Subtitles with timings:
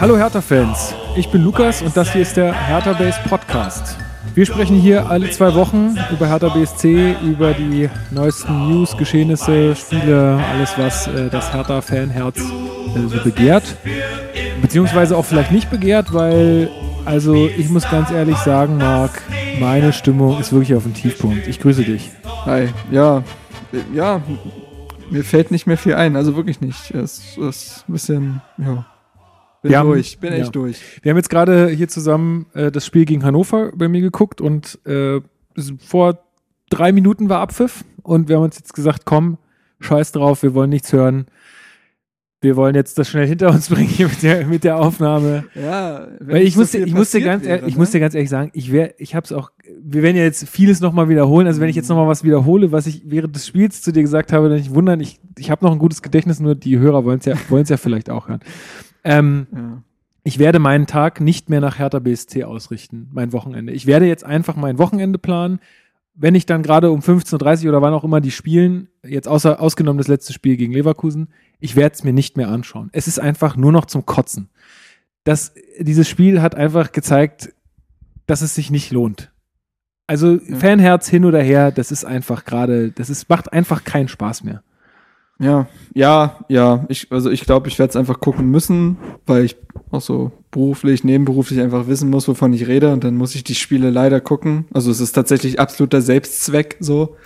[0.00, 3.96] Hallo Hertha-Fans, ich bin Lukas und das hier ist der Hertha Base Podcast.
[4.32, 10.40] Wir sprechen hier alle zwei Wochen über Hertha BSC, über die neuesten News, Geschehnisse, Spiele,
[10.52, 13.76] alles was äh, das Hertha-Fanherz äh, so begehrt.
[14.62, 16.70] Beziehungsweise auch vielleicht nicht begehrt, weil,
[17.04, 19.20] also ich muss ganz ehrlich sagen, Marc,
[19.58, 21.48] meine Stimmung ist wirklich auf dem Tiefpunkt.
[21.48, 22.12] Ich grüße dich.
[22.46, 23.24] Hi, ja,
[23.92, 24.22] ja,
[25.10, 26.92] mir fällt nicht mehr viel ein, also wirklich nicht.
[26.92, 28.86] Es ist ein bisschen, ja.
[29.62, 30.50] Bin haben- durch, bin echt ja.
[30.50, 30.80] durch.
[31.02, 34.78] Wir haben jetzt gerade hier zusammen äh, das Spiel gegen Hannover bei mir geguckt und
[34.86, 35.16] äh,
[35.56, 36.18] es- vor
[36.70, 39.38] drei Minuten war Abpfiff und wir haben uns jetzt gesagt, komm,
[39.80, 41.26] scheiß drauf, wir wollen nichts hören.
[42.40, 45.46] Wir wollen jetzt das schnell hinter uns bringen hier mit der, mit der Aufnahme.
[45.56, 47.80] Ja, Weil ich so musste, viel ich musste ganz, wäre, ehrlich, ich ne?
[47.80, 49.50] musste ganz ehrlich sagen, ich wäre, ich hab's auch,
[49.82, 51.48] wir werden ja jetzt vieles nochmal wiederholen.
[51.48, 54.32] Also wenn ich jetzt nochmal was wiederhole, was ich während des Spiels zu dir gesagt
[54.32, 57.18] habe, dann nicht wundern, ich, ich habe noch ein gutes Gedächtnis, nur die Hörer wollen
[57.18, 58.40] es ja, wollen's ja vielleicht auch hören.
[59.04, 59.82] Ähm, Ja.
[60.24, 63.72] ich werde meinen Tag nicht mehr nach Hertha BSC ausrichten, mein Wochenende.
[63.72, 65.60] Ich werde jetzt einfach mein Wochenende planen.
[66.14, 69.60] Wenn ich dann gerade um 15.30 Uhr oder wann auch immer die spielen, jetzt außer,
[69.60, 71.28] ausgenommen das letzte Spiel gegen Leverkusen,
[71.60, 72.90] ich werde es mir nicht mehr anschauen.
[72.92, 74.48] Es ist einfach nur noch zum Kotzen.
[75.22, 77.52] Das, dieses Spiel hat einfach gezeigt,
[78.26, 79.30] dass es sich nicht lohnt.
[80.08, 84.42] Also Fanherz hin oder her, das ist einfach gerade, das ist, macht einfach keinen Spaß
[84.42, 84.62] mehr.
[85.40, 86.84] Ja, ja, ja.
[86.88, 89.56] Ich, also ich glaube, ich werde es einfach gucken müssen, weil ich
[89.90, 92.92] auch so beruflich, nebenberuflich einfach wissen muss, wovon ich rede.
[92.92, 94.66] Und dann muss ich die Spiele leider gucken.
[94.72, 97.16] Also es ist tatsächlich absoluter Selbstzweck so.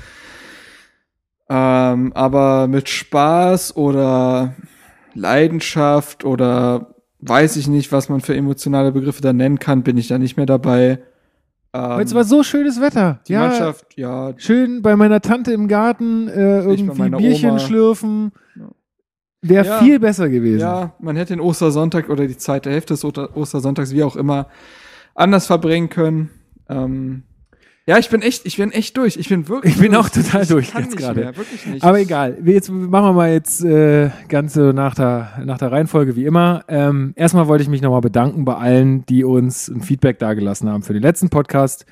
[1.49, 4.55] Ähm, aber mit Spaß oder
[5.15, 10.09] Leidenschaft oder weiß ich nicht, was man für emotionale Begriffe da nennen kann, bin ich
[10.09, 10.99] da nicht mehr dabei.
[11.75, 13.21] Ähm, Heute war so schönes Wetter.
[13.29, 17.59] die Mannschaft, ja, Schön bei meiner Tante im Garten äh, irgendwie Bierchen Oma.
[17.59, 18.33] schlürfen.
[18.57, 18.69] Ja.
[19.41, 19.79] Wäre Ja.
[19.79, 20.61] viel besser gewesen.
[20.61, 24.49] Ja, man hätte den Ostersonntag oder die zweite Hälfte des Oster- Ostersonntags, wie auch immer,
[25.15, 26.31] anders verbringen können.
[26.69, 27.23] Ähm,
[27.85, 29.17] ja, ich bin echt, ich bin echt durch.
[29.17, 29.75] Ich bin wirklich.
[29.75, 30.05] Ich bin durch.
[30.05, 31.33] auch total ich durch jetzt gerade.
[31.81, 32.39] Aber egal.
[32.41, 36.65] Wir jetzt machen wir mal jetzt äh, Ganze nach der, nach der Reihenfolge wie immer.
[36.69, 40.85] Ähm, erstmal wollte ich mich nochmal bedanken bei allen, die uns ein Feedback dagelassen haben
[40.85, 41.85] für den letzten Podcast,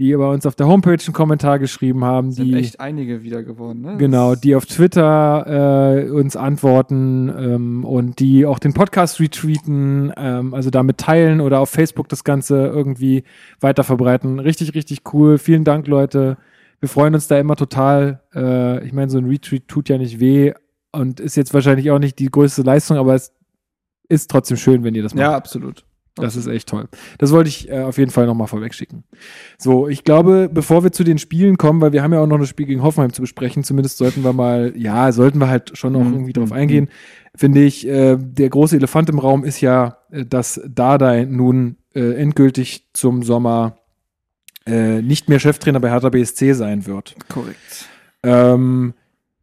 [0.00, 3.42] die bei uns auf der Homepage einen Kommentar geschrieben haben, sind die echt einige wieder
[3.42, 3.96] geworden, ne?
[3.98, 10.54] Genau, die auf Twitter äh, uns antworten ähm, und die auch den Podcast retweeten, ähm,
[10.54, 13.24] also damit teilen oder auf Facebook das Ganze irgendwie
[13.60, 14.38] weiter verbreiten.
[14.38, 15.36] Richtig, richtig cool.
[15.36, 16.38] Vielen Dank, Leute.
[16.80, 18.22] Wir freuen uns da immer total.
[18.34, 20.54] Äh, ich meine, so ein Retweet tut ja nicht weh
[20.92, 23.34] und ist jetzt wahrscheinlich auch nicht die größte Leistung, aber es
[24.08, 25.20] ist trotzdem schön, wenn ihr das macht.
[25.20, 25.84] Ja, absolut.
[26.20, 26.88] Das ist echt toll.
[27.18, 29.04] Das wollte ich äh, auf jeden Fall nochmal vorweg schicken.
[29.58, 32.38] So, ich glaube, bevor wir zu den Spielen kommen, weil wir haben ja auch noch
[32.38, 35.92] das Spiel gegen Hoffenheim zu besprechen, zumindest sollten wir mal, ja, sollten wir halt schon
[35.92, 36.12] noch Mhm.
[36.14, 36.56] irgendwie drauf Mhm.
[36.56, 36.88] eingehen,
[37.34, 42.14] finde ich, äh, der große Elefant im Raum ist ja, äh, dass Dardai nun äh,
[42.14, 43.76] endgültig zum Sommer
[44.66, 47.16] äh, nicht mehr Cheftrainer bei Hertha BSC sein wird.
[47.28, 47.88] Korrekt.
[48.22, 48.94] Ähm,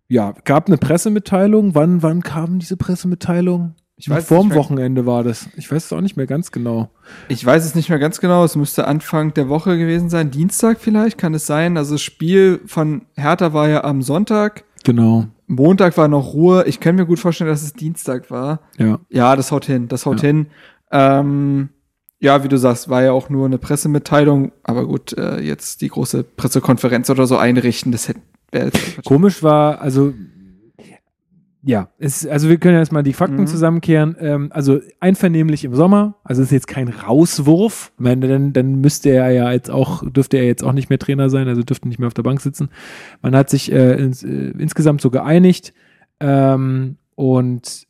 [0.07, 1.75] ja, gab eine Pressemitteilung.
[1.75, 3.75] Wann, wann kam diese Pressemitteilung?
[3.99, 5.49] Ich weiß, Vorm Wochenende war das.
[5.57, 6.91] Ich weiß es auch nicht mehr ganz genau.
[7.29, 8.43] ich weiß es nicht mehr ganz genau.
[8.43, 10.29] Es müsste Anfang der Woche gewesen sein.
[10.29, 11.77] Dienstag vielleicht, kann es sein.
[11.77, 14.65] Also das Spiel von Hertha war ja am Sonntag.
[14.83, 15.25] Genau.
[15.47, 16.65] Montag war noch Ruhe.
[16.67, 18.59] Ich kann mir gut vorstellen, dass es Dienstag war.
[18.77, 18.99] Ja.
[19.09, 20.27] Ja, das haut hin, das haut Ja.
[20.27, 20.47] hin.
[20.91, 21.69] Ähm,
[22.19, 25.89] ja, wie du sagst, war ja auch nur eine Pressemitteilung, aber gut, äh, jetzt die
[25.89, 28.21] große Pressekonferenz oder so einrichten, das hätte
[28.51, 30.13] wäre jetzt Komisch war, also
[31.67, 33.47] ja, es, also wir können ja erstmal die Fakten Mhm.
[33.47, 34.15] zusammenkehren.
[34.21, 37.91] Ähm, also einvernehmlich im Sommer, also ist jetzt kein Rauswurf.
[37.97, 40.97] Ich meine, dann, dann müsste er ja jetzt auch, dürfte er jetzt auch nicht mehr
[40.97, 42.69] Trainer sein, also dürfte nicht mehr auf der Bank sitzen.
[43.21, 45.73] Man hat sich äh, ins, äh, insgesamt so geeinigt.
[46.21, 47.85] Ähm, und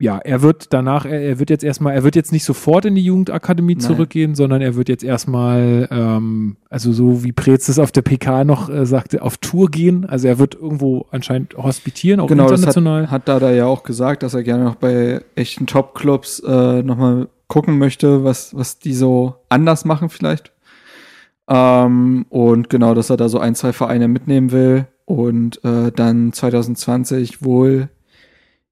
[0.00, 2.94] ja, er wird danach, er, er wird jetzt erstmal, er wird jetzt nicht sofort in
[2.94, 3.80] die Jugendakademie Nein.
[3.80, 8.44] zurückgehen, sondern er wird jetzt erstmal, ähm, also so wie Preetz es auf der PK
[8.44, 10.04] noch äh, sagte, auf Tour gehen.
[10.04, 13.10] Also er wird irgendwo anscheinend hospitieren, auch Genau, das hat, international.
[13.10, 17.78] hat Dada ja auch gesagt, dass er gerne noch bei echten Top-Clubs äh, nochmal gucken
[17.78, 20.52] möchte, was, was die so anders machen vielleicht.
[21.48, 26.32] Ähm, und genau, dass er da so ein, zwei Vereine mitnehmen will und äh, dann
[26.32, 27.88] 2020 wohl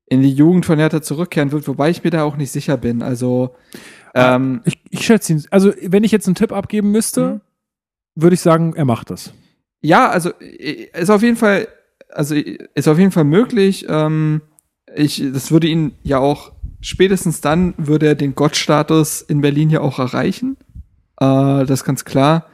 [0.06, 3.03] in die Jugend von Hertha zurückkehren wird, wobei ich mir da auch nicht sicher bin.
[3.03, 3.55] Also
[4.14, 7.41] ähm, ich, ich schätze ihn, also wenn ich jetzt einen Tipp abgeben müsste, Mhm.
[8.14, 9.32] würde ich sagen, er macht das.
[9.82, 11.69] Ja, also ist auf jeden Fall,
[12.08, 13.85] also ist auf jeden Fall möglich.
[13.88, 14.41] Ähm,
[14.94, 19.81] ich, das würde ihn ja auch spätestens dann würde er den Gottstatus in Berlin ja
[19.81, 20.56] auch erreichen.
[21.20, 22.47] Äh, das ist ganz klar.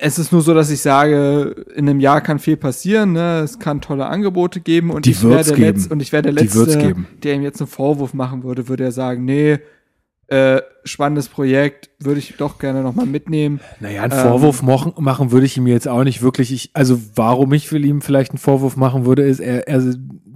[0.00, 3.12] Es ist nur so, dass ich sage, in einem Jahr kann viel passieren.
[3.12, 3.40] Ne?
[3.40, 5.62] Es kann tolle Angebote geben und Die ich wäre der geben.
[5.62, 8.84] Letzte und ich wäre der Die Letzte, der ihm jetzt einen Vorwurf machen würde, würde
[8.84, 9.58] er sagen, nee,
[10.26, 13.60] äh, spannendes Projekt, würde ich doch gerne nochmal mitnehmen.
[13.80, 16.52] Naja, einen Vorwurf machen, machen würde ich ihm jetzt auch nicht wirklich.
[16.52, 19.82] Ich, also warum ich für ihm vielleicht einen Vorwurf machen würde, ist, er, er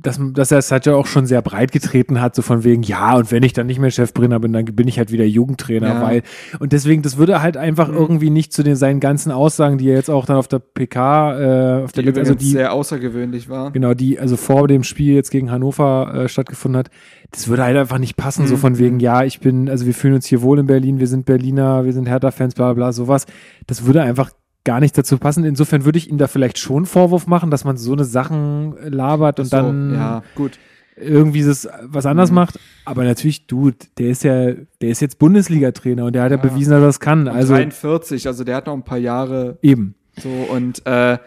[0.05, 2.83] dass, dass er es halt ja auch schon sehr breit getreten hat, so von wegen,
[2.83, 5.87] ja, und wenn ich dann nicht mehr Cheftrainer bin, dann bin ich halt wieder Jugendtrainer,
[5.87, 6.03] Ja.
[6.03, 6.23] weil,
[6.59, 7.95] und deswegen, das würde halt einfach Mhm.
[7.95, 11.81] irgendwie nicht zu den seinen ganzen Aussagen, die er jetzt auch dann auf der PK,
[11.81, 13.71] äh, auf Die der also die, sehr außergewöhnlich war.
[13.71, 16.91] genau, die, also vor dem Spiel jetzt gegen Hannover äh, stattgefunden hat,
[17.31, 18.59] das würde halt einfach nicht passen, so Mhm.
[18.59, 21.25] von wegen, ja, ich bin, also wir fühlen uns hier wohl in Berlin, wir sind
[21.27, 23.27] Berliner, wir sind Hertha-Fans, bla bla bla, sowas.
[23.67, 24.31] Das würde einfach
[24.65, 25.45] gar nicht dazu passen.
[25.45, 28.75] Insofern würde ich ihm da vielleicht schon einen Vorwurf machen, dass man so eine Sachen
[28.91, 30.59] labert und So, dann ja, gut.
[30.97, 32.35] irgendwie das was anders Mhm.
[32.37, 32.61] macht.
[32.85, 36.43] Aber natürlich, du, der ist ja, der ist jetzt Bundesliga-Trainer und der hat ja, Ja.
[36.43, 37.23] bewiesen, dass er das kann.
[37.27, 39.95] Und Also 43, also der hat noch ein paar Jahre eben.
[40.21, 41.19] so und äh,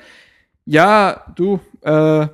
[0.65, 2.27] ja, du, äh,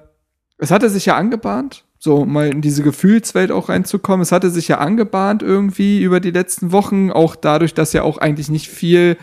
[0.58, 4.24] es hatte sich ja angebahnt, so mal in diese Gefühlswelt auch reinzukommen.
[4.24, 8.18] Es hatte sich ja angebahnt irgendwie über die letzten Wochen, auch dadurch, dass ja auch
[8.18, 9.18] eigentlich nicht viel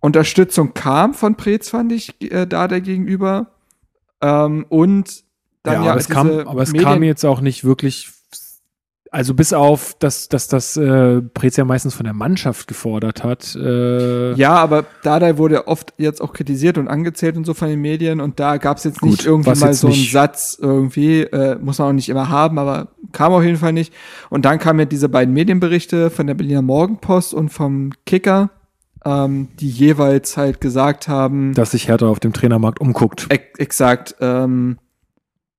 [0.00, 3.52] Unterstützung kam von Preetz, fand ich, äh, da der gegenüber.
[4.20, 5.22] Ähm, und
[5.62, 8.10] dann ja, ja, aber es, kam, aber es Medien- kam jetzt auch nicht wirklich.
[9.12, 13.54] Also bis auf, dass, dass das äh, Prez ja meistens von der Mannschaft gefordert hat.
[13.54, 17.82] Äh, Ja, aber Dardai wurde oft jetzt auch kritisiert und angezählt und so von den
[17.82, 21.58] Medien und da gab es jetzt Gut, nicht irgendwie mal so einen Satz irgendwie, äh,
[21.60, 23.92] muss man auch nicht immer haben, aber kam auf jeden Fall nicht.
[24.30, 28.48] Und dann kamen ja diese beiden Medienberichte von der Berliner Morgenpost und vom Kicker,
[29.04, 33.26] ähm, die jeweils halt gesagt haben, dass sich Hertha auf dem Trainermarkt umguckt.
[33.28, 34.78] ex exakt, ähm,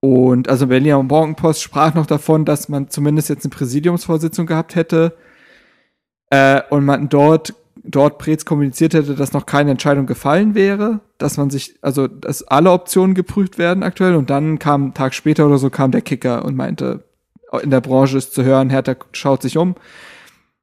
[0.04, 5.16] und also Berliner Morgenpost sprach noch davon, dass man zumindest jetzt eine Präsidiumsvorsitzung gehabt hätte
[6.30, 7.54] äh, und man dort
[7.86, 12.44] dort Preetz kommuniziert hätte, dass noch keine Entscheidung gefallen wäre, dass man sich, also dass
[12.44, 16.02] alle Optionen geprüft werden aktuell und dann kam einen Tag später oder so kam der
[16.02, 17.06] Kicker und meinte,
[17.62, 19.76] in der Branche ist zu hören, Hertha schaut sich um.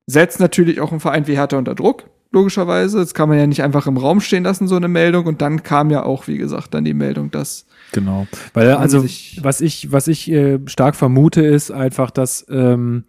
[0.06, 2.98] Setzt natürlich auch einen Verein wie Hertha unter Druck, logischerweise.
[2.98, 5.24] Das kann man ja nicht einfach im Raum stehen lassen, so eine Meldung.
[5.24, 8.26] Und dann kam ja auch, wie gesagt, dann die Meldung, dass Genau.
[8.54, 9.04] Weil also
[9.42, 13.04] was ich, was ich äh, stark vermute, ist einfach, dass ähm,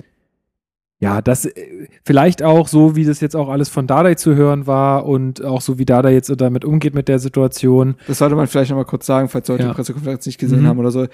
[0.99, 4.67] ja, das äh, vielleicht auch so, wie das jetzt auch alles von Dardai zu hören
[4.67, 7.95] war und auch so wie Dardai jetzt damit umgeht mit der Situation.
[8.07, 9.69] Das sollte man vielleicht noch mal kurz sagen, falls Leute Ja.
[9.69, 10.67] die Pressekonferenz nicht gesehen Mhm.
[10.67, 11.07] haben oder so.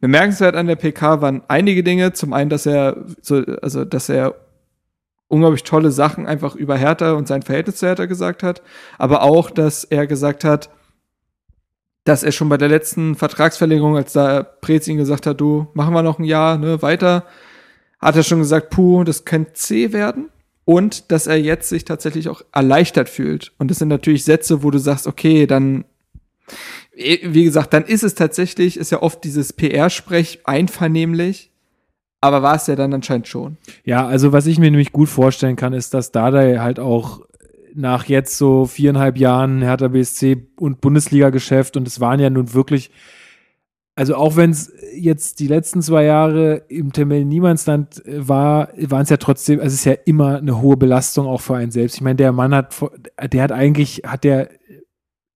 [0.00, 2.12] Bemerkenswert an der PK waren einige Dinge.
[2.12, 4.34] Zum einen, dass er so, also, dass er
[5.28, 8.62] unglaublich tolle Sachen einfach über Hertha und sein Verhältnis zu Hertha gesagt hat.
[8.98, 10.68] Aber auch, dass er gesagt hat,
[12.04, 15.94] dass er schon bei der letzten Vertragsverlängerung, als da Prez ihn gesagt hat, du, machen
[15.94, 17.24] wir noch ein Jahr, ne, weiter,
[18.00, 20.30] hat er schon gesagt, puh, das könnte C werden.
[20.64, 23.52] Und dass er jetzt sich tatsächlich auch erleichtert fühlt.
[23.58, 25.84] Und das sind natürlich Sätze, wo du sagst, okay, dann
[26.94, 31.50] wie gesagt, dann ist es tatsächlich, ist ja oft dieses PR-Sprech einvernehmlich,
[32.20, 33.56] aber war es ja dann anscheinend schon.
[33.84, 37.22] Ja, also was ich mir nämlich gut vorstellen kann, ist, dass Dardai halt auch
[37.74, 42.90] nach jetzt so viereinhalb Jahren Hertha BSC und Bundesliga-Geschäft und es waren ja nun wirklich,
[43.96, 49.02] also auch wenn es jetzt die letzten zwei Jahre im Temel Niemandsland äh, war, waren
[49.02, 51.96] es ja trotzdem, also es ist ja immer eine hohe Belastung auch für einen selbst.
[51.96, 54.48] Ich meine, der Mann hat, vor- der hat eigentlich, hat der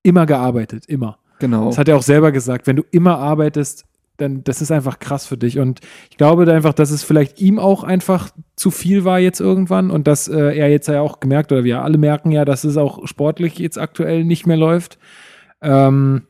[0.03, 1.19] immer gearbeitet, immer.
[1.41, 1.67] Genau.
[1.67, 2.67] Das hat er auch selber gesagt.
[2.67, 3.85] Wenn du immer arbeitest,
[4.17, 5.59] dann das ist einfach krass für dich.
[5.59, 5.81] Und
[6.11, 9.91] ich glaube da einfach, dass es vielleicht ihm auch einfach zu viel war jetzt irgendwann
[9.91, 12.77] und dass äh, er jetzt ja auch gemerkt, oder wir alle merken ja, dass es
[12.77, 14.99] auch sportlich jetzt aktuell nicht mehr läuft.
[15.63, 16.23] Ähm,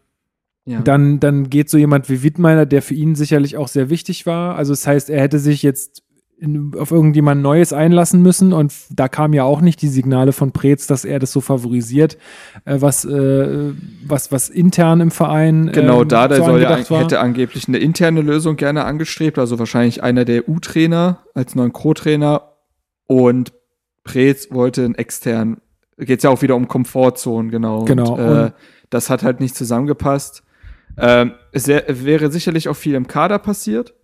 [0.66, 0.80] ja.
[0.80, 4.56] dann, dann geht so jemand wie Wittmeiner, der für ihn sicherlich auch sehr wichtig war.
[4.56, 6.03] Also das heißt, er hätte sich jetzt
[6.44, 10.52] in, auf irgendjemand Neues einlassen müssen und da kamen ja auch nicht die Signale von
[10.52, 12.18] Preetz, dass er das so favorisiert,
[12.64, 13.72] äh, was, äh,
[14.06, 17.78] was, was intern im Verein genau, ähm, da der so soll ja, hätte angeblich eine
[17.78, 22.52] interne Lösung gerne angestrebt, also wahrscheinlich einer der U-Trainer als neuen Co-Trainer
[23.06, 23.52] und
[24.04, 25.56] Preetz wollte einen externen,
[25.98, 27.84] geht's ja auch wieder um Komfortzonen, genau.
[27.84, 28.52] Genau, Und, äh, und-
[28.90, 30.44] das hat halt nicht zusammengepasst.
[30.96, 33.94] Ähm, es wär, wäre sicherlich auch viel im Kader passiert.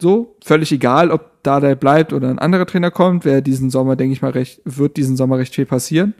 [0.00, 3.96] So, völlig egal, ob da der bleibt oder ein anderer Trainer kommt, wäre diesen Sommer,
[3.96, 6.14] denke ich mal, recht, wird diesen Sommer recht viel passieren.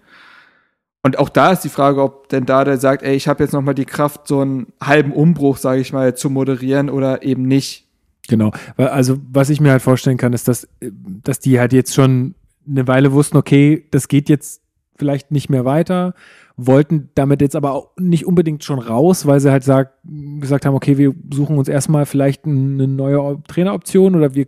[1.02, 3.52] Und auch da ist die Frage, ob denn da der sagt, ey, ich habe jetzt
[3.52, 7.42] noch mal die Kraft, so einen halben Umbruch, sage ich mal, zu moderieren oder eben
[7.42, 7.86] nicht.
[8.28, 8.52] Genau.
[8.76, 10.90] Also, was ich mir halt vorstellen kann, ist, dass, äh,
[11.24, 12.34] dass die halt jetzt schon
[12.68, 14.62] eine Weile wussten, okay, das geht jetzt
[14.96, 16.14] vielleicht nicht mehr weiter,
[16.66, 19.94] wollten damit jetzt aber auch nicht unbedingt schon raus, weil sie halt sag,
[20.38, 24.46] gesagt haben, okay, wir suchen uns erstmal vielleicht eine neue Op- Traineroption oder wir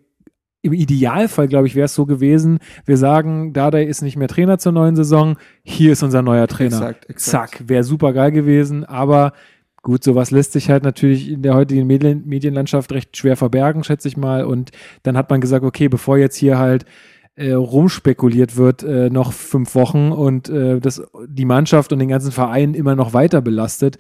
[0.65, 4.59] im Idealfall, glaube ich, wäre es so gewesen, wir sagen, Dardai ist nicht mehr Trainer
[4.59, 6.77] zur neuen Saison, hier ist unser neuer Trainer.
[6.77, 7.51] Exakt, exakt.
[7.55, 9.33] Zack, wäre super geil gewesen, aber
[9.83, 14.07] gut, sowas lässt sich halt natürlich in der heutigen Medien Medienlandschaft recht schwer verbergen, schätze
[14.07, 14.45] ich mal.
[14.45, 14.71] Und
[15.03, 16.85] dann hat man gesagt, okay, bevor jetzt hier halt
[17.35, 22.33] äh, rumspekuliert wird, äh, noch fünf Wochen und äh, das die Mannschaft und den ganzen
[22.33, 23.99] Verein immer noch weiter belastet,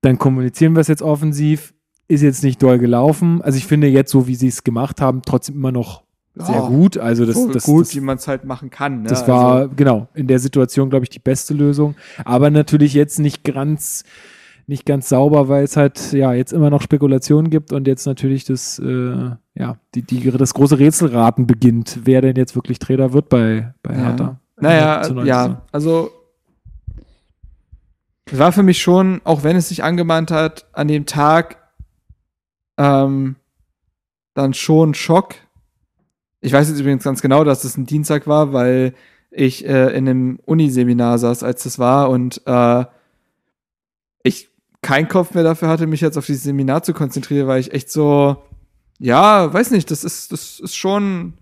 [0.00, 1.74] dann kommunizieren wir es jetzt offensiv.
[2.08, 3.40] Ist jetzt nicht doll gelaufen.
[3.42, 6.02] Also ich finde jetzt, so wie sie es gemacht haben, trotzdem immer noch
[6.34, 6.98] sehr Ja, gut.
[6.98, 9.02] Also das, so das, gut, das, wie man es halt machen kann.
[9.02, 9.08] Ne?
[9.08, 11.94] das war, also, genau, in der Situation, glaube ich, die beste Lösung.
[12.24, 14.04] Aber natürlich jetzt nicht ganz,
[14.66, 18.44] nicht ganz sauber, weil es halt, ja, jetzt immer noch Spekulationen gibt und jetzt natürlich
[18.44, 23.28] das, äh, ja, die, die, das große Rätselraten beginnt, wer denn jetzt wirklich Trainer wird
[23.28, 24.00] bei, bei Ja.
[24.00, 24.40] Hertha.
[24.60, 26.10] naja, ja, also
[28.32, 31.56] es war für mich schon, auch wenn es sich angemahnt hat, an dem Tag
[32.78, 33.36] ähm,
[34.34, 35.34] dann schon Schock.
[36.40, 38.94] Ich weiß jetzt übrigens ganz genau, dass das ein Dienstag war, weil
[39.30, 42.84] ich äh, in einem Uniseminar saß, als das war und äh,
[44.22, 44.48] ich
[44.82, 47.90] keinen Kopf mehr dafür hatte, mich jetzt auf dieses Seminar zu konzentrieren, weil ich echt
[47.90, 48.36] so,
[48.98, 51.34] ja, weiß nicht, das ist, das ist schon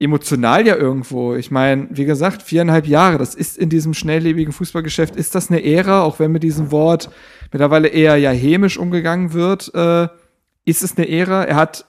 [0.00, 1.34] emotional ja irgendwo.
[1.34, 5.64] Ich meine, wie gesagt, viereinhalb Jahre, das ist in diesem schnelllebigen Fußballgeschäft, ist das eine
[5.64, 7.10] Ära, auch wenn mit diesem Wort
[7.52, 10.08] mittlerweile eher ja hämisch umgegangen wird, äh,
[10.64, 11.44] ist es eine Ära.
[11.44, 11.86] Er hat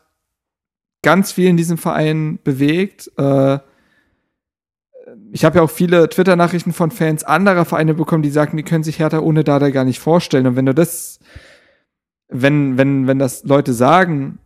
[1.02, 3.12] ganz viel in diesem Verein bewegt.
[3.18, 3.60] Äh,
[5.32, 8.84] ich habe ja auch viele Twitter-Nachrichten von Fans anderer Vereine bekommen, die sagten, die können
[8.84, 10.48] sich Hertha ohne Dada gar nicht vorstellen.
[10.48, 11.20] Und wenn du das,
[12.30, 14.40] wenn, wenn, wenn das Leute sagen,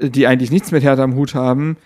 [0.00, 1.76] die eigentlich nichts mit Hertha am Hut haben,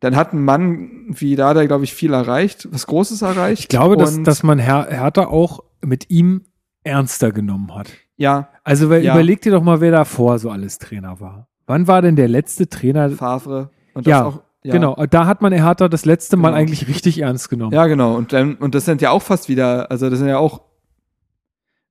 [0.00, 3.60] dann hat ein Mann wie Dada, glaube ich, viel erreicht, was Großes erreicht.
[3.62, 6.42] Ich glaube, dass, dass man Her Hertha auch mit ihm
[6.84, 7.90] ernster genommen hat.
[8.16, 9.14] ja, Also weil, Ja.
[9.14, 11.48] überleg dir doch mal, wer davor so alles Trainer war.
[11.66, 13.10] Wann war denn der letzte Trainer?
[13.10, 16.60] Favre und Ja, auch, ja, Genau, da hat man Hertha das letzte Mal Genau.
[16.60, 17.72] eigentlich richtig ernst genommen.
[17.72, 18.14] Ja, genau.
[18.14, 20.62] Und dann, und das sind ja auch fast wieder, also das sind ja auch.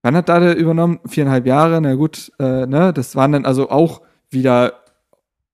[0.02, 1.00] Wann hat Dada übernommen?
[1.06, 2.92] Viereinhalb Jahre, na gut, äh, ne?
[2.94, 4.74] Das waren dann also auch wieder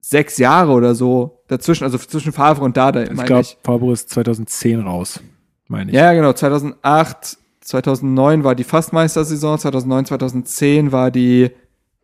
[0.02, 3.48] sechs Jahre oder so dazwischen, also zwischen Favre und Dada, ich glaube.
[3.64, 5.20] Fabro ist 2010 raus,
[5.68, 5.96] meine ich.
[5.98, 6.34] Ja, genau.
[6.34, 11.52] 2008, 2009 war die Fastmeistersaison, 2009, 2010 war die,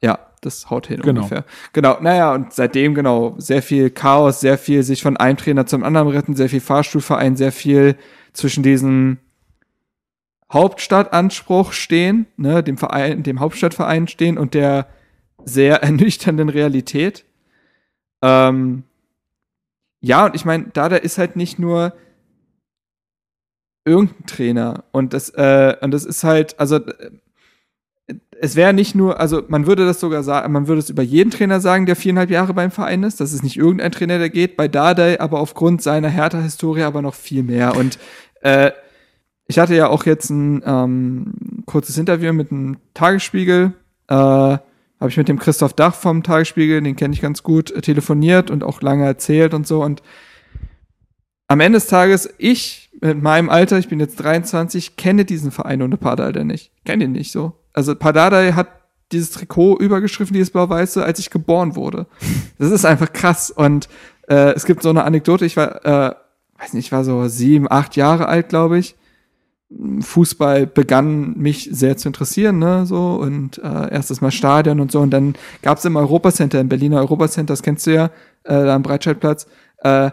[0.06, 1.22] ja, das haut hin Genau.
[1.22, 1.44] ungefähr.
[1.74, 5.84] Genau, naja, und seitdem, genau, sehr viel Chaos, sehr viel sich von einem Trainer zum
[5.84, 7.96] anderen retten, sehr viel Fahrstuhlverein, sehr viel
[8.34, 9.20] zwischen diesen
[10.54, 14.88] Hauptstadtanspruch stehen, ne, dem Verein, dem Hauptstadtverein stehen und der
[15.44, 17.26] sehr ernüchternden Realität.
[18.22, 18.84] Ähm,
[20.02, 21.94] ja, und ich meine, Dada ist halt nicht nur
[23.86, 27.12] irgendein Trainer und das äh, und das ist halt also äh,
[28.42, 31.32] es wäre nicht nur also man würde das sogar sagen man würde es über jeden
[31.32, 34.58] Trainer sagen der viereinhalb Jahre beim Verein ist das ist nicht irgendein Trainer der geht
[34.58, 37.98] bei Dardai aber aufgrund seiner Hertha Historie aber noch viel mehr und
[38.42, 38.72] äh,
[39.48, 41.34] ich hatte ja auch jetzt ein ähm,
[41.66, 43.74] kurzes Interview mit einem Tagesspiegel
[44.08, 47.82] äh, habe ich mit dem Christoph Dach vom Tagesspiegel den kenne ich ganz gut äh,
[47.82, 50.02] telefoniert und auch lange erzählt und so und
[51.48, 55.82] am Ende des Tages, ich mit meinem Alter, ich bin jetzt 23, kenne diesen Verein
[55.82, 56.72] ohne Pardadei nicht.
[56.86, 57.54] Kenne ihn nicht so.
[57.76, 58.70] Also Pardadei hat
[59.12, 62.08] dieses Trikot übergeschrieben, dieses blau-weiße, als ich geboren wurde.
[62.58, 63.52] Das ist einfach krass.
[63.52, 63.90] Und
[64.30, 66.16] äh, es gibt so eine Anekdote, ich war, äh,
[66.58, 68.96] weiß nicht, ich war so sieben, acht Jahre alt, glaube ich.
[70.00, 75.02] Fußball begann mich sehr zu interessieren, ne, so und äh, erstes Mal Stadion und so
[75.02, 78.06] und dann gab es im Europacenter, im Berliner Europacenter, das kennst du ja,
[78.44, 79.48] äh, da am Breitscheidplatz,
[79.80, 80.12] äh,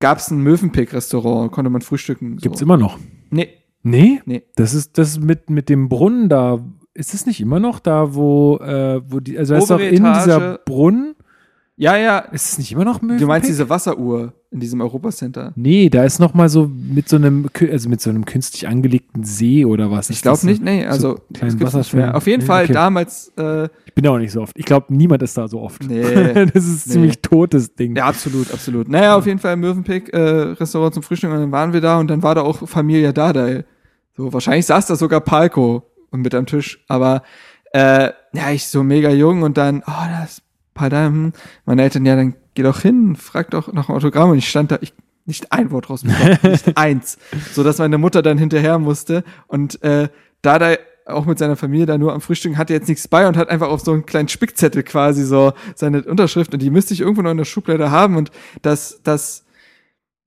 [0.00, 2.38] gab es ein Mövenpick-Restaurant, konnte man frühstücken.
[2.38, 2.42] So.
[2.42, 2.98] Gibt's immer noch.
[3.30, 3.55] Nee,
[3.86, 4.20] Nee?
[4.26, 4.42] Nee.
[4.56, 6.58] Das ist das mit, mit dem Brunnen da.
[6.94, 10.58] Ist es nicht immer noch da, wo, äh, wo die, also ist doch in dieser.
[10.64, 11.14] Brunnen,
[11.78, 13.20] ja, ja, ist es nicht immer noch Möwenpick?
[13.20, 15.52] du meinst diese Wasseruhr in diesem Europacenter.
[15.56, 19.24] Nee, da ist noch mal so mit so einem, also mit so einem künstlich angelegten
[19.24, 20.08] See oder was.
[20.08, 22.06] Ich glaube nicht, nee, also nicht Wasserfällen.
[22.06, 22.16] mehr.
[22.16, 22.72] Auf jeden Nee, Fall okay.
[22.72, 24.58] damals, äh, Ich bin da auch nicht so oft.
[24.58, 25.84] Ich glaube, niemand ist da so oft.
[25.86, 26.00] Nee,
[26.54, 26.92] das ist nee.
[26.94, 27.94] ziemlich totes Ding.
[27.94, 28.88] ja, absolut, absolut.
[28.88, 32.08] Naja, auf jeden Fall Mövenpick, äh, Restaurant zum Frühstück und dann waren wir da und
[32.08, 33.66] dann war da auch Familie Dardai.
[34.16, 37.22] So, wahrscheinlich saß da sogar Palko mit am Tisch, aber
[37.72, 40.42] äh, ja, ich so mega jung und dann, oh, das
[40.72, 41.32] Padam, hm.
[41.66, 44.70] meine Eltern, ja, dann geh doch hin, frag doch nach einem Autogramm und ich stand
[44.70, 44.94] da, ich
[45.26, 47.18] nicht ein Wort rausbekommen, nicht eins,
[47.52, 50.08] so dass meine Mutter dann hinterher musste und äh,
[50.40, 53.36] da da auch mit seiner Familie da nur am Frühstück hatte jetzt nichts bei und
[53.36, 57.00] hat einfach auf so einen kleinen Spickzettel quasi so seine Unterschrift und die müsste ich
[57.00, 58.30] irgendwo noch in der Schublade haben und
[58.62, 59.44] dass dass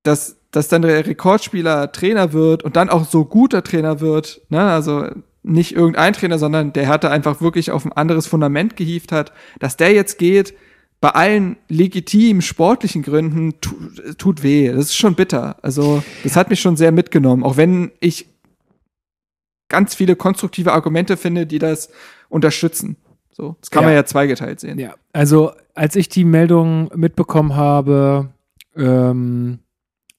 [0.04, 4.62] dass dass dann der Rekordspieler Trainer wird und dann auch so guter Trainer wird, ne,
[4.62, 5.06] also
[5.44, 9.78] nicht irgendein Trainer, sondern der hatte einfach wirklich auf ein anderes Fundament gehievt hat, dass
[9.78, 10.54] der jetzt geht,
[11.02, 13.74] bei allen legitimen sportlichen Gründen tu,
[14.18, 14.68] tut weh.
[14.68, 15.56] Das ist schon bitter.
[15.62, 18.28] Also, das hat mich schon sehr mitgenommen, auch wenn ich
[19.70, 21.90] ganz viele konstruktive Argumente finde, die das
[22.28, 22.98] unterstützen.
[23.32, 23.88] So, das kann Ja.
[23.88, 24.78] man ja zweigeteilt sehen.
[24.78, 28.30] Ja, also als ich die Meldung mitbekommen habe,
[28.76, 29.60] ähm,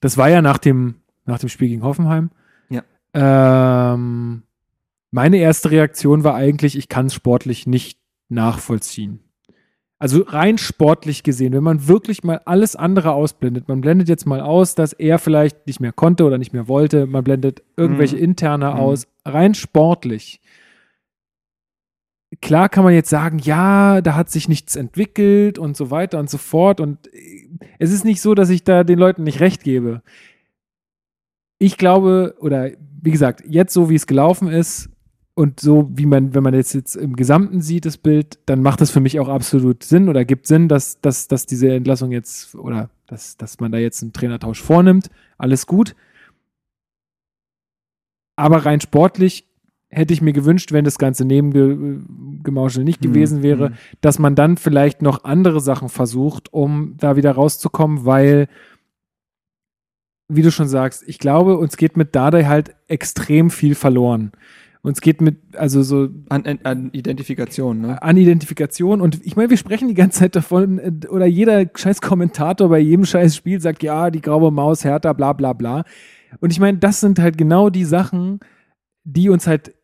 [0.00, 2.30] Das war ja nach dem, nach dem Spiel gegen Hoffenheim.
[2.69, 2.83] Ja.
[3.14, 4.42] Ähm,
[5.11, 9.21] meine erste Reaktion war eigentlich, ich kann es sportlich nicht nachvollziehen.
[9.99, 14.40] Also rein sportlich gesehen, wenn man wirklich mal alles andere ausblendet, man blendet jetzt mal
[14.40, 18.23] aus, dass er vielleicht nicht mehr konnte oder nicht mehr wollte, man blendet irgendwelche Mhm.
[18.23, 18.73] interne Mhm.
[18.80, 20.39] aus, rein sportlich.
[22.40, 26.30] Klar kann man jetzt sagen, ja, da hat sich nichts entwickelt und so weiter und
[26.30, 26.80] so fort.
[26.80, 30.02] Und äh, es ist nicht so, dass ich da den Leuten nicht recht gebe.
[31.58, 32.70] Ich glaube, oder
[33.02, 34.88] wie gesagt, jetzt so wie es gelaufen ist
[35.34, 38.80] und so wie man, wenn man jetzt, jetzt im Gesamten sieht, das Bild, dann macht
[38.80, 42.54] das für mich auch absolut Sinn oder gibt Sinn, dass, dass, dass diese Entlassung jetzt
[42.54, 45.10] oder dass, dass man da jetzt einen Trainertausch vornimmt.
[45.37, 45.96] Alles gut.
[48.37, 49.50] Aber rein sportlich
[49.90, 53.75] hätte ich mir gewünscht, wenn das ganze Nebengemauschel nicht Mhm, gewesen wäre, mhm.
[54.00, 58.47] dass man dann vielleicht noch andere Sachen versucht, um da wieder rauszukommen, weil,
[60.28, 64.30] wie du schon sagst, ich glaube, uns geht mit Dardai halt extrem viel verloren.
[64.82, 68.02] Uns geht mit, also so An, an, Identifikation, ne?
[68.02, 72.00] an Identifikation und ich meine, wir sprechen die ganze Zeit davon, äh, oder jeder scheiß
[72.00, 75.85] Kommentator bei jedem scheiß Spiel sagt, ja, die graue Maus, Hertha, bla bla bla.
[76.38, 78.40] Und ich meine, das sind halt genau die Sachen,
[79.04, 79.75] die uns halt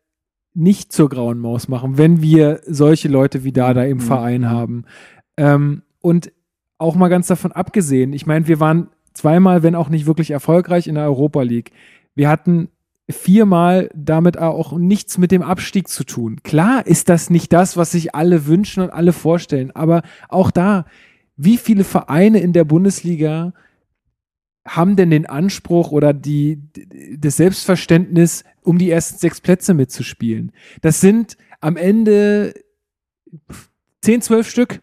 [0.57, 4.01] nicht zur grauen Maus machen, wenn wir solche Leute wie Dada im Mhm.
[4.01, 4.85] Verein haben.
[5.37, 6.31] Ähm, und
[6.79, 10.87] auch mal ganz davon abgesehen, ich meine, wir waren zweimal, wenn auch nicht wirklich erfolgreich
[10.87, 11.71] in der Europa League.
[12.15, 12.69] Wir hatten
[13.09, 16.41] viermal damit auch nichts mit dem Abstieg zu tun.
[16.43, 20.85] Klar ist das nicht das, was sich alle wünschen und alle vorstellen, aber auch da,
[21.37, 23.53] wie viele Vereine in der Bundesliga
[24.67, 26.61] haben denn den Anspruch oder die,
[27.17, 30.51] das Selbstverständnis, um die ersten sechs Plätze mitzuspielen?
[30.81, 32.53] Das sind am Ende
[34.01, 34.81] zehn, zwölf Stück,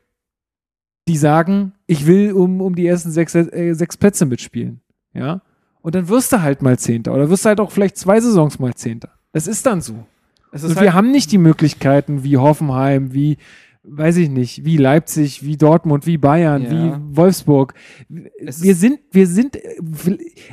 [1.06, 4.80] die sagen, ich will um, um die ersten sechs, äh, sechs Plätze mitspielen.
[5.12, 5.42] Ja.
[5.82, 8.58] Und dann wirst du halt mal Zehnter oder wirst du halt auch vielleicht zwei Saisons
[8.58, 9.10] mal Zehnter.
[9.32, 10.06] Das ist dann so.
[10.50, 13.38] Und ist wir halt, haben nicht die Möglichkeiten wie Hoffenheim, wie,
[13.86, 16.70] weiß ich nicht, wie Leipzig, wie Dortmund, wie Bayern, Ja.
[16.70, 17.74] wie Wolfsburg.
[18.38, 19.78] Es Wir sind, wir sind, äh,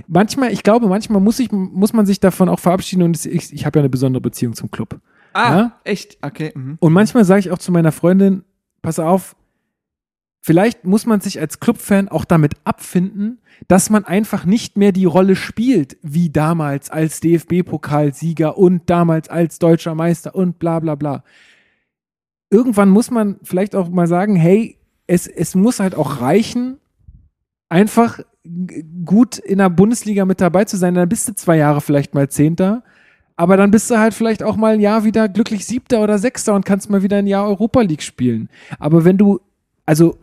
[0.08, 3.66] manchmal, ich glaube, manchmal muss, ich, muss man sich davon auch verabschieden und ich, ich
[3.66, 5.00] habe ja eine besondere Beziehung zum Club.
[5.34, 5.80] ah, ja?
[5.86, 6.18] echt?
[6.22, 6.52] Okay.
[6.54, 6.78] Mhm.
[6.80, 8.44] Und manchmal sage ich auch zu meiner Freundin,
[8.82, 9.36] pass auf,
[10.42, 15.06] vielleicht muss man sich als Clubfan auch damit abfinden, dass man einfach nicht mehr die
[15.06, 21.24] Rolle spielt, wie damals als DFB-Pokalsieger und damals als deutscher Meister und bla bla bla.
[22.52, 26.78] Irgendwann muss man vielleicht auch mal sagen, hey, es, es muss halt auch reichen,
[27.70, 28.20] einfach
[29.06, 30.94] gut in der Bundesliga mit dabei zu sein.
[30.94, 32.84] Dann bist du zwei Jahre vielleicht mal Zehnter,
[33.36, 36.54] aber dann bist du halt vielleicht auch mal ein Jahr wieder glücklich Siebter oder Sechster
[36.54, 38.50] und kannst mal wieder ein Jahr Europa League spielen.
[38.80, 39.40] Aber wenn du,
[39.86, 40.18] also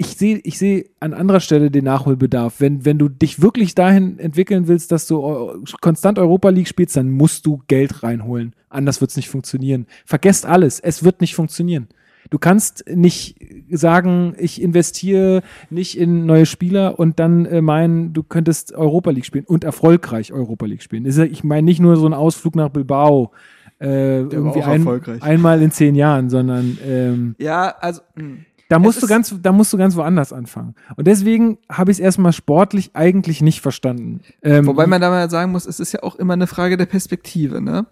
[0.00, 2.54] ich sehe ich sehe an anderer Stelle den Nachholbedarf.
[2.58, 7.10] Wenn, wenn du dich wirklich dahin entwickeln willst, dass du konstant Europa League spielst, dann
[7.10, 8.54] musst du Geld reinholen.
[8.70, 9.86] Anders wird es nicht funktionieren.
[10.06, 10.80] Vergesst alles.
[10.80, 11.88] Es wird nicht funktionieren.
[12.30, 13.36] Du kannst nicht
[13.70, 19.26] sagen, ich investiere nicht in neue Spieler und dann äh, meinen, du könntest Europa League
[19.26, 21.04] spielen und erfolgreich Europa League spielen.
[21.04, 23.32] Ich meine nicht nur so ein Ausflug nach Bilbao,
[23.80, 24.86] äh, irgendwie ein,
[25.22, 28.02] einmal in zehn Jahren, sondern ähm, Ja, also.
[28.14, 28.36] mh.
[28.70, 30.74] Da musst du ganz, da musst du ganz woanders anfangen.
[30.96, 34.20] Und deswegen habe ich es erstmal sportlich eigentlich nicht verstanden.
[34.42, 36.86] Ähm, Wobei man da mal sagen muss, es ist ja auch immer eine Frage der
[36.86, 37.86] Perspektive, ne?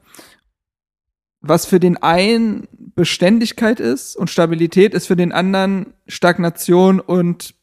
[1.40, 7.54] Was für den einen Beständigkeit ist und Stabilität ist für den anderen Stagnation und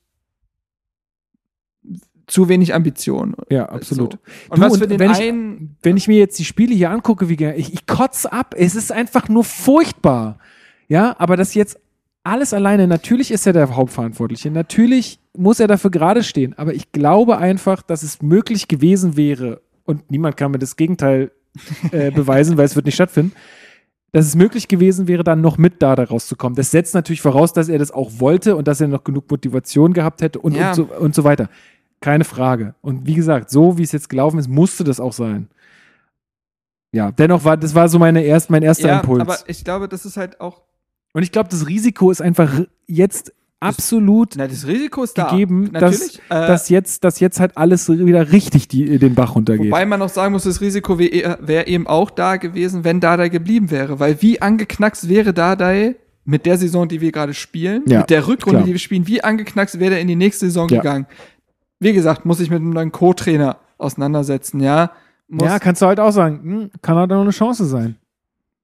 [2.27, 3.35] zu wenig Ambition.
[3.49, 4.13] ja, absolut.
[4.13, 4.19] So.
[4.49, 6.89] Und Du, was für den wenn ich- einen Wenn ich mir jetzt die Spiele hier
[6.89, 8.55] angucke, wie ich, ich kotze ab.
[8.57, 10.39] Es ist einfach nur furchtbar.
[10.87, 11.79] Ja, aber das jetzt
[12.25, 14.49] alles alleine, natürlich ist er der Hauptverantwortliche.
[14.49, 16.57] Natürlich muss er dafür gerade stehen.
[16.57, 21.31] Aber ich glaube einfach, dass es möglich gewesen wäre, und niemand kann mir das Gegenteil
[21.91, 23.33] äh, beweisen, weil es wird nicht stattfinden,
[24.11, 26.55] dass es möglich gewesen wäre, dann noch mit da rauszukommen.
[26.55, 29.93] Das setzt natürlich voraus, dass er das auch wollte und dass er noch genug Motivation
[29.93, 30.69] gehabt hätte und, Ja.
[30.69, 31.49] und, so, und so weiter.
[32.01, 32.73] Keine Frage.
[32.81, 35.49] Und wie gesagt, so wie es jetzt gelaufen ist, musste das auch sein.
[36.91, 39.21] Ja, dennoch war das war so meine erst, mein erster ja, Impuls.
[39.21, 40.61] aber ich glaube, das ist halt auch
[41.15, 42.51] und ich glaube, das Risiko ist einfach
[42.87, 45.29] jetzt absolut na, das Risiko ist da.
[45.31, 46.21] gegeben, dass, Natürlich.
[46.29, 49.67] äh, dass, jetzt, dass jetzt halt alles wieder richtig die, den Bach runtergeht.
[49.67, 53.29] Wobei man auch sagen muss, das Risiko wäre wär eben auch da gewesen, wenn Dardai
[53.29, 53.99] geblieben wäre.
[53.99, 58.27] Weil wie angeknackst wäre Dardai mit der Saison, die wir gerade spielen, Ja, mit der
[58.27, 58.65] Rückrunde, klar.
[58.65, 60.81] die wir spielen, wie angeknackst wäre er in die nächste Saison Ja.
[60.81, 61.05] gegangen?
[61.79, 64.91] Wie gesagt, muss ich mit einem neuen Co-Trainer auseinandersetzen, ja.
[65.27, 67.95] Muss, ja, kannst du halt auch sagen, hm, kann halt auch eine Chance sein.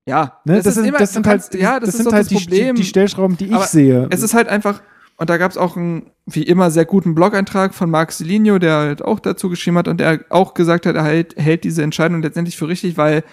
[0.05, 0.39] Ja.
[0.45, 0.57] Ne?
[0.57, 2.27] Das, ist sind, immer, das sind kannst, halt, ja, das, das ist sind halt das
[2.29, 2.75] die, Problem.
[2.75, 4.07] die, die Stellschrauben, die ich Aber sehe.
[4.11, 4.81] es ist halt einfach,
[5.17, 8.77] und da gab es auch ein wie immer sehr guten Blog-Eintrag von Marc Selinho, der
[8.77, 12.21] halt auch dazu geschrieben hat und der auch gesagt hat, er hält, hält diese Entscheidung
[12.21, 13.23] letztendlich für richtig, weil,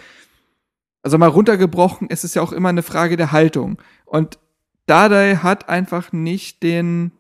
[1.03, 3.79] also mal runtergebrochen, ist es ja auch immer eine Frage der Haltung.
[4.05, 4.39] Und
[4.87, 7.13] Dardai hat einfach nicht den,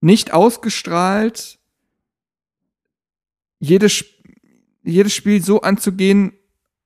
[0.00, 1.58] nicht ausgestrahlt,
[3.58, 4.04] jedes,
[4.82, 6.32] jedes Spiel so anzugehen,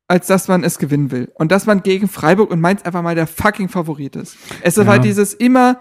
[0.09, 1.31] als dass man es gewinnen will.
[1.35, 4.37] Und dass man gegen Freiburg und Mainz einfach mal der fucking Favorit ist.
[4.63, 4.91] Es ist Ja.
[4.91, 5.81] halt dieses immer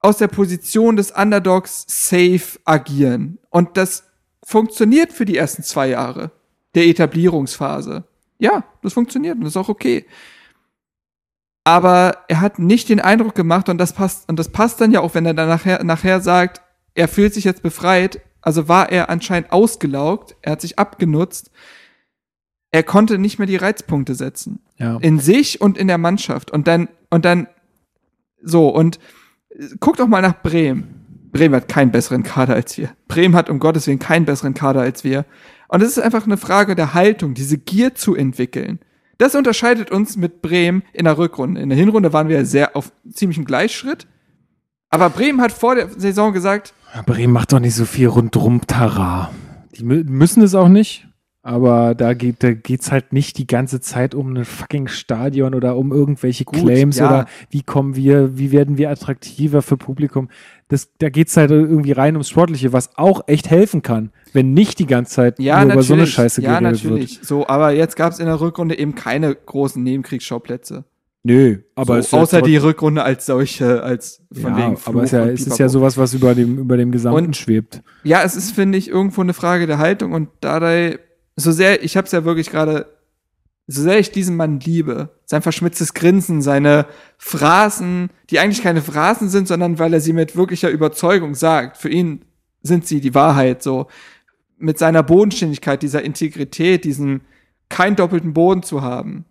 [0.00, 3.38] aus der Position des Underdogs safe agieren.
[3.50, 4.04] Und das
[4.44, 6.30] funktioniert für die ersten zwei Jahre
[6.74, 8.04] der Etablierungsphase.
[8.38, 10.04] Ja, das funktioniert und das ist auch okay.
[11.64, 15.00] Aber er hat nicht den Eindruck gemacht und das passt, und das passt dann ja
[15.00, 16.60] auch, wenn er dann nachher, nachher sagt,
[16.94, 21.50] er fühlt sich jetzt befreit, also war er anscheinend ausgelaugt, er hat sich abgenutzt,
[22.76, 24.98] er konnte nicht mehr die Reizpunkte setzen Ja.
[25.00, 26.50] in sich und in der Mannschaft.
[26.50, 27.46] Und dann, und dann,
[28.42, 28.98] so, und
[29.48, 31.30] äh, guck doch mal nach Bremen.
[31.32, 32.90] Bremen hat keinen besseren Kader als wir.
[33.08, 35.24] Bremen hat um Gottes Willen keinen besseren Kader als wir.
[35.68, 38.78] Und es ist einfach eine Frage der Haltung, diese Gier zu entwickeln.
[39.16, 41.62] Das unterscheidet uns mit Bremen in der Rückrunde.
[41.62, 44.06] In der Hinrunde waren wir sehr auf ziemlichem Gleichschritt.
[44.90, 46.74] Aber Bremen hat vor der Saison gesagt,
[47.06, 49.30] Bremen macht doch nicht so viel rundrum Tara.
[49.76, 51.05] Die mü müssen es auch nicht,
[51.46, 55.76] aber da geht da geht's halt nicht die ganze Zeit um ein fucking Stadion oder
[55.76, 57.06] um irgendwelche Gut, Claims ja.
[57.06, 60.28] oder wie kommen wir, wie werden wir attraktiver für Publikum.
[60.68, 64.80] Das, da geht's halt irgendwie rein ums Sportliche, was auch echt helfen kann, wenn nicht
[64.80, 67.20] die ganze Zeit ja, nur über so eine Scheiße ja, geredet natürlich.
[67.22, 70.74] So, aber jetzt gab es in der Rückrunde eben keine großen Nebenkriegsschauplätze.
[70.74, 70.84] wird.
[71.26, 74.78] Nö, aber es ist so, ja außer die Rückrunde als solche, als von ja, wegen
[74.84, 77.36] aber es ist ja, es ist ja sowas, was über dem, über dem Gesamten Und-
[77.36, 77.82] schwebt.
[78.04, 81.00] Ja, es ist, finde ich, irgendwo eine Frage der Haltung und dabei,
[81.36, 82.86] so sehr, ich habe es ja wirklich gerade,
[83.66, 86.86] so sehr ich diesen Mann liebe, sein verschmitztes Grinsen, seine
[87.18, 91.76] Phrasen, die eigentlich keine Phrasen sind, sondern weil er sie mit wirklicher Überzeugung sagt.
[91.76, 92.24] Für ihn
[92.62, 93.86] sind sie die Wahrheit, so
[94.58, 97.20] mit seiner Bodenständigkeit, dieser Integrität, diesem
[97.68, 99.26] keinen doppelten Boden zu haben.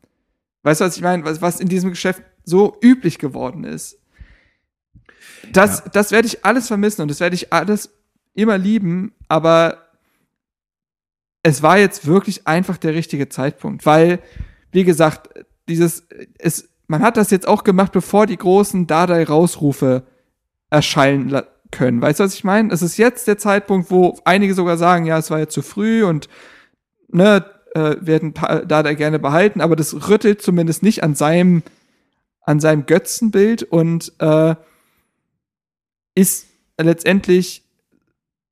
[0.63, 1.25] Weißt du, was ich meine?
[1.25, 3.97] Was, was in diesem Geschäft so üblich geworden ist.
[5.51, 7.89] Das, das werde ich alles vermissen und das werde ich alles
[8.33, 9.85] immer lieben, aber
[11.47, 14.17] es war jetzt wirklich einfach der richtige Zeitpunkt, weil,
[14.71, 15.29] wie gesagt,
[15.69, 16.08] dieses,
[16.39, 20.08] es, man hat das jetzt auch gemacht, bevor die großen Dardai-Rausrufe
[20.71, 22.01] erscheinen können.
[22.01, 22.73] Weißt du, was ich meine?
[22.73, 26.03] Es ist jetzt der Zeitpunkt, wo einige sogar sagen, ja, es war jetzt zu früh
[26.03, 26.29] und
[27.10, 31.62] ne, äh, Pa- Dardai gerne behalten, aber das rüttelt zumindest nicht an seinem,
[32.41, 34.55] an seinem Götzenbild und äh,
[36.15, 36.47] ist
[36.81, 37.64] letztendlich,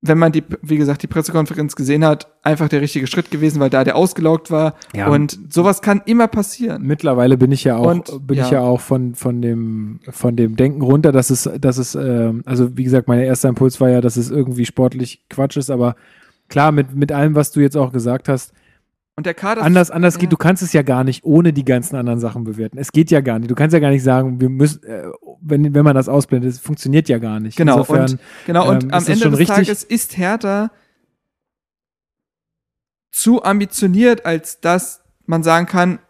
[0.06, 3.70] wenn man die, wie gesagt, die Pressekonferenz gesehen hat, einfach der richtige Schritt gewesen, weil
[3.70, 4.74] da der ausgelaugt war.
[4.94, 5.08] Ja.
[5.08, 6.82] Und sowas kann immer passieren.
[6.82, 8.58] Mittlerweile bin ich ja auch, Und, bin ich ja.
[8.58, 12.76] ja auch von, von dem, von dem Denken runter, dass es, dass es, ähm, also
[12.76, 15.96] wie gesagt, mein erster Impuls war ja, dass es irgendwie sportlich Quatsch ist, aber
[16.48, 18.52] klar, mit, mit allem, was du jetzt auch gesagt hast,
[19.16, 20.20] Und der Kader anders, anders ja.
[20.20, 22.78] geht, du kannst es ja gar nicht ohne die ganzen anderen Sachen bewerten.
[22.78, 23.48] Es geht ja gar nicht.
[23.48, 25.04] Du kannst ja gar nicht sagen, wir müssen, äh,
[25.40, 27.56] wenn, wenn man das ausblendet, es funktioniert ja gar nicht.
[27.56, 29.56] Genau, Insofern, und, genau, und ähm, am ist Ende des richtig?
[29.56, 30.72] Tages ist Hertha
[33.12, 36.00] zu ambitioniert, als dass man sagen kann,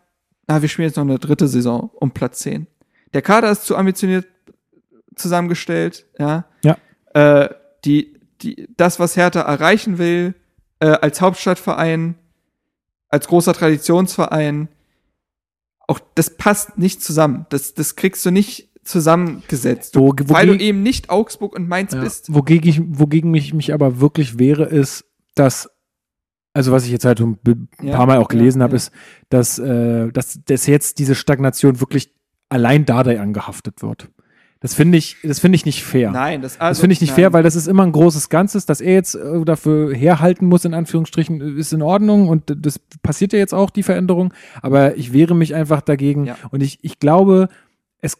[0.47, 2.67] na, wir spielen jetzt noch eine dritte Saison um Platz 10.
[3.13, 4.27] Der Kader ist zu ambitioniert
[5.15, 6.47] zusammengestellt, ja.
[6.63, 6.77] Ja.
[7.13, 7.51] Äh,
[7.85, 10.35] die, die, das, was Hertha erreichen will,
[10.81, 12.17] äh, als Hauptstadtverein,
[13.09, 14.69] als großer Traditionsverein,
[15.87, 17.47] auch das passt nicht zusammen.
[17.51, 19.97] Das, das kriegst du nicht zusammengesetzt.
[19.97, 22.01] Wo- weil du eben nicht Augsburg und Mainz Ja.
[22.01, 22.33] bist.
[22.35, 25.71] Wogegen ich, wogegen mich, mich aber wirklich wehre, ist, dass,
[26.53, 27.39] also was ich jetzt halt ein
[27.83, 28.77] Ja, paar Mal auch gelesen ja, habe, ja.
[28.77, 28.93] ist,
[29.29, 32.13] dass, äh, dass, dass jetzt diese Stagnation wirklich
[32.49, 34.09] allein Dardai angehaftet wird.
[34.65, 36.11] Das finde ich, das finde ich nicht fair.
[36.11, 37.17] Nein, das, also, das finde ich nicht nein.
[37.17, 40.65] fair, weil das ist immer ein großes Ganzes, dass er jetzt äh, dafür herhalten muss,
[40.65, 44.33] in Anführungsstrichen, ist in Ordnung und das passiert ja jetzt auch, die Veränderung.
[44.63, 46.39] Aber ich wehre mich einfach dagegen Ja.
[46.51, 47.51] und ich, ich glaube,
[48.01, 48.17] es,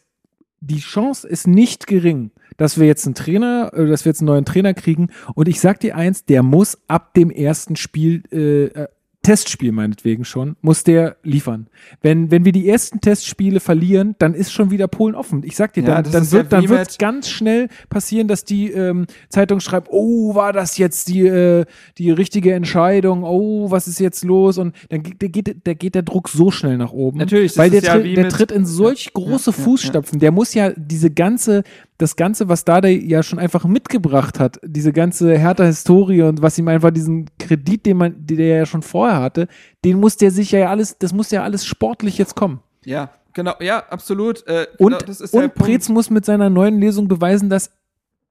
[0.59, 4.27] die Chance ist nicht gering, dass wir jetzt einen Trainer, äh, dass wir jetzt einen
[4.27, 5.07] neuen Trainer kriegen.
[5.33, 8.87] Und ich sag dir eins, der muss ab dem ersten Spiel, äh, äh,
[9.25, 11.65] Testspiel meinetwegen schon, muss der liefern.
[12.03, 15.41] Wenn, wenn wir die ersten Testspiele verlieren, dann ist schon wieder Polen offen.
[15.43, 19.07] Ich sag dir, Ja, dann, dann wird dann wird's ganz schnell passieren, dass die ähm,
[19.29, 21.65] Zeitung schreibt, oh, war das jetzt die, äh,
[21.97, 23.23] die richtige Entscheidung?
[23.23, 24.59] Oh, was ist jetzt los?
[24.59, 27.17] Und dann geht, der, geht, der, geht der Druck so schnell nach oben.
[27.17, 29.63] Natürlich, weil der, ja tritt, der tritt in solch große ja, ja.
[29.63, 30.19] Fußstapfen.
[30.19, 31.63] Der muss ja diese ganze,
[31.97, 36.67] das Ganze, was Dada ja schon einfach mitgebracht hat, diese ganze Hertha-Historie und was ihm
[36.67, 39.47] einfach diesen Kredit, den man, den der ja schon vorher hatte,
[39.83, 42.59] den muss der sich ja alles, das muss ja alles sportlich jetzt kommen.
[42.83, 44.45] Ja, genau, ja, absolut.
[44.47, 45.55] Äh, Und, genau, das und.
[45.55, 47.71] Preetz muss mit seiner neuen Lesung beweisen, dass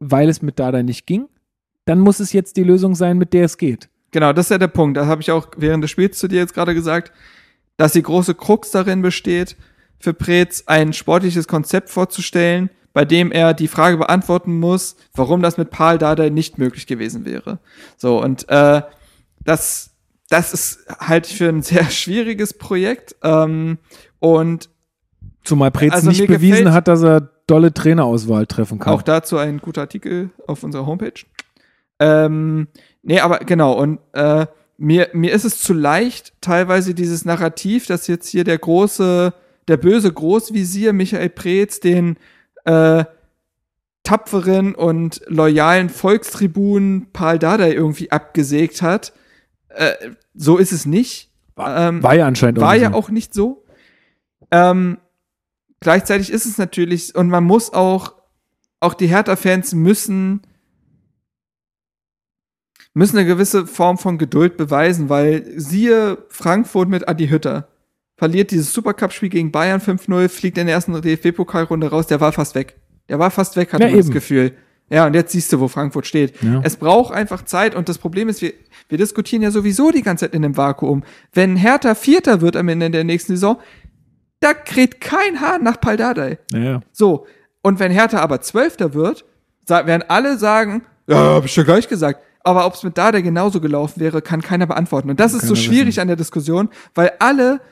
[0.01, 1.29] weil es mit Dada nicht ging,
[1.87, 3.89] dann muss es jetzt die Lösung sein, mit der es geht.
[4.11, 4.97] Genau, das ist ja der Punkt.
[4.97, 7.13] Da habe ich auch während des Spiels zu dir jetzt gerade gesagt,
[7.77, 9.57] dass die große Krux darin besteht,
[9.99, 15.59] für Preetz ein sportliches Konzept vorzustellen, bei dem er die Frage beantworten muss, warum das
[15.59, 17.59] mit Paul Dardai nicht möglich gewesen wäre.
[17.99, 18.81] So, und äh,
[19.45, 19.91] das,
[20.31, 23.17] das ist halt für ein sehr schwieriges Projekt.
[23.23, 23.79] Ähm,
[24.21, 24.71] und
[25.43, 28.95] Zumal Preetz Also nicht bewiesen hat, dass er dolle Trainerauswahl treffen kann.
[28.95, 31.21] Auch dazu ein guter Artikel auf unserer Homepage.
[31.99, 32.69] Ähm,
[33.03, 34.47] nee, aber genau, und äh,
[34.79, 39.35] mir, mir ist es zu leicht, teilweise dieses Narrativ, dass jetzt hier der große,
[39.69, 42.17] der böse Großvisier Michael Preetz den
[42.65, 43.05] äh,
[44.03, 49.13] tapferen und loyalen Volkstribun Paul Dardai irgendwie abgesägt hat.
[49.69, 49.93] Äh,
[50.35, 51.31] so ist es nicht.
[51.57, 53.65] Ähm, war ja anscheinend war nicht ja auch nicht so.
[54.51, 54.99] Ähm,
[55.81, 58.15] gleichzeitig ist es natürlich, und man muss auch,
[58.81, 60.43] auch die Hertha-Fans müssen,
[62.93, 67.69] müssen eine gewisse Form von Geduld beweisen, weil siehe Frankfurt mit Adi Hütter.
[68.17, 72.55] Verliert dieses Supercup-Spiel gegen Bayern 5-0, fliegt in der ersten DFB-Pokalrunde raus, der war fast
[72.55, 72.77] weg.
[73.09, 74.11] Der war fast weg, hat Ja, man das.
[74.11, 74.53] Gefühl.
[74.91, 76.41] Ja, und jetzt siehst du, wo Frankfurt steht.
[76.43, 76.61] Ja.
[76.63, 78.53] Es braucht einfach Zeit und das Problem ist, wir,
[78.89, 81.03] wir diskutieren ja sowieso die ganze Zeit in einem Vakuum.
[81.33, 83.59] Wenn Hertha Vierter wird am Ende der nächsten Saison,
[84.41, 86.39] da kräht kein Hahn nach Paldadei.
[86.53, 86.81] Ja.
[86.93, 87.27] So.
[87.63, 89.25] Und wenn Hertha aber Zwölfter wird,
[89.67, 92.21] werden alle sagen, ja, hab ich ja gleich gesagt.
[92.43, 95.09] Aber ob es mit Dardai genauso gelaufen wäre, kann keiner beantworten.
[95.09, 96.01] Und das ist so schwierig wissen.
[96.01, 97.63] an der Diskussion, weil alle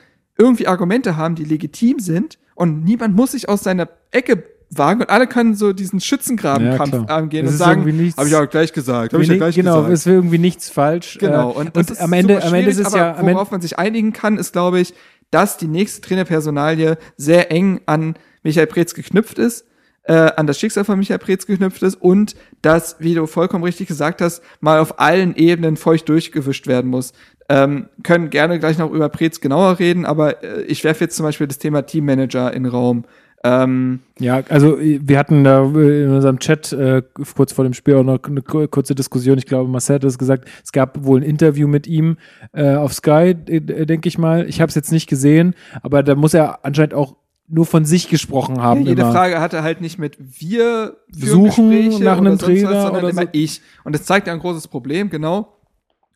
[0.43, 5.11] irgendwie Argumente haben, die legitim sind und niemand muss sich aus seiner Ecke wagen und
[5.11, 7.83] alle können so diesen Schützengrabenkampf Ja, angehen und ist sagen,
[8.17, 9.93] habe ich auch gleich gesagt, habe ich ja gleich genau, gesagt.
[9.93, 11.19] es wäre irgendwie nichts falsch.
[11.19, 13.79] Genau, Äh, und, das ist am Ende, am Ende ist es ja, worauf man sich
[13.79, 14.95] einigen kann, ist, glaube ich,
[15.31, 19.67] dass die nächste Trainerpersonalie sehr eng an Michael Preetz geknüpft ist,
[20.05, 23.89] äh, an das Schicksal von Michael Preetz geknüpft ist und dass, wie du vollkommen richtig
[23.89, 27.13] gesagt hast, mal auf allen Ebenen feucht durchgewischt werden muss.
[27.55, 31.25] Ähm, können gerne gleich noch über Preetz genauer reden, aber äh, ich werfe jetzt zum
[31.27, 33.05] Beispiel das Thema Teammanager in den Raum.
[33.45, 37.03] Ähm, Ja, also äh, wir hatten da äh, in unserem Chat äh,
[37.37, 39.37] kurz vor dem Spiel auch noch eine ku- kurze Diskussion.
[39.37, 42.17] Ich glaube, Marcel hat es gesagt, es gab wohl ein Interview mit ihm
[42.53, 44.49] äh, auf Sky, äh, denke ich mal.
[44.49, 47.17] Ich habe es jetzt nicht gesehen, aber da muss er anscheinend auch
[47.49, 48.87] nur von sich gesprochen haben.
[48.87, 49.13] jede immer.
[49.13, 53.29] Frage hatte halt nicht mit wir Suchen Gespräche nach einem Trainer sondern oder immer so.
[53.33, 53.61] ich.
[53.85, 55.59] Und das zeigt ja ein großes Problem, genau.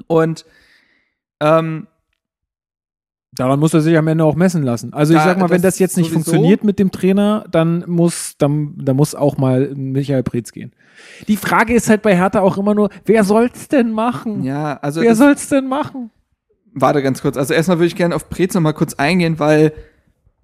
[0.06, 0.46] Und
[1.40, 1.86] ähm,
[3.32, 4.94] Daran muss er sich am Ende auch messen lassen.
[4.94, 6.30] Also ich sag mal, wenn das jetzt nicht sowieso.
[6.30, 10.72] funktioniert mit dem Trainer, dann muss, dann, dann muss auch mal Michael Preetz gehen.
[11.28, 14.42] Die Frage ist halt bei Hertha auch immer nur, wer soll's denn machen?
[14.42, 16.10] ja, also wer soll's denn machen?
[16.76, 17.36] warte ganz kurz.
[17.36, 19.72] Also erstmal würde ich gerne auf Preetz noch mal kurz eingehen, weil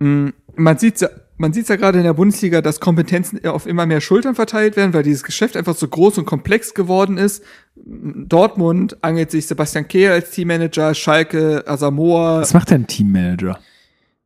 [0.01, 1.09] mh, man sieht ja,
[1.43, 4.95] man sieht's ja gerade in der Bundesliga, dass Kompetenzen auf immer mehr Schultern verteilt werden,
[4.95, 7.43] weil dieses Geschäft einfach so groß und komplex geworden ist.
[7.75, 13.59] Dortmund angelt sich Sebastian Kehl als Teammanager, Schalke, Asamoah, Was macht denn ein Teammanager?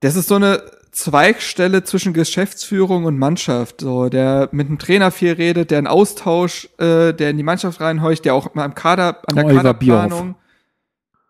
[0.01, 5.33] Das ist so eine Zweigstelle zwischen Geschäftsführung und Mannschaft, so der mit dem Trainer viel
[5.33, 9.23] redet, der einen Austausch, äh, der in die Mannschaft reinhorcht, der auch mal im Kader
[9.27, 10.35] an der Oliver Kaderplanung.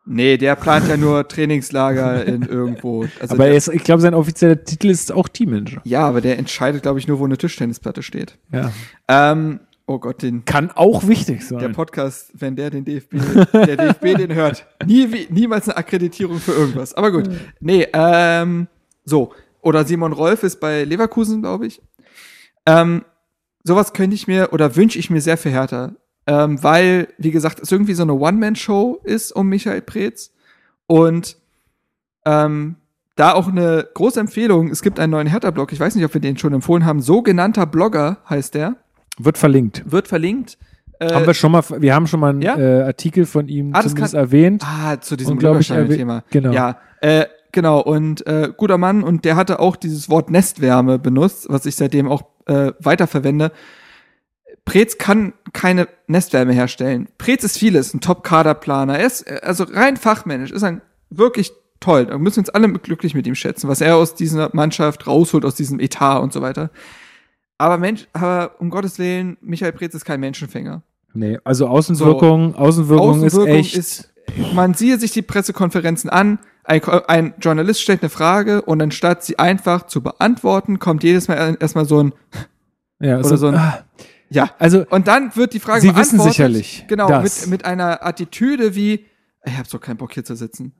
[0.08, 3.06] Nee, der plant ja nur Trainingslager in irgendwo.
[3.20, 5.80] Also Aber der, er ist, ich glaube, sein offizieller Titel ist auch Teammanager.
[5.84, 8.38] ja, aber der entscheidet, glaube ich, nur, wo eine Tischtennisplatte steht.
[8.52, 8.72] Ja.
[9.08, 11.72] Ähm, oh Gott, den Kann auch wichtig der sein.
[11.72, 13.16] Podcast, wenn der den DFB,
[13.52, 16.94] der DFB den hört, nie, wie- niemals eine Akkreditierung für irgendwas.
[16.94, 17.28] Aber gut.
[17.58, 18.68] Nee, ähm,
[19.04, 19.32] so.
[19.60, 21.82] Oder Simon Rolf ist bei Leverkusen, glaube ich.
[22.66, 23.04] Ähm,
[23.64, 25.96] sowas könnte ich mir oder wünsche ich mir sehr für Hertha.
[26.26, 30.32] Ähm, weil, wie gesagt, es irgendwie so eine One-Man-Show ist um Michael Preetz.
[30.86, 31.36] Und
[32.24, 32.76] ähm,
[33.14, 36.20] da auch eine große Empfehlung, es gibt einen neuen Hertha-Blog, ich weiß nicht, ob wir
[36.20, 38.76] den schon empfohlen haben, sogenannter Blogger heißt der,
[39.18, 39.82] Wird verlinkt.
[39.90, 40.58] wird verlinkt.
[40.98, 42.56] Äh, haben wir schon mal, wir haben schon mal einen ja?
[42.58, 44.62] äh, Artikel von ihm Ah, das zumindest kann- erwähnt.
[44.66, 46.24] Ah, zu diesem Und, glaub ich, Thema.
[46.30, 46.52] genau.
[46.52, 47.80] Ja, äh, genau.
[47.80, 52.08] Und äh, guter Mann und der hatte auch dieses Wort Nestwärme benutzt, was ich seitdem
[52.08, 53.52] auch äh, weiterverwende.
[54.66, 57.08] Preetz kann keine Nestwärme herstellen.
[57.16, 58.98] Preetz ist vieles, ein Top-Kaderplaner.
[58.98, 62.06] Er ist also rein fachmännisch, ist ein wirklich toll.
[62.06, 65.44] Da müssen wir uns alle glücklich mit ihm schätzen, was er aus dieser Mannschaft rausholt,
[65.44, 66.70] aus diesem Etat und so weiter.
[67.58, 70.82] Aber Mensch, aber um Gottes Willen, Michael Preetz ist kein Menschenfänger.
[71.14, 73.76] Nee, also Außenwirkung, Außenwirkung, Außenwirkung ist echt.
[73.76, 74.12] ist,
[74.52, 79.38] man siehe sich die Pressekonferenzen an, ein, ein Journalist stellt eine Frage und anstatt sie
[79.38, 82.12] einfach zu beantworten, kommt jedes Mal erstmal so ein,
[82.98, 83.84] ja, oder so ein- ah,
[84.30, 84.50] ja.
[84.58, 87.42] also Und dann wird die Frage Sie wissen sicherlich Genau, das.
[87.42, 89.04] mit, mit einer Attitüde wie,
[89.44, 90.72] ich hab so keinen Bock hier zu sitzen.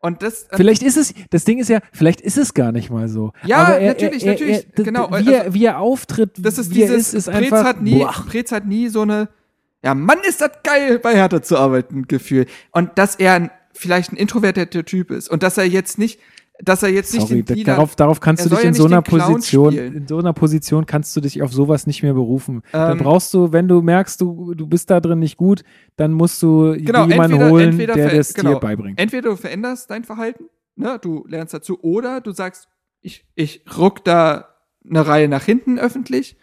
[0.00, 3.08] Und das, Vielleicht ist es, das Ding ist ja, vielleicht ist es gar nicht mal
[3.08, 3.32] so.
[3.46, 6.58] Ja, er, natürlich, er, er, natürlich, Er, genau, Wie, er, also- wie er auftritt, das
[6.58, 7.64] ist wie er dieses, ist, ist Preetz einfach.
[7.64, 8.12] hat nie, boah.
[8.28, 9.28] Preetz hat nie so eine,
[9.82, 12.44] ja, Mann, ist das geil, bei Hertha zu arbeiten, Gefühl.
[12.70, 16.20] Und dass er ein, vielleicht ein introvertierter Typ ist und dass er jetzt nicht,
[16.60, 18.74] dass er jetzt nicht Sorry, den da- Dealer, darauf, darauf kannst du dich ja in
[18.74, 19.94] so nicht einer den Position, spielen.
[19.96, 22.62] in so einer Position kannst du dich auf sowas nicht mehr berufen.
[22.72, 25.64] da Ähm, brauchst du, wenn du merkst, du, du bist da drin nicht gut,
[25.96, 29.00] dann musst du genau, jemanden entweder, holen, entweder der das genau, dir beibringt.
[29.00, 30.44] Entweder du veränderst dein Verhalten,
[30.76, 32.68] ne, du lernst dazu, oder du sagst,
[33.00, 34.48] ich, ich ruck da
[34.88, 36.36] eine Reihe nach hinten öffentlich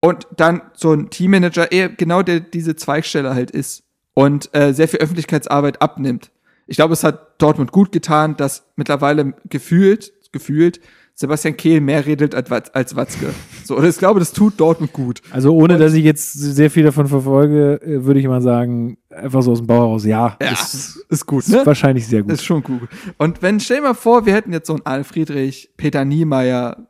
[0.00, 3.84] und dann so ein Teammanager eher genau der diese Zweigstelle halt ist
[4.14, 6.30] und äh, sehr viel Öffentlichkeitsarbeit abnimmt.
[6.68, 10.80] Ich glaube, es hat Dortmund gut getan, dass mittlerweile gefühlt, gefühlt
[11.14, 13.34] Sebastian Kehl mehr redet als, als Watzke.
[13.64, 15.20] So, und ich glaube, das tut Dortmund gut.
[15.32, 19.42] Also ohne, dass ich jetzt sehr viel davon verfolge, äh, würde ich mal sagen, einfach
[19.42, 21.66] so aus dem Bauch heraus, ja, Ja, ist, ist gut, ist ne?
[21.66, 22.32] wahrscheinlich sehr gut.
[22.32, 22.88] Ist schon gut.
[23.16, 26.86] Und wenn, stell dir mal vor, wir hätten jetzt so einen Arne Friedrich, Peter Niemeyer,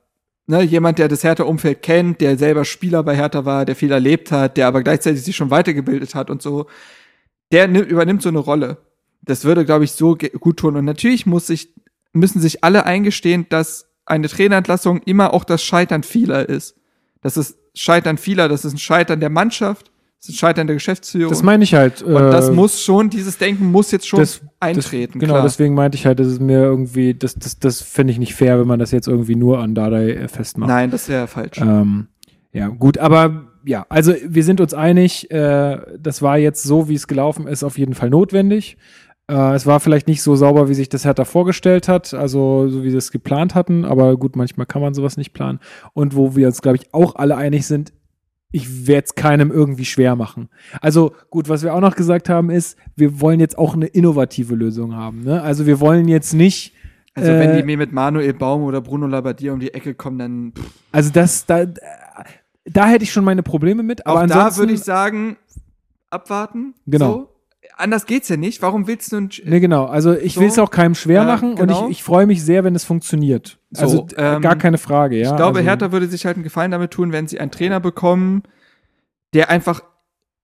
[0.46, 4.30] ne, jemand, der das Hertha-Umfeld kennt, der selber Spieler bei Hertha war, der viel erlebt
[4.30, 6.66] hat, der aber gleichzeitig sich schon weitergebildet hat und so,
[7.50, 8.76] der nimm, übernimmt so eine Rolle.
[9.28, 10.76] Das würde, glaube ich, so gut tun.
[10.76, 11.74] Und natürlich muss sich,
[12.12, 16.76] müssen sich alle eingestehen, dass eine Trainerentlassung immer auch das Scheitern vieler ist.
[17.20, 20.74] Das ist Scheitern vieler, das ist ein Scheitern der Mannschaft, das ist ein Scheitern der
[20.74, 21.30] Geschäftsführung.
[21.30, 22.02] Das meine ich halt.
[22.02, 25.14] und das äh, muss schon, dieses Denken muss jetzt schon das- eintreten.
[25.14, 25.42] Das, genau, klar.
[25.44, 28.58] deswegen meinte ich halt, das ist mir irgendwie, das, das, das fände ich nicht fair,
[28.58, 30.68] wenn man das jetzt irgendwie nur an Dardai äh, festmacht.
[30.68, 31.58] Nein, das wäre falsch.
[31.60, 32.08] Ähm,
[32.52, 36.94] ja, gut, aber ja, also wir sind uns einig, äh, das war jetzt so, wie
[36.94, 38.78] es gelaufen ist, auf jeden Fall notwendig.
[39.30, 42.82] Äh, es war vielleicht nicht so sauber, wie sich das Hertha vorgestellt hat, also so
[42.82, 45.60] wie sie es geplant hatten, aber gut, manchmal kann man sowas nicht planen.
[45.92, 47.92] Und wo wir uns, glaube ich, auch alle einig sind,
[48.50, 50.48] ich werde es keinem irgendwie schwer machen.
[50.80, 54.54] Also gut, was wir auch noch gesagt haben, ist, wir wollen jetzt auch eine innovative
[54.54, 55.22] Lösung haben.
[55.22, 55.42] Ne?
[55.42, 56.72] Also wir wollen jetzt nicht
[57.14, 60.18] Also wenn äh, die mir mit Manuel Baum oder Bruno Labbadia um die Ecke kommen,
[60.18, 61.66] dann pff, Also das, da,
[62.64, 64.06] da hätte ich schon meine Probleme mit.
[64.06, 65.36] Aber auch da würde ich sagen,
[66.08, 66.72] abwarten.
[66.86, 67.12] Genau.
[67.12, 67.37] So.
[67.80, 68.60] Anders geht's ja nicht.
[68.60, 69.84] Warum willst du ein Ne, genau.
[69.86, 70.40] Also ich So.
[70.40, 71.84] will es auch keinem schwer machen genau.
[71.84, 73.58] und ich, ich freue mich sehr, wenn es funktioniert.
[73.70, 75.30] So, also ähm, gar keine Frage, ja.
[75.30, 77.78] Ich glaube, also, Hertha würde sich halt einen Gefallen damit tun, wenn sie einen Trainer
[77.80, 78.42] bekommen,
[79.32, 79.82] der einfach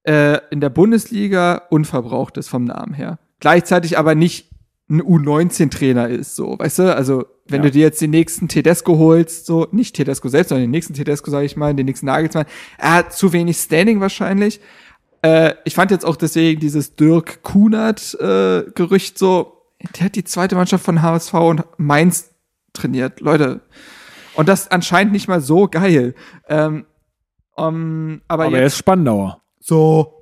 [0.05, 3.19] äh, in der Bundesliga unverbraucht ist vom Namen her.
[3.41, 4.51] Gleichzeitig aber nicht
[4.89, 6.95] ein U19-Trainer ist, so, weißt du?
[6.95, 7.65] Also, wenn Ja.
[7.65, 11.31] du dir jetzt den nächsten Tedesco holst, so, nicht Tedesco selbst, sondern den nächsten Tedesco,
[11.31, 12.45] sage ich mal, den nächsten Nagelsmann,
[12.79, 14.61] er hat zu wenig Standing wahrscheinlich.
[15.25, 19.63] Äh, ich fand jetzt auch deswegen dieses Dirk Kunert-Gerücht so,
[19.97, 22.35] der hat die zweite Mannschaft von HSV und Mainz
[22.75, 23.21] trainiert.
[23.21, 23.63] Leute,
[24.35, 26.15] und das anscheinend nicht mal so geil.
[26.47, 26.85] Ähm,
[27.55, 29.41] um, aber, aber er jetzt ist Spandauer.
[29.61, 30.13] so.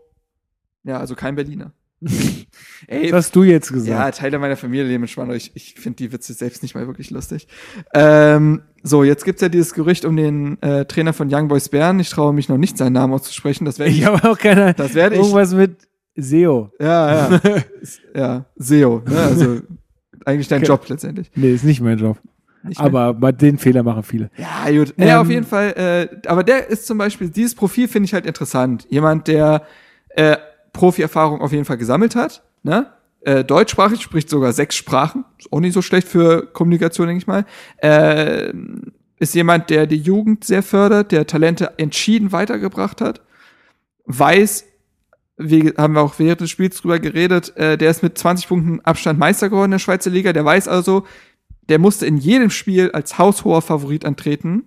[0.85, 1.73] Ja, also kein Berliner.
[2.89, 4.19] Ey, Das hast du jetzt ja, gesagt.
[4.19, 5.35] Teile meiner Familie leben in Spandau.
[5.35, 7.47] Ich, ich finde die Witze selbst nicht mal wirklich lustig.
[7.95, 12.01] Ähm, so, jetzt gibt's ja dieses Gerücht um den äh, Trainer von Young Boys Bern.
[12.01, 13.65] Ich traue mich noch nicht, seinen Namen auszusprechen.
[13.65, 14.01] Das werde ich.
[14.01, 14.75] Ich habe auch keine.
[14.75, 15.21] Das werde ich.
[15.23, 15.77] Irgendwas mit
[16.17, 16.71] SEO.
[16.81, 17.41] Ja, ja.
[18.15, 19.03] ja, SEO.
[19.09, 19.17] Ne?
[19.19, 19.61] Also
[20.25, 20.69] eigentlich dein Okay.
[20.69, 21.31] Job letztendlich.
[21.35, 22.19] Nee, ist nicht mein Job.
[22.65, 22.79] Nicht.
[22.81, 24.31] Aber bei den Fehler machen viele.
[24.37, 24.95] Ja, gut.
[24.97, 26.09] Nee, Ähm, auf jeden Fall.
[26.23, 28.87] Äh, aber der ist zum Beispiel, dieses Profil finde ich halt interessant.
[28.89, 29.63] Jemand, der
[30.11, 30.37] äh,
[30.73, 32.43] Profi-Erfahrung auf jeden Fall gesammelt hat.
[32.63, 32.87] Ne?
[33.21, 35.25] Äh, deutschsprachig, spricht sogar sechs Sprachen.
[35.39, 37.45] Ist auch nicht so schlecht für Kommunikation, denke ich mal.
[37.79, 38.53] Äh,
[39.19, 43.21] ist jemand, der die Jugend sehr fördert, der Talente entschieden weitergebracht hat.
[44.07, 44.65] Weiß,
[45.37, 48.81] wie haben wir auch während des Spiels drüber geredet, äh, der ist mit 20 Punkten
[48.81, 50.33] Abstand Meister geworden in der Schweizer Liga.
[50.33, 51.07] Der weiß also,
[51.69, 54.65] der musste in jedem Spiel als haushoher Favorit antreten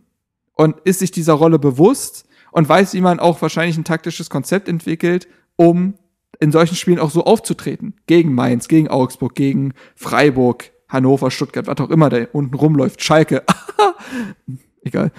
[0.53, 4.69] und ist sich dieser Rolle bewusst und weiß, wie man auch wahrscheinlich ein taktisches Konzept
[4.69, 5.95] entwickelt, um
[6.39, 7.95] in solchen Spielen auch so aufzutreten.
[8.07, 13.43] Gegen Mainz, gegen Augsburg, gegen Freiburg, Hannover, Stuttgart, was auch immer da unten rumläuft, Schalke.
[14.83, 15.11] Egal,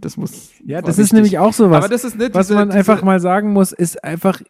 [0.00, 0.50] das muss.
[0.64, 1.12] Ja, das ist wichtig.
[1.14, 1.78] nämlich auch so was.
[1.78, 4.42] Aber das ist nicht was diese- man diese- einfach mal sagen muss, ist einfach,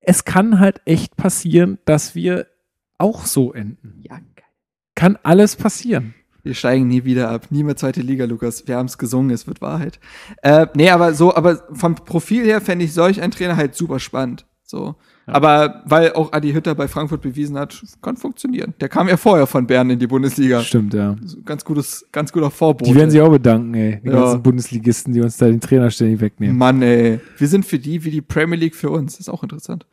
[0.00, 2.46] es kann halt echt passieren, dass wir
[2.98, 4.00] auch so enden.
[4.02, 4.44] Ja, geil.
[4.94, 6.14] Kann alles passieren.
[6.44, 7.46] Wir steigen nie wieder ab.
[7.50, 8.68] Nie mehr zweite Liga, Lukas.
[8.68, 9.98] Wir haben es gesungen, es wird Wahrheit.
[10.42, 13.98] Äh, nee, aber so, aber vom Profil her fände ich solch einen Trainer halt super
[13.98, 14.44] spannend.
[14.62, 14.94] So.
[15.26, 15.34] Ja.
[15.34, 18.74] Aber weil auch Adi Hütter bei Frankfurt bewiesen hat, kann funktionieren.
[18.80, 20.60] Der kam ja vorher von Bern in die Bundesliga.
[20.60, 21.16] Stimmt, ja.
[21.46, 22.90] Ganz gutes, ganz guter Vorbote.
[22.90, 24.00] Die werden sich auch bedanken, ey.
[24.04, 24.20] Die Ja.
[24.20, 26.58] ganzen Bundesligisten, die uns da den Trainer ständig wegnehmen.
[26.58, 27.20] Mann, ey.
[27.38, 29.18] Wir sind für die wie die Premier League für uns.
[29.18, 29.86] ist auch interessant.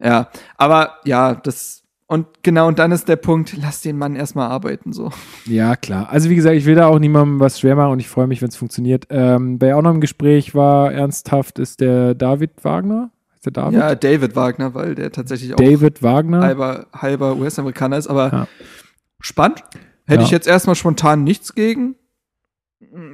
[0.00, 1.81] Ja, aber ja, das
[2.12, 5.10] und genau, und dann ist der Punkt, lass den Mann erstmal arbeiten, so.
[5.46, 6.08] Ja, klar.
[6.10, 8.40] Also wie gesagt, ich will da auch niemandem was schwer machen und ich freue mich,
[8.42, 9.06] wenn es funktioniert.
[9.10, 13.10] Ähm, wer auch noch im Gespräch war, ernsthaft, ist der David Wagner.
[13.34, 13.78] Ist der David?
[13.80, 16.42] Ja, David Wagner, weil der tatsächlich auch David Wagner.
[16.42, 18.48] halber, halber US-Amerikaner ist, aber Ja.
[19.20, 19.64] spannend.
[20.06, 20.26] Hätte Ja.
[20.26, 21.94] ich jetzt erstmal spontan nichts gegen.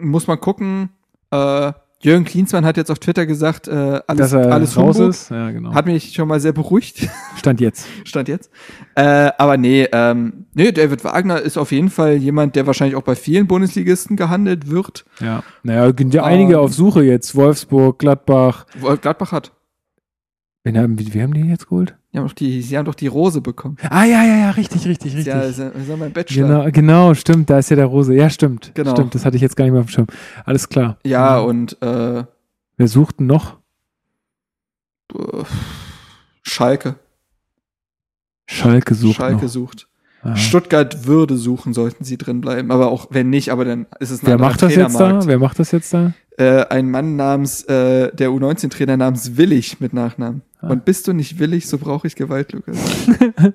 [0.00, 0.90] Muss man gucken.
[1.30, 3.72] Äh, Jürgen Klinsmann hat jetzt auf Twitter gesagt, äh,
[4.06, 5.10] alles, dass er alles raus Humbug.
[5.10, 5.30] ist.
[5.30, 5.74] Ja, genau.
[5.74, 7.86] Hat mich schon mal sehr beruhigt, Stand jetzt.
[8.04, 8.50] stand jetzt.
[8.94, 13.02] Äh, aber nee, ähm, nee, David Wagner ist auf jeden Fall jemand, der wahrscheinlich auch
[13.02, 15.06] bei vielen Bundesligisten gehandelt wird.
[15.20, 15.42] Ja.
[15.64, 16.58] Naja, sind ja einige Ähm.
[16.60, 17.34] auf Suche jetzt.
[17.34, 18.66] Wolfsburg, Gladbach.
[19.00, 19.52] Gladbach hat.
[20.62, 21.96] Wen haben, wie haben die jetzt geholt?
[22.18, 23.76] Die haben doch die, sie haben doch die Rose bekommen.
[23.90, 25.26] Ah, ja, ja, ja, richtig, richtig, richtig.
[25.26, 26.46] Ja, ja, ist ja mein Bachelor.
[26.48, 28.14] Genau, genau, stimmt, da ist ja der Rose.
[28.14, 28.72] Ja, stimmt.
[28.74, 28.92] Genau.
[28.92, 30.06] Stimmt, das hatte ich jetzt gar nicht mehr auf dem Schirm.
[30.44, 30.98] Alles klar.
[31.04, 31.46] Ja, Mhm.
[31.48, 32.24] und äh,
[32.76, 33.58] Wer sucht noch?
[35.14, 35.44] äh,
[36.42, 36.96] Schalke.
[38.46, 39.48] Schalke sucht Schalke noch.
[39.52, 39.88] sucht.
[40.22, 40.34] Ah.
[40.34, 42.70] Stuttgart würde suchen, sollten sie drin bleiben.
[42.72, 45.24] Aber auch wenn nicht, aber dann ist es ein Wer macht das jetzt da?
[45.26, 46.12] Wer macht das jetzt da?
[46.36, 50.42] Äh, ein Mann namens, äh, der U19-Trainer namens Willig mit Nachnamen.
[50.60, 50.70] Ah.
[50.70, 52.76] Und bist du nicht willig, so brauche ich Gewalt, Lukas.
[53.06, 53.52] Ja,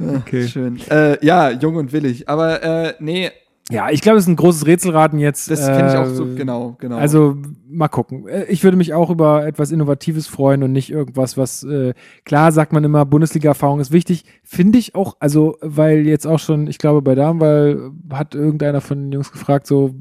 [0.16, 0.48] Okay.
[0.48, 0.78] Schön.
[0.90, 2.28] Äh, ja, jung und willig.
[2.28, 3.30] Aber äh, nee,
[3.70, 5.50] Ja, ich glaube, es ist ein großes Rätselraten jetzt.
[5.50, 6.96] das kenne ich auch Äh, so, genau, genau.
[6.96, 7.36] Also
[7.68, 8.26] mal gucken.
[8.28, 11.92] Äh, Ich würde mich auch über etwas Innovatives freuen und nicht irgendwas, was äh,
[12.24, 14.24] klar sagt man immer, Bundesliga-Erfahrung ist wichtig.
[14.42, 18.98] Finde ich auch, also weil jetzt auch schon, ich glaube bei Damenwahl hat irgendeiner von
[19.04, 19.94] den Jungs gefragt, so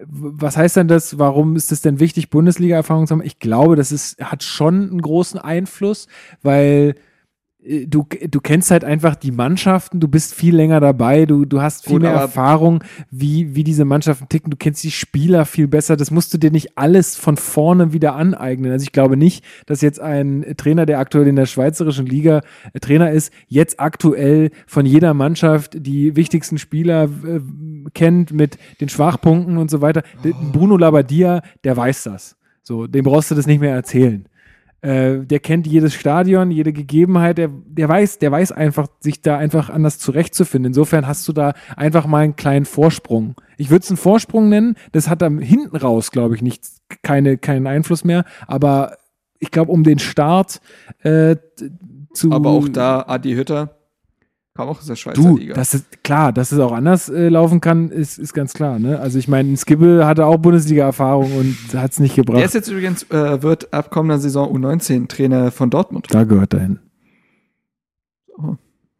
[0.00, 1.18] was heißt denn das?
[1.18, 3.22] Warum ist es denn wichtig, Bundesliga-Erfahrung zu haben?
[3.22, 6.08] Ich glaube, das ist, hat schon einen großen Einfluss,
[6.42, 6.94] weil
[7.86, 11.84] du, du kennst halt einfach die Mannschaften, du bist viel länger dabei, du, du hast
[11.84, 15.96] viel Gut, mehr Erfahrung, wie, wie diese Mannschaften ticken, du kennst die Spieler viel besser,
[15.96, 18.70] das musst du dir nicht alles von vorne wieder aneignen.
[18.70, 22.42] Also ich glaube nicht, dass jetzt ein Trainer, der aktuell in der schweizerischen Liga
[22.72, 27.40] äh, Trainer ist, jetzt aktuell von jeder Mannschaft die wichtigsten Spieler äh,
[27.94, 30.02] kennt mit den Schwachpunkten und so weiter.
[30.22, 32.36] D- Bruno Labbadia, der weiß das.
[32.62, 34.26] So, dem brauchst du das nicht mehr erzählen.
[34.84, 39.38] Äh, der kennt jedes Stadion, jede Gegebenheit, der, der weiß, der weiß einfach, sich da
[39.38, 40.70] einfach anders zurechtzufinden.
[40.70, 43.34] Insofern hast du da einfach mal einen kleinen Vorsprung.
[43.56, 46.66] Ich würde es einen Vorsprung nennen, das hat dann hinten raus, glaube ich, nicht
[47.02, 48.98] keine, keinen Einfluss mehr, aber
[49.38, 50.60] ich glaube, um den Start
[51.02, 51.36] äh,
[52.12, 52.30] zu.
[52.30, 53.74] aber auch da, Adi Hütter
[54.56, 55.54] kam auch aus der Schweizer Du, Liga.
[55.54, 58.78] das ist klar, dass es auch anders äh, laufen kann, ist, ist ganz klar.
[58.78, 59.00] Ne?
[59.00, 62.38] Also ich meine, Skibbe hatte auch Bundesliga-Erfahrung und hat es nicht gebracht.
[62.38, 66.06] der ist jetzt übrigens, äh, wird ab kommender Saison U19-Trainer von Dortmund.
[66.10, 66.78] da gehört er hin.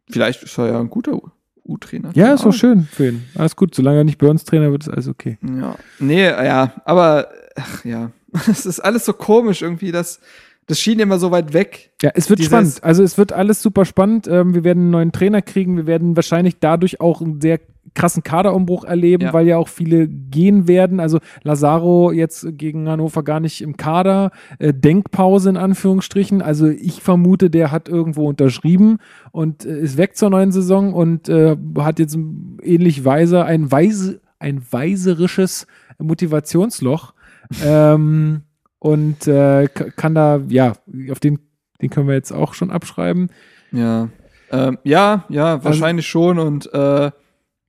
[0.09, 1.19] Vielleicht ist er ja ein guter
[1.63, 2.11] U-Trainer.
[2.13, 2.51] Ja, ist Ahnung.
[2.53, 3.23] schön für ihn.
[3.35, 5.37] Alles gut, solange er nicht bei uns Trainer wird, ist alles okay.
[5.41, 5.75] Ja.
[5.99, 8.11] Nee, ja, aber ach ja,
[8.49, 10.19] es ist alles so komisch irgendwie, das,
[10.67, 11.91] das schien immer so weit weg.
[12.01, 12.83] Ja, es wird Dieses- spannend.
[12.83, 14.27] Also es wird alles super spannend.
[14.27, 15.77] Ähm, wir werden einen neuen Trainer kriegen.
[15.77, 17.59] Wir werden wahrscheinlich dadurch auch einen sehr
[17.93, 19.33] krassen Kaderumbruch erleben, Ja.
[19.33, 20.99] weil ja auch viele gehen werden.
[20.99, 24.31] Also Lazaro jetzt gegen Hannover gar nicht im Kader.
[24.59, 26.41] Äh, Denkpause in Anführungsstrichen.
[26.41, 28.97] Also ich vermute, der hat irgendwo unterschrieben
[29.31, 32.17] und äh, ist weg zur neuen Saison und äh, hat jetzt
[32.63, 35.65] ähnlich weise ein weise ein weiserisches
[35.99, 37.13] Motivationsloch.
[37.63, 38.41] ähm,
[38.85, 40.73] und äh, kann da, ja,
[41.09, 41.39] auf den,
[41.81, 43.31] den können wir jetzt auch schon abschreiben.
[43.71, 44.09] Ja.
[44.51, 47.09] Ähm, ja, ja, wahrscheinlich schon und äh,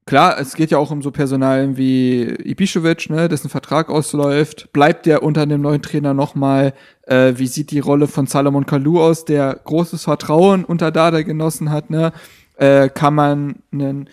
[0.04, 4.70] klar, es geht ja auch um so Personalien wie Ibišević, ne, dessen Vertrag ausläuft.
[4.74, 6.74] Bleibt der unter dem neuen Trainer nochmal?
[7.06, 11.70] Äh, wie sieht die Rolle von Salomon Kalou aus, der großes Vertrauen unter Dada genossen
[11.70, 12.12] hat, ne?
[12.58, 14.10] Äh, kann man einen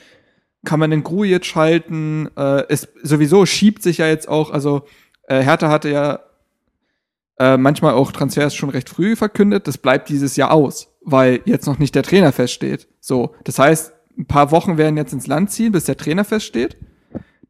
[0.64, 2.30] kann man den Grujic halten?
[2.38, 4.84] Äh, es sowieso schiebt sich ja jetzt auch, also
[5.28, 6.22] äh, Hertha hatte ja
[7.40, 9.68] äh, manchmal auch Transfers schon recht früh verkündet.
[9.68, 12.88] Das bleibt dieses Jahr aus, weil jetzt noch nicht der Trainer feststeht.
[13.00, 16.78] So, das heißt, ein paar Wochen werden jetzt ins Land ziehen, bis der Trainer feststeht.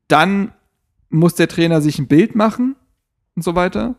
[0.07, 0.53] Dann
[1.09, 2.75] muss der Trainer sich ein Bild machen
[3.36, 3.95] und so weiter.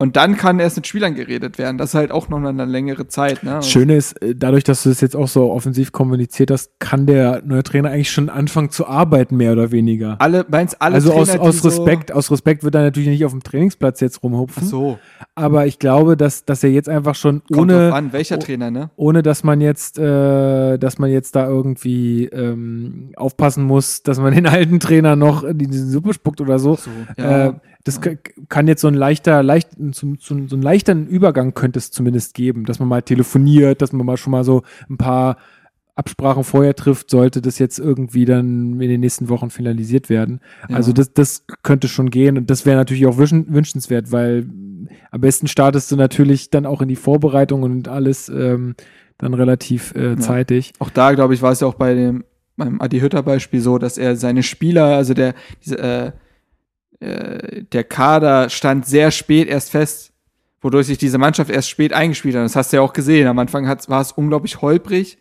[0.00, 1.76] Und dann kann erst mit Spielern geredet werden.
[1.76, 3.42] Das ist halt auch noch eine längere Zeit.
[3.42, 3.56] Ne?
[3.56, 7.04] Das Schöne ist, äh, dadurch, dass du das jetzt auch so offensiv kommuniziert hast, kann
[7.04, 10.16] der neue Trainer eigentlich schon anfangen zu arbeiten, mehr oder weniger.
[10.18, 13.26] alle, meinst alle also aus, Trainer, aus die Respekt, aus Respekt wird er natürlich nicht
[13.26, 14.66] auf dem Trainingsplatz jetzt rumhupfen.
[14.66, 14.98] So,
[15.34, 18.70] Aber ich glaube, dass, dass er jetzt einfach schon so kommt ohne, an, welcher Trainer,
[18.70, 18.88] ne?
[18.96, 24.34] ohne dass man jetzt, äh, dass man jetzt da irgendwie ähm, aufpassen muss, dass man
[24.34, 26.76] den alten Trainer noch in die Suppe spuckt oder so.
[26.76, 26.90] So,
[27.22, 27.52] Äh,
[27.84, 28.00] das
[28.48, 32.34] kann jetzt so ein leichter, leicht, so, so, so einen leichteren Übergang könnte es zumindest
[32.34, 35.36] geben, dass man mal telefoniert, dass man mal schon mal so ein paar
[35.94, 40.40] Absprachen vorher trifft, sollte das jetzt irgendwie dann in den nächsten Wochen finalisiert werden.
[40.68, 40.76] Ja.
[40.76, 44.46] Also das, das könnte schon gehen und das wäre natürlich auch wünschen, wünschenswert, weil
[45.10, 48.74] am besten startest du natürlich dann auch in die Vorbereitung und alles ähm,
[49.18, 50.72] dann relativ äh, zeitig.
[50.78, 52.24] auch da, glaube ich, war es ja auch bei dem
[52.56, 56.12] beim Adi Hütter Beispiel so, dass er seine Spieler, also der diese, äh,
[57.00, 60.12] äh, der Kader stand sehr spät erst fest,
[60.60, 62.44] wodurch sich diese Mannschaft erst spät eingespielt hat.
[62.44, 63.26] Das hast du ja auch gesehen.
[63.26, 65.18] Am Anfang war es unglaublich holprig.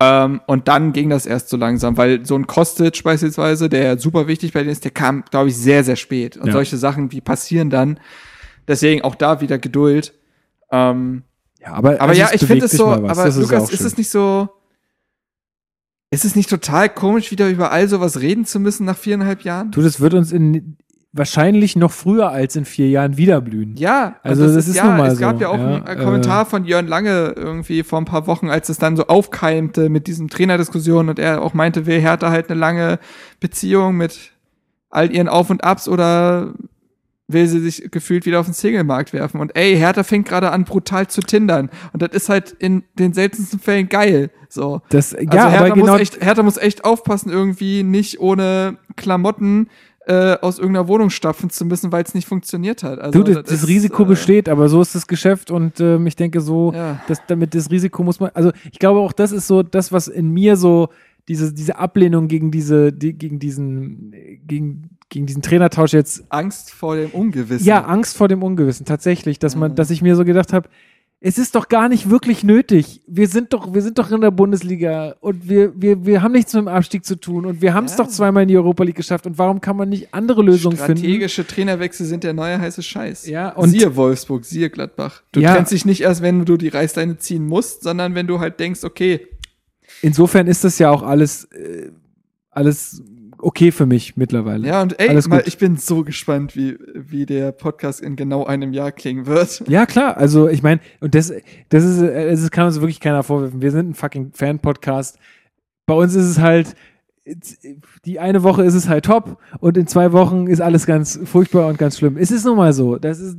[0.00, 4.28] Ähm, und dann ging das erst so langsam, weil so ein Kostic beispielsweise, der super
[4.28, 6.36] wichtig bei denen ist, der kam, glaube ich, sehr, sehr spät.
[6.36, 6.52] Und Ja.
[6.52, 7.98] solche Sachen, wie passieren dann.
[8.68, 10.14] Deswegen auch da wieder Geduld.
[10.70, 11.24] Ähm,
[11.60, 13.86] Ja, aber, aber also ja, ich finde es so, aber Das ist Lukas, ist schön.
[13.88, 14.48] es nicht so,
[16.10, 19.72] ist es nicht total komisch, wieder über all sowas reden zu müssen nach viereinhalb Jahren?
[19.72, 20.76] Du, das wird uns in
[21.12, 23.76] wahrscheinlich noch früher als in vier Jahren wieder blühen.
[23.76, 25.86] Ja, Also und das ist ja, nun mal es gab so, ja auch ja, einen
[25.86, 29.88] äh, Kommentar von Jörn Lange irgendwie vor ein paar Wochen, als es dann so aufkeimte
[29.88, 32.98] mit diesen Trainerdiskussionen und er auch meinte, will Hertha halt eine lange
[33.40, 34.32] Beziehung mit
[34.90, 36.52] all ihren Auf und Abs oder
[37.28, 39.40] will sie sich gefühlt wieder auf den Singlemarkt werfen.
[39.40, 41.68] Und ey, Hertha fängt gerade an, brutal zu tindern.
[41.92, 44.30] Und das ist halt in den seltensten Fällen geil.
[44.48, 44.80] So.
[44.88, 48.78] Das, ja, Also Hertha, aber genau, muss echt, Hertha muss echt aufpassen, irgendwie nicht ohne
[48.96, 49.68] Klamotten
[50.08, 52.98] äh, aus irgendeiner Wohnung stapfen zu müssen, weil es nicht funktioniert hat.
[52.98, 56.06] Also, du, das, das ist, Risiko äh, besteht, aber so ist das Geschäft und ähm,
[56.06, 57.00] ich denke so, Ja.
[57.08, 60.08] dass damit das Risiko muss man, also ich glaube auch, das ist so das, was
[60.08, 60.88] in mir so
[61.28, 64.12] diese, diese Ablehnung gegen diese, die, gegen diesen,
[64.46, 67.66] gegen, gegen diesen Trainertausch jetzt Angst vor dem Ungewissen.
[67.66, 69.76] Ja, Angst vor dem Ungewissen, tatsächlich, dass man, Mhm.
[69.76, 70.70] dass ich mir so gedacht habe,
[71.20, 73.02] es ist doch gar nicht wirklich nötig.
[73.08, 76.52] Wir sind doch, wir sind doch in der Bundesliga und wir, wir, wir haben nichts
[76.54, 78.04] mit dem Abstieg zu tun und wir haben es Ja.
[78.04, 80.98] doch zweimal in die Europa League geschafft und warum kann man nicht andere Lösungen finden?
[80.98, 83.26] Strategische Trainerwechsel sind der neue heiße Scheiß.
[83.26, 85.22] Ja, und siehe Wolfsburg, siehe Gladbach.
[85.32, 85.54] Du Ja.
[85.54, 88.84] trennst dich nicht erst, wenn du die Reißleine ziehen musst, sondern wenn du halt denkst,
[88.84, 89.26] okay,
[90.02, 91.90] insofern ist das ja auch alles, äh,
[92.50, 93.02] alles
[93.40, 94.66] okay für mich mittlerweile.
[94.66, 98.72] ja, und ey, mal, ich bin so gespannt, wie, wie der Podcast in genau einem
[98.72, 99.62] Jahr klingen wird.
[99.68, 100.16] Ja, klar.
[100.16, 101.32] Also, ich meine, und das,
[101.68, 103.60] das ist, das kann uns wirklich keiner vorwerfen.
[103.60, 105.18] Wir sind ein fucking Fan-Podcast.
[105.86, 106.74] Bei uns ist es halt,
[108.04, 111.66] die eine Woche ist es halt top und in zwei Wochen ist alles ganz furchtbar
[111.66, 112.16] und ganz schlimm.
[112.16, 112.96] Es ist nun mal so.
[112.96, 113.36] Das ist,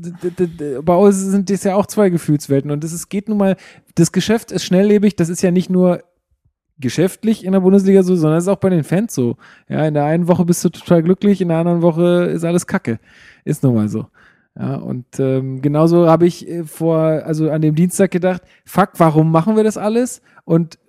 [0.83, 3.55] bei uns sind das ja auch zwei Gefühlswelten und das ist, geht nun mal,
[3.95, 5.15] das Geschäft ist schnelllebig.
[5.15, 6.03] Das ist ja nicht nur
[6.79, 9.37] geschäftlich in der Bundesliga so, sondern es ist auch bei den Fans so.
[9.67, 12.67] Ja, in der einen Woche bist du total glücklich, in der anderen Woche ist alles
[12.67, 12.99] Kacke.
[13.43, 14.07] Ist nun mal so.
[14.57, 19.31] Ja, und ähm, genauso habe ich äh, vor, also an dem Dienstag gedacht, fuck, warum
[19.31, 20.21] machen wir das alles?
[20.43, 20.79] Und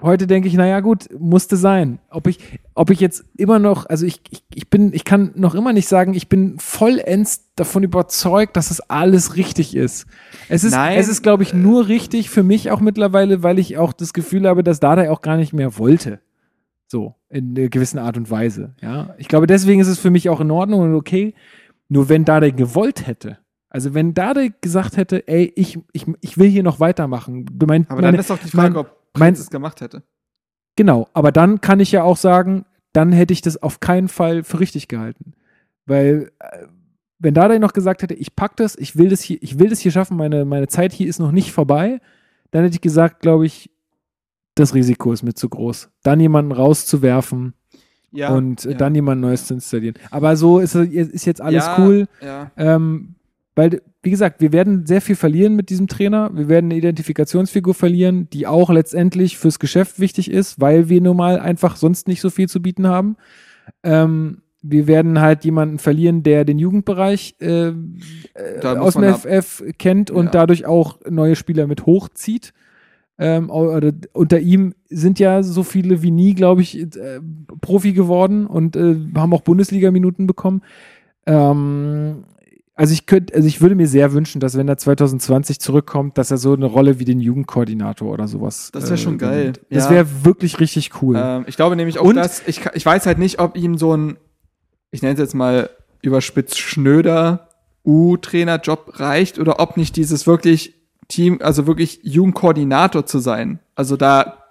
[0.00, 1.98] heute denke ich, naja, gut, musste sein.
[2.10, 2.38] Ob ich,
[2.74, 5.88] ob ich jetzt immer noch, also ich, ich, ich bin, ich kann noch immer nicht
[5.88, 10.06] sagen, ich bin vollends davon überzeugt, dass es alles richtig ist.
[10.48, 10.98] Es ist, Nein.
[10.98, 14.46] es ist, glaube ich, nur richtig für mich auch mittlerweile, weil ich auch das Gefühl
[14.48, 16.20] habe, dass Dada auch gar nicht mehr wollte.
[16.86, 18.74] So, in einer gewissen Art und Weise.
[18.80, 21.34] Ja, ich glaube, deswegen ist es für mich auch in Ordnung und okay.
[21.90, 23.38] Nur wenn Dada gewollt hätte,
[23.70, 27.44] also wenn Dada gesagt hätte, ey, ich, ich, ich will hier noch weitermachen.
[27.66, 30.02] Mein, Aber dann meine, ist doch die Frage, mein- ob mein- es gemacht hätte.
[30.76, 34.44] Genau, aber dann kann ich ja auch sagen, dann hätte ich das auf keinen Fall
[34.44, 35.32] für richtig gehalten.
[35.86, 36.66] Weil, äh,
[37.18, 39.80] wenn Dada noch gesagt hätte, ich pack das, ich will das hier, ich will das
[39.80, 42.00] hier schaffen, meine, meine Zeit hier ist noch nicht vorbei,
[42.50, 43.70] dann hätte ich gesagt, glaube ich,
[44.54, 45.90] das Risiko ist mir zu groß.
[46.02, 47.54] Dann jemanden rauszuwerfen
[48.12, 48.34] Ja.
[48.34, 48.76] und äh, ja.
[48.76, 49.96] dann jemand Neues zu installieren.
[50.10, 52.08] Aber so ist, ist jetzt alles ja, cool.
[52.20, 52.50] Ja.
[52.56, 53.14] Ähm,
[53.58, 56.30] weil, wie gesagt, wir werden sehr viel verlieren mit diesem Trainer.
[56.32, 61.16] Wir werden eine Identifikationsfigur verlieren, die auch letztendlich fürs Geschäft wichtig ist, weil wir nun
[61.16, 63.16] mal einfach sonst nicht so viel zu bieten haben.
[63.82, 70.12] Ähm, wir werden halt jemanden verlieren, der den Jugendbereich äh, äh, aus dem FF kennt
[70.12, 70.30] und Ja.
[70.30, 72.52] dadurch auch neue Spieler mit hochzieht.
[73.18, 77.20] Ähm, oder, unter ihm sind ja so viele wie nie, glaube ich, äh,
[77.60, 80.62] Profi geworden und äh, haben auch Bundesliga-Minuten bekommen.
[81.26, 82.22] Ähm,
[82.78, 86.30] also ich könnte, also ich würde mir sehr wünschen, dass wenn er 2020 zurückkommt, dass
[86.30, 88.70] er so eine Rolle wie den Jugendkoordinator oder sowas.
[88.72, 89.32] Das wär schon geil.
[89.50, 89.60] übernimmt.
[89.70, 89.90] Das Ja.
[89.90, 91.16] wäre wirklich richtig cool.
[91.20, 93.94] Ähm, ich glaube nämlich auch, Und- dass ich, ich weiß halt nicht, ob ihm so
[93.96, 94.16] ein,
[94.92, 95.68] ich nenne es jetzt mal
[96.02, 97.48] überspitzt schnöder
[97.84, 100.74] U-Trainer-Job reicht oder ob nicht dieses wirklich
[101.08, 103.58] Team, also wirklich Jugendkoordinator zu sein.
[103.74, 104.44] Also da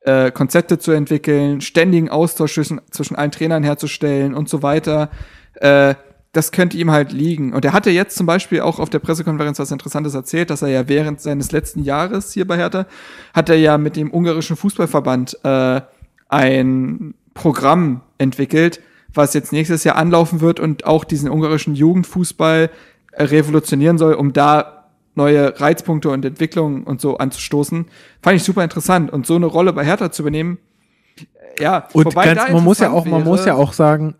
[0.00, 5.10] äh, Konzepte zu entwickeln, ständigen Austausch zwischen, zwischen allen Trainern herzustellen und so weiter.
[5.54, 5.94] Äh,
[6.32, 7.52] das könnte ihm halt liegen.
[7.54, 10.68] Und er hatte jetzt zum Beispiel auch auf der Pressekonferenz was Interessantes erzählt, dass er
[10.68, 12.86] ja während seines letzten Jahres hier bei Hertha,
[13.32, 15.80] hat er ja mit dem ungarischen Fußballverband äh,
[16.28, 18.80] ein Programm entwickelt,
[19.14, 22.70] was jetzt nächstes Jahr anlaufen wird und auch diesen ungarischen Jugendfußball
[23.12, 24.74] äh, revolutionieren soll, um da
[25.14, 27.86] neue Reizpunkte und Entwicklungen und so anzustoßen.
[28.22, 29.10] Fand ich super interessant.
[29.12, 30.58] Und so eine Rolle bei Hertha zu übernehmen,
[31.58, 34.14] ja, und ganz, man muss ja auch, man wäre- muss ja auch sagen,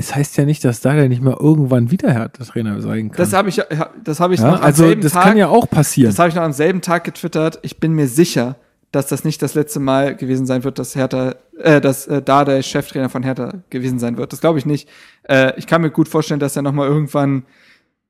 [0.00, 3.18] es heißt ja nicht, dass Dada nicht mal irgendwann wieder Hertha-Trainer sein kann.
[3.18, 3.60] Das habe ich,
[4.02, 5.24] das habe ich ja, noch am also selben das Tag.
[5.24, 6.10] kann ja auch passieren.
[6.10, 7.58] Das habe ich noch am selben Tag getwittert.
[7.62, 8.56] Ich bin mir sicher,
[8.92, 12.46] dass das nicht das letzte Mal gewesen sein wird, dass Hertha, äh, dass äh, da
[12.46, 14.32] der Cheftrainer von Hertha gewesen sein wird.
[14.32, 14.88] Das glaube ich nicht.
[15.28, 17.44] Äh, ich kann mir gut vorstellen, dass er noch mal irgendwann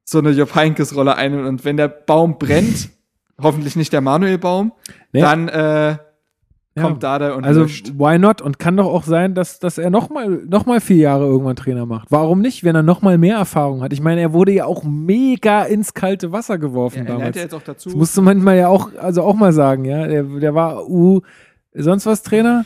[0.05, 2.91] so eine Jupp Heinkes Rolle ein und wenn der Baum brennt,
[3.43, 4.73] hoffentlich nicht der Manuel Baum,
[5.13, 5.23] Nee.
[5.23, 5.97] dann äh,
[6.81, 6.87] Ja.
[6.89, 7.93] kommt Dada und Also löscht.
[7.99, 8.43] why not?
[8.43, 11.87] Und kann doch auch sein, dass, dass er nochmal noch mal vier Jahre irgendwann Trainer
[11.87, 12.11] macht.
[12.11, 13.93] Warum nicht, wenn er nochmal mehr Erfahrung hat?
[13.93, 17.37] Ich meine, er wurde ja auch mega ins kalte Wasser geworfen Ja, er damals.
[17.37, 17.89] ja jetzt auch dazu.
[17.91, 20.07] Das musst du manchmal ja auch, also auch mal sagen, ja.
[20.07, 21.21] Der, der war U
[21.75, 22.65] sonst was Trainer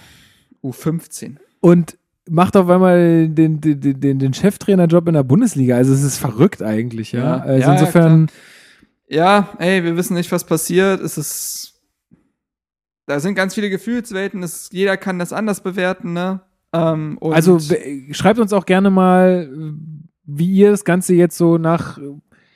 [0.62, 1.36] U15.
[1.60, 1.98] und
[2.28, 5.76] macht auf einmal den, den, den, den Cheftrainerjob in der Bundesliga.
[5.76, 7.22] Also es ist verrückt eigentlich, ja.
[7.22, 7.36] Ja.
[7.42, 8.26] Also Ja, ja, insofern,
[9.08, 11.00] Ja, ey, wir wissen nicht, was passiert.
[11.02, 11.73] Es ist.
[13.06, 14.42] Da sind ganz viele Gefühlswelten.
[14.42, 16.40] Es, jeder kann das anders bewerten, ne?
[16.72, 17.58] Ähm, also
[18.10, 19.48] schreibt uns auch gerne mal,
[20.24, 21.98] wie ihr das Ganze jetzt so nach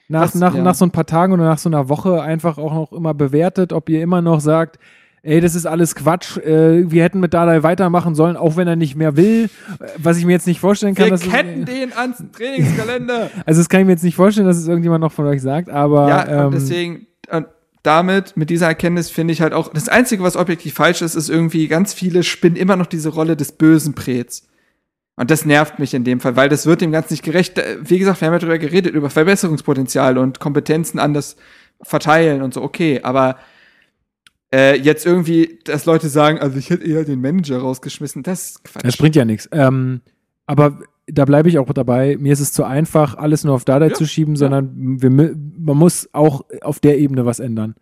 [0.09, 0.62] nach, Was- nach, ja.
[0.62, 3.72] nach so ein paar Tagen oder nach so einer Woche einfach auch noch immer bewertet,
[3.72, 4.78] ob ihr immer noch sagt,
[5.22, 8.76] ey, das ist alles Quatsch, äh, wir hätten mit Dardai weitermachen sollen, auch wenn er
[8.76, 9.51] nicht mehr will,
[9.99, 11.11] was ich mir jetzt nicht vorstellen kann.
[11.11, 13.30] wir ketten den ans Trainingskalender.
[13.46, 15.68] also das kann ich mir jetzt nicht vorstellen, dass es irgendjemand noch von euch sagt,
[15.68, 17.46] aber ja, ähm, deswegen, und
[17.83, 21.29] damit, mit dieser Erkenntnis finde ich halt auch, das Einzige, was objektiv falsch ist, ist
[21.29, 24.49] irgendwie, ganz viele spinnen immer noch diese Rolle des bösen Prets.
[25.16, 27.61] Und das nervt mich in dem Fall, weil das wird dem Ganzen nicht gerecht.
[27.81, 31.37] Wie gesagt, wir haben ja darüber geredet, über Verbesserungspotenzial und Kompetenzen anders
[31.83, 33.37] verteilen und so, okay, aber
[34.53, 38.64] äh, jetzt irgendwie, dass Leute sagen, also ich hätte eher den Manager rausgeschmissen, das ist
[38.64, 38.85] Quatsch.
[38.85, 39.49] Das bringt ja nichts.
[39.53, 40.01] Ähm,
[40.47, 40.79] aber
[41.11, 42.17] da bleibe ich auch dabei.
[42.19, 45.77] Mir ist es zu einfach, alles nur auf Dardai Ja, zu schieben, sondern wir, man
[45.77, 47.75] muss auch auf der Ebene was ändern.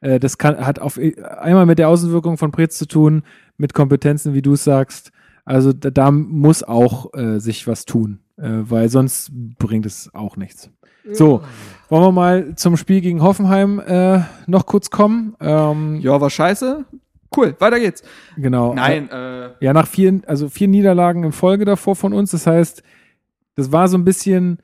[0.00, 0.98] Äh, das kann, hat auf,
[1.38, 3.22] einmal mit der Außenwirkung von Pretz zu tun,
[3.56, 5.12] mit Kompetenzen, wie du es sagst.
[5.44, 10.36] Also da, da muss auch äh, sich was tun, äh, weil sonst bringt es auch
[10.36, 10.70] nichts.
[11.12, 11.42] So,
[11.88, 15.34] wollen wir mal zum Spiel gegen Hoffenheim äh, noch kurz kommen?
[15.40, 16.84] Ähm, Ja, war scheiße.
[17.36, 18.02] Cool, weiter geht's.
[18.36, 18.74] Genau.
[18.74, 22.32] Nein, äh, Ja, nach vier, also vier Niederlagen in Folge davor von uns.
[22.32, 22.82] Das heißt,
[23.54, 24.58] das war so ein bisschen,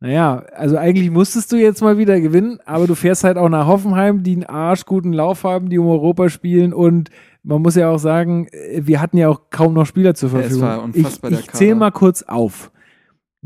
[0.00, 3.66] naja, also eigentlich musstest du jetzt mal wieder gewinnen, aber du fährst halt auch nach
[3.66, 7.10] Hoffenheim, die einen arschguten Lauf haben, die um Europa spielen und
[7.42, 10.38] man muss ja auch sagen, äh, wir hatten ja auch kaum noch Spieler zur Ja,
[10.38, 10.68] es Verfügung.
[10.68, 12.70] war unfassbar, ich der ich zähle mal kurz auf.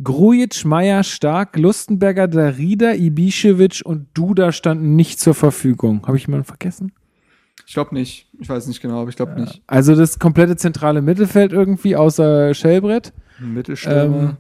[0.02, 6.06] Grujic, Meier, Stark, Lustenberger, Darida, Ibišević und Duda standen nicht zur Verfügung.
[6.06, 6.92] Habe ich jemanden vergessen?
[7.68, 8.26] Ich glaube nicht.
[8.40, 9.60] Ich weiß nicht genau, aber ich glaube nicht.
[9.66, 13.12] Also das komplette zentrale Mittelfeld irgendwie, außer Schellbrett.
[13.38, 14.20] Mittelstürmer.
[14.20, 14.36] Ähm,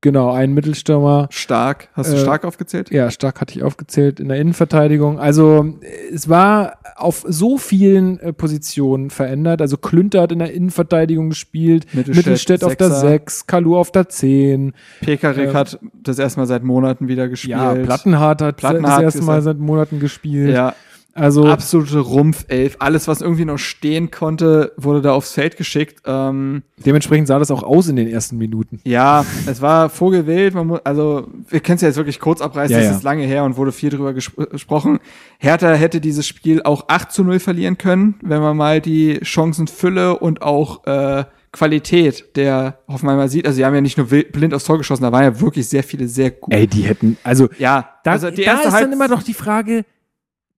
[0.00, 1.28] genau, ein Mittelstürmer.
[1.30, 1.90] Stark.
[1.92, 2.90] Hast du äh, stark aufgezählt?
[2.90, 5.20] Ja, stark hatte ich aufgezählt in der Innenverteidigung.
[5.20, 9.60] Also äh, es war auf so vielen äh, Positionen verändert.
[9.60, 13.08] Also Klünter hat in der Innenverteidigung gespielt, Mittelstädt, Mittelstädt auf der Sechser.
[13.08, 14.72] 6, Kalu auf der 10.
[15.02, 17.58] Pekarik äh, hat das erstmal seit Monaten wieder gespielt.
[17.58, 20.54] Ja, Plattenhardt hat Plattenhardt das erste Mal seit Monaten gespielt.
[20.54, 20.74] Ja,
[21.14, 22.76] Also absolute Rumpfelf.
[22.78, 26.02] Alles, was irgendwie noch stehen konnte, wurde da aufs Feld geschickt.
[26.06, 28.80] Ähm, dementsprechend sah das auch aus in den ersten Minuten.
[28.84, 30.54] ja, es war vogelwild.
[30.54, 32.72] Man muss, also, wir können es ja jetzt wirklich kurz abreißen.
[32.72, 32.96] Ja, das ja.
[32.96, 35.00] ist lange her und wurde viel drüber gespr gesprochen.
[35.38, 40.18] Hertha hätte dieses Spiel auch 8 zu 0 verlieren können, wenn man mal die Chancenfülle
[40.18, 43.46] und auch äh, Qualität der Hoffenheimer sieht.
[43.46, 45.82] Also, sie haben ja nicht nur blind aufs Tor geschossen, da waren ja wirklich sehr
[45.82, 46.54] viele sehr gut.
[46.54, 49.22] Ey, die hätten, also Ja, Da, also die da erste ist Halb dann immer doch
[49.22, 49.84] die Frage,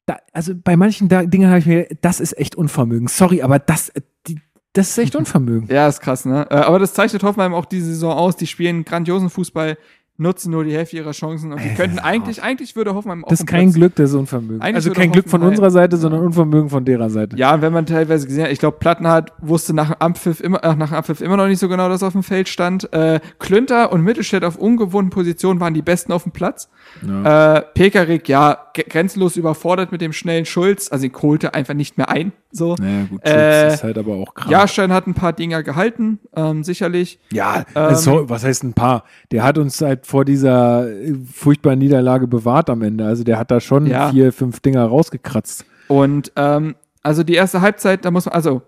[0.06, 3.08] da, also bei manchen da, Dingen habe ich mir, das ist echt Unvermögen.
[3.08, 3.92] Sorry, aber das,
[4.26, 4.40] die,
[4.72, 5.68] das ist echt Unvermögen.
[5.68, 6.46] Ja, ist krass, ne?
[6.50, 8.36] Äh, Aber das zeichnet Hoffenheim auch diese Saison aus.
[8.36, 9.78] Die spielen grandiosen Fußball,
[10.16, 13.28] nutzen nur die Hälfte ihrer Chancen und die Ey, könnten eigentlich, eigentlich würde Hoffenheim auch
[13.28, 14.62] Das ist kein Platz- Glück, das ist Unvermögen.
[14.62, 17.36] Also kein Glück von unserer Seite, sondern Unvermögen von derer Seite.
[17.36, 20.76] Ja, wenn man teilweise gesehen hat, ich glaube, Plattenhardt wusste nach dem Abpfiff immer, äh,
[20.76, 22.92] nach dem Abpfiff immer noch nicht so genau, dass auf dem Feld stand.
[22.92, 26.68] Äh, Klünter und Mittelstädt auf ungewohnten Positionen waren die Besten auf dem Platz.
[27.06, 27.56] Ja.
[27.56, 32.08] Äh, Pekarik, ja, grenzenlos überfordert mit dem schnellen Schulz, also ihn holte einfach nicht mehr
[32.08, 32.32] ein.
[32.52, 32.76] So.
[32.78, 34.48] Naja, gut, Äh, Schulz ist halt aber auch krass.
[34.50, 37.18] Jahrstein hat ein paar Dinger gehalten, ähm, sicherlich.
[37.32, 39.02] Ja, Ähm, also, was heißt ein paar?
[39.32, 43.04] Der hat uns halt vor dieser äh, furchtbaren Niederlage bewahrt am Ende.
[43.06, 44.10] Also der hat da schon Ja.
[44.10, 45.64] vier, fünf Dinger rausgekratzt.
[45.88, 48.62] Und ähm, also die erste Halbzeit, da muss man, also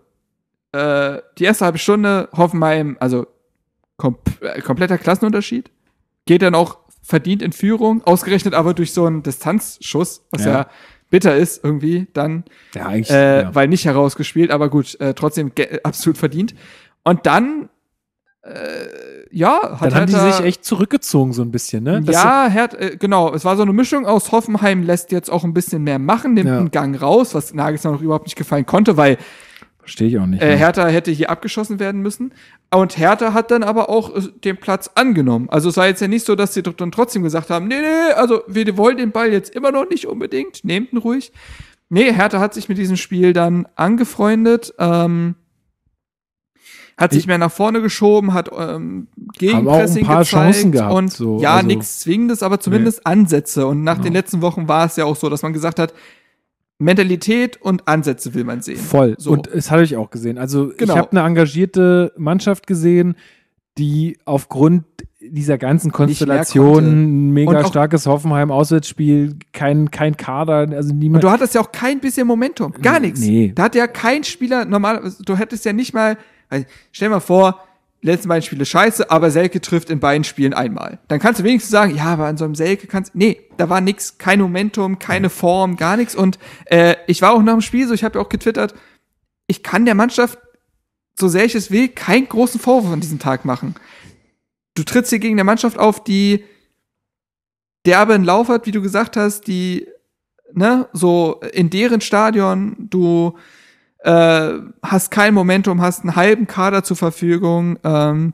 [0.72, 3.26] äh, die erste halbe Stunde Hoffenheim, also
[3.97, 5.70] kom äh, kompletter Klassenunterschied.
[6.26, 10.66] Geht dann auch verdient in Führung, ausgerechnet aber durch so einen Distanzschuss, was ja, Ja.
[11.09, 13.55] bitter ist irgendwie dann, Ja, äh, ja.
[13.55, 15.53] weil nicht herausgespielt, aber gut, äh, trotzdem
[15.84, 16.55] absolut verdient.
[17.05, 17.68] Und dann,
[19.31, 22.01] ja, hat Dann haben die Hertha- sich echt zurückgezogen so ein bisschen, ne?
[22.03, 23.33] Das ja, Herd, äh, genau.
[23.35, 26.49] Es war so eine Mischung aus Hoffenheim lässt jetzt auch ein bisschen mehr machen, nimmt
[26.49, 26.59] Ja.
[26.59, 29.19] einen Gang raus, was Nagelsmann noch überhaupt nicht gefallen konnte, weil
[29.81, 30.43] Verstehe ich auch nicht.
[30.43, 30.57] äh, ne?
[30.57, 32.33] Hertha hätte hier abgeschossen werden müssen.
[32.75, 35.49] Und Hertha hat dann aber auch äh, den Platz angenommen.
[35.51, 37.81] Also es war jetzt ja nicht so, dass sie doch dann trotzdem gesagt haben, nee,
[37.81, 41.33] nee, also wir wollen den Ball jetzt immer noch nicht unbedingt, nehmt ihn ruhig.
[41.89, 45.37] Nee, Hertha hat sich mit diesem Spiel dann angefreundet, ähm,
[46.97, 50.31] hat sich Ich- mehr nach vorne geschoben, hat ähm, Haben auch Gegenpressing ein paar gezeigt
[50.55, 53.67] Chancen gehabt, und so, ja, also- nichts Zwingendes, aber zumindest Ansätze.
[53.67, 54.15] Und nach den Genau.
[54.15, 55.93] letzten Wochen war es ja auch so, dass man gesagt hat,
[56.79, 58.77] Mentalität und Ansätze will man sehen.
[58.77, 59.15] Voll.
[59.19, 59.31] So.
[59.33, 60.37] Und es hatte ich auch gesehen.
[60.37, 60.93] Also Genau.
[60.93, 63.17] ich habe eine engagierte Mannschaft gesehen,
[63.79, 64.85] die aufgrund
[65.21, 71.31] dieser ganzen Konstellation mega Und starkes Hoffenheim Auswärtsspiel, kein kein Kader, also Und niemand du
[71.31, 72.73] hattest ja auch kein bisschen Momentum.
[72.81, 73.21] Gar nichts.
[73.21, 73.53] Nee.
[73.55, 76.17] Da hat ja kein Spieler normal, du hättest ja nicht mal,
[76.49, 77.67] also stell mal vor,
[78.03, 80.99] die letzten beiden Spiele scheiße, aber Selke trifft in beiden Spielen einmal.
[81.09, 83.81] Dann kannst du wenigstens sagen, ja, aber an so einem Selke kannst nee, da war
[83.81, 86.15] nix, kein Momentum, keine Form, gar nichts.
[86.15, 88.75] Und äh, ich war auch nach dem Spiel so, ich habe ja auch getwittert,
[89.47, 90.39] ich kann der Mannschaft,
[91.19, 93.75] so sehr ich es will, keinen großen Vorwurf an diesem Tag machen.
[94.75, 96.45] Du trittst hier gegen eine Mannschaft auf, die
[97.87, 99.87] derbe einen Lauf hat, wie du gesagt hast, die
[100.53, 103.37] ne, so in deren Stadion, du
[104.07, 108.33] äh, hast kein Momentum, hast einen halben Kader zur Verfügung, ähm,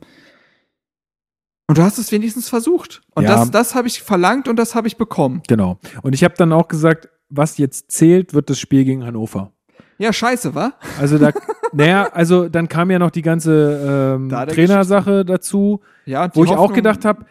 [1.68, 3.00] und du hast es wenigstens versucht.
[3.14, 3.36] Und Ja.
[3.36, 5.42] das, das habe ich verlangt und das habe ich bekommen.
[5.48, 5.78] Genau.
[6.02, 9.52] Und ich habe dann auch gesagt, was jetzt zählt, wird das Spiel gegen Hannover.
[9.96, 10.74] Ja, scheiße, wa?
[11.00, 11.30] Also da,
[11.72, 16.50] naja, also dann kam ja noch die ganze ähm, Da Trainersache dazu, Ja, wo die
[16.50, 17.24] ich auch Hoffnung- gedacht habe,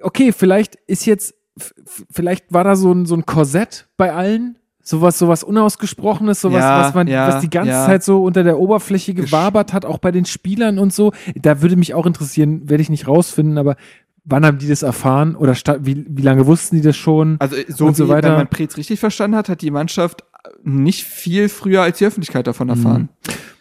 [0.00, 1.34] okay, vielleicht ist jetzt,
[2.10, 4.56] vielleicht war da so ein, so ein Korsett bei allen,
[4.86, 7.86] sowas, sowas Unausgesprochenes, sowas, Ja, was man, ja, was die ganze ja.
[7.86, 11.12] Zeit so unter der Oberfläche gewabert hat, auch bei den Spielern und so.
[11.34, 13.76] Da würde mich auch interessieren, werde ich nicht rausfinden, aber
[14.24, 17.36] wann haben die das erfahren oder wie, wie lange wussten die das schon?
[17.40, 18.30] Also so, und so wie, weiter.
[18.30, 20.24] wenn man Preetz richtig verstanden hat, hat die Mannschaft
[20.62, 23.08] nicht viel früher als die Öffentlichkeit davon erfahren.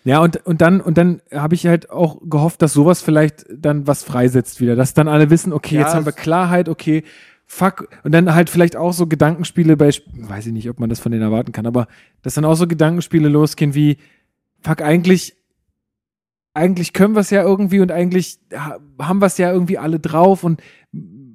[0.04, 3.88] Ja, und, und dann, und dann habe ich halt auch gehofft, dass sowas vielleicht dann
[3.88, 7.04] was freisetzt wieder, dass dann alle wissen, okay, Ja, jetzt haben wir Klarheit, okay,
[7.48, 11.00] fuck, und dann halt vielleicht auch so Gedankenspiele bei, weiß ich nicht, ob man das
[11.00, 11.88] von denen erwarten kann, aber
[12.22, 13.98] dass dann auch so Gedankenspiele losgehen wie,
[14.62, 15.36] fuck, eigentlich,
[16.54, 20.00] eigentlich können wir es ja irgendwie und eigentlich ha- haben wir es ja irgendwie alle
[20.00, 20.62] drauf und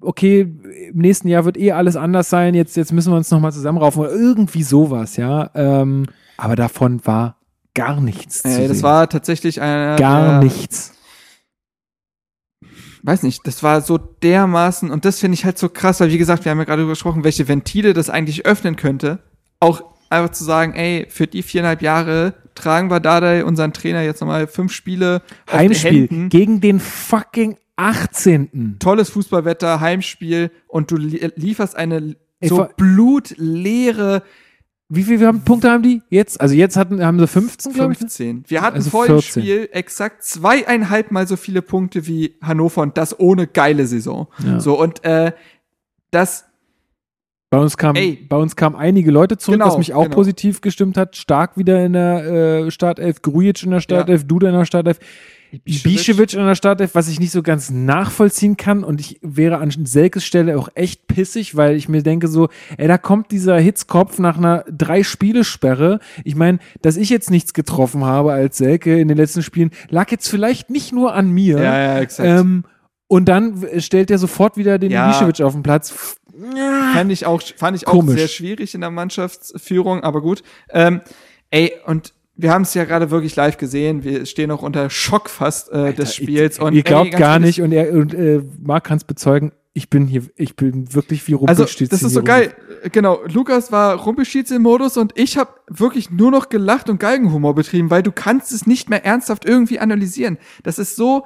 [0.01, 3.53] okay, im nächsten Jahr wird eh alles anders sein, jetzt, jetzt müssen wir uns nochmal
[3.53, 5.51] zusammenraufen oder irgendwie sowas, ja.
[5.55, 6.07] Ähm,
[6.39, 7.37] aber davon war
[7.75, 8.41] gar nichts.
[8.45, 10.95] Ey, das war tatsächlich einer gar nichts.
[13.03, 16.19] Weiß nicht, das war so dermaßen, und das finde ich halt so krass, weil wie
[16.19, 19.21] gesagt, wir haben ja gerade gesprochen, welche Ventile das eigentlich öffnen könnte.
[19.61, 24.21] Auch einfach zu sagen, ey, für die viereinhalb Jahre tragen wir Dardai, unseren Trainer, jetzt
[24.21, 26.29] nochmal fünf Spiele den Heimspiel Händen.
[26.29, 28.77] gegen den fucking 18.
[28.79, 34.23] Tolles Fußballwetter, Heimspiel und du li lieferst eine so blutleere
[34.93, 36.41] Wie viele Punkte haben die jetzt?
[36.41, 38.01] Also jetzt hatten, haben sie 15, glaube ich.
[38.01, 38.09] ne?
[38.09, 38.45] 15.
[38.49, 39.43] Wir hatten Also vor dem 14.
[39.43, 44.27] Spiel exakt zweieinhalb Mal so viele Punkte wie Hannover und das ohne geile Saison.
[44.45, 44.59] Ja.
[44.59, 45.31] So, und äh,
[46.11, 46.45] das
[47.51, 48.27] Bei uns kamen Ey.
[48.29, 50.17] bei uns kamen einige Leute zurück, Genau, was mich auch genau.
[50.17, 51.15] positiv gestimmt hat.
[51.17, 52.25] Stark wieder in der
[52.67, 54.99] äh, Startelf, Grujic in der Startelf, Duda in der Startelf,
[55.53, 58.85] Ibišević in der Startelf, was ich nicht so ganz nachvollziehen kann.
[58.85, 62.89] Und ich wäre an Selkes Stelle auch echt pissig, weil ich mir denke so, ey,
[62.89, 66.01] da kommt dieser Hitzkopf nach einer Drei-Spiele-Sperre.
[66.25, 70.11] Ich meine, dass ich jetzt nichts getroffen habe als Selke in den letzten Spielen, lag
[70.11, 71.59] jetzt vielleicht nicht nur an mir.
[71.59, 72.29] Ja, ja, exakt.
[72.29, 72.65] Ähm,
[73.09, 75.11] und dann stellt er sofort wieder den Ja.
[75.11, 76.17] Ibišević auf den Platz.
[76.95, 80.43] fand ich auch, fand ich auch sehr schwierig in der Mannschaftsführung, aber gut.
[80.71, 81.01] Ähm,
[81.51, 84.03] ey, und wir haben es ja gerade wirklich live gesehen.
[84.05, 86.59] Wir stehen auch unter Schock fast äh, des Spiels.
[86.59, 89.53] Und und ihr glaubt ey, gar nicht und er und äh, Marc kann es bezeugen,
[89.73, 92.55] ich bin hier, ich bin wirklich wie Also, Rumpelstilzchen das ist so geil.
[92.91, 98.03] Genau, Lukas war Rumpelstilzchen-Modus und ich habe wirklich nur noch gelacht und Galgenhumor betrieben, weil
[98.03, 100.39] du kannst es nicht mehr ernsthaft irgendwie analysieren.
[100.65, 101.25] Das ist so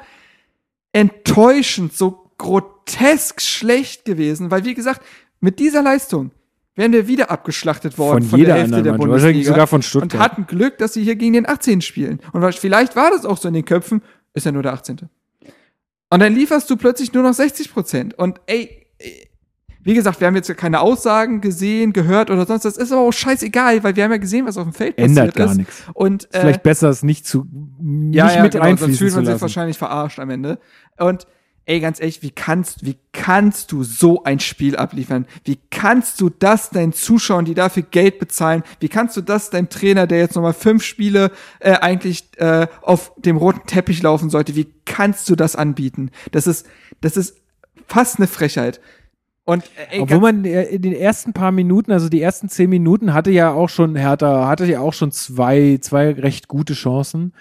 [0.92, 5.02] enttäuschend, so grotesk schlecht gewesen, weil wie gesagt,
[5.40, 6.30] mit dieser Leistung
[6.76, 9.50] wären wir wieder abgeschlachtet worden Von von, jeder der Hälfte anderen der wahrscheinlich Bundesliga.
[9.52, 10.20] sogar von und Stuttgart.
[10.20, 12.20] hatten Glück, dass sie hier gegen den 18 spielen.
[12.32, 14.02] Und vielleicht war das auch so in den Köpfen,
[14.32, 15.08] ist ja nur der 18.
[16.10, 18.14] Und dann lieferst du plötzlich nur noch 60 Prozent.
[18.18, 18.86] Und ey,
[19.82, 22.64] wie gesagt, wir haben jetzt keine Aussagen gesehen, gehört oder sonst.
[22.64, 25.34] Das ist aber auch scheißegal, weil wir haben ja gesehen, was auf dem Feld Ändert
[25.34, 25.56] passiert gar ist.
[25.58, 25.82] nichts.
[25.92, 27.46] Und äh, Vielleicht besser, es nicht zu
[27.80, 29.42] nicht ja, ja, mit genau, sonst einfließen fühlt zu man sich lassen.
[29.42, 30.58] wahrscheinlich verarscht am Ende.
[30.98, 31.26] Und
[31.66, 35.26] ey, ganz ehrlich, wie kannst, wie kannst du so ein Spiel abliefern?
[35.44, 39.68] Wie kannst du das deinen Zuschauern, die dafür Geld bezahlen, wie kannst du das deinem
[39.68, 44.56] Trainer, der jetzt nochmal fünf Spiele äh, eigentlich äh, auf dem roten Teppich laufen sollte,
[44.56, 46.10] wie kannst du das anbieten?
[46.32, 46.66] Das ist,
[47.00, 47.36] das ist
[47.86, 48.80] fast eine Frechheit.
[49.44, 53.12] Und äh, Obwohl man äh, in den ersten paar Minuten, also die ersten zehn Minuten,
[53.12, 57.34] hatte ja auch schon Hertha, hatte ja auch schon zwei, zwei recht gute Chancen,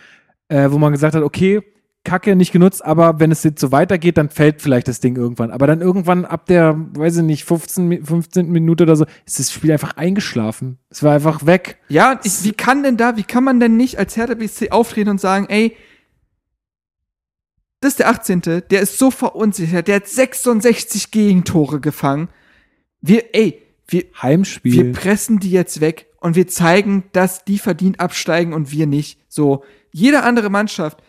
[0.49, 1.61] äh, wo man gesagt hat, okay,
[2.05, 5.51] Kacke nicht genutzt, aber wenn es jetzt so weitergeht, dann fällt vielleicht das Ding irgendwann.
[5.51, 8.51] Aber dann irgendwann ab der, weiß ich nicht, 15, Mi- 15.
[8.51, 10.79] Minute oder so, ist das Spiel einfach eingeschlafen.
[10.89, 11.77] Es war einfach weg.
[11.87, 15.09] Ja, ich, wie kann denn da, wie kann man denn nicht als Hertha BSC auftreten
[15.11, 15.77] und sagen, ey,
[17.79, 18.41] das ist der 18.
[18.69, 19.87] Der ist so verunsichert.
[19.87, 22.29] Der hat 66 Gegentore gefangen.
[23.01, 24.73] Wir, ey, wir, Heimspiel.
[24.73, 29.19] wir pressen die jetzt weg und wir zeigen, dass die verdient absteigen und wir nicht.
[29.27, 31.03] So, jede andere Mannschaft,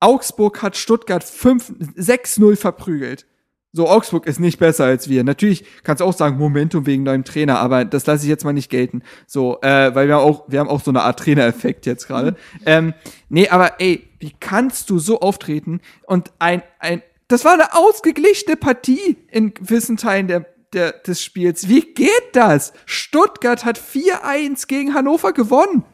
[0.00, 3.26] Augsburg hat Stuttgart 5, 6-0 verprügelt.
[3.72, 5.22] So, Augsburg ist nicht besser als wir.
[5.22, 8.52] Natürlich kannst du auch sagen, Momentum wegen neuem Trainer, aber das lasse ich jetzt mal
[8.52, 9.02] nicht gelten.
[9.28, 12.34] So, äh, weil wir auch, wir haben auch so eine Art Trainereffekt jetzt gerade.
[12.66, 12.94] Ähm,
[13.28, 18.56] nee, aber ey, wie kannst du so auftreten und ein, ein, das war eine ausgeglichene
[18.56, 21.68] Partie in gewissen Teilen der, der, des Spiels.
[21.68, 22.72] Wie geht das?
[22.86, 25.84] Stuttgart hat 4-1 gegen Hannover gewonnen.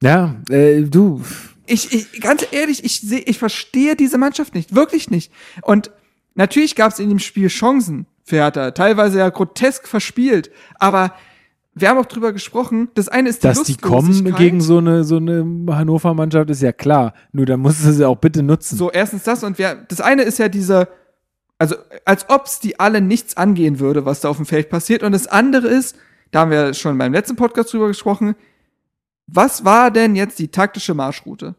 [0.00, 1.22] ja, äh, du.
[1.70, 5.32] Ich, ich ganz ehrlich, ich sehe, ich verstehe diese Mannschaft nicht, wirklich nicht.
[5.62, 5.90] Und
[6.34, 11.12] natürlich gab es in dem Spiel Chancen für Hertha, teilweise ja grotesk verspielt, aber
[11.74, 12.88] wir haben auch drüber gesprochen.
[12.94, 16.72] Das eine ist die Dass die kommen gegen so eine, so eine Hannover-Mannschaft, ist ja
[16.72, 17.14] klar.
[17.32, 18.76] Nur dann musst du sie auch bitte nutzen.
[18.76, 20.88] So, erstens das und wir, das eine ist ja diese,
[21.58, 25.02] also als ob's die alle nichts angehen würde, was da auf dem Feld passiert.
[25.02, 25.96] Und das andere ist,
[26.32, 28.34] da haben wir schon beim letzten Podcast drüber gesprochen,
[29.26, 31.54] was war denn jetzt die taktische Marschroute?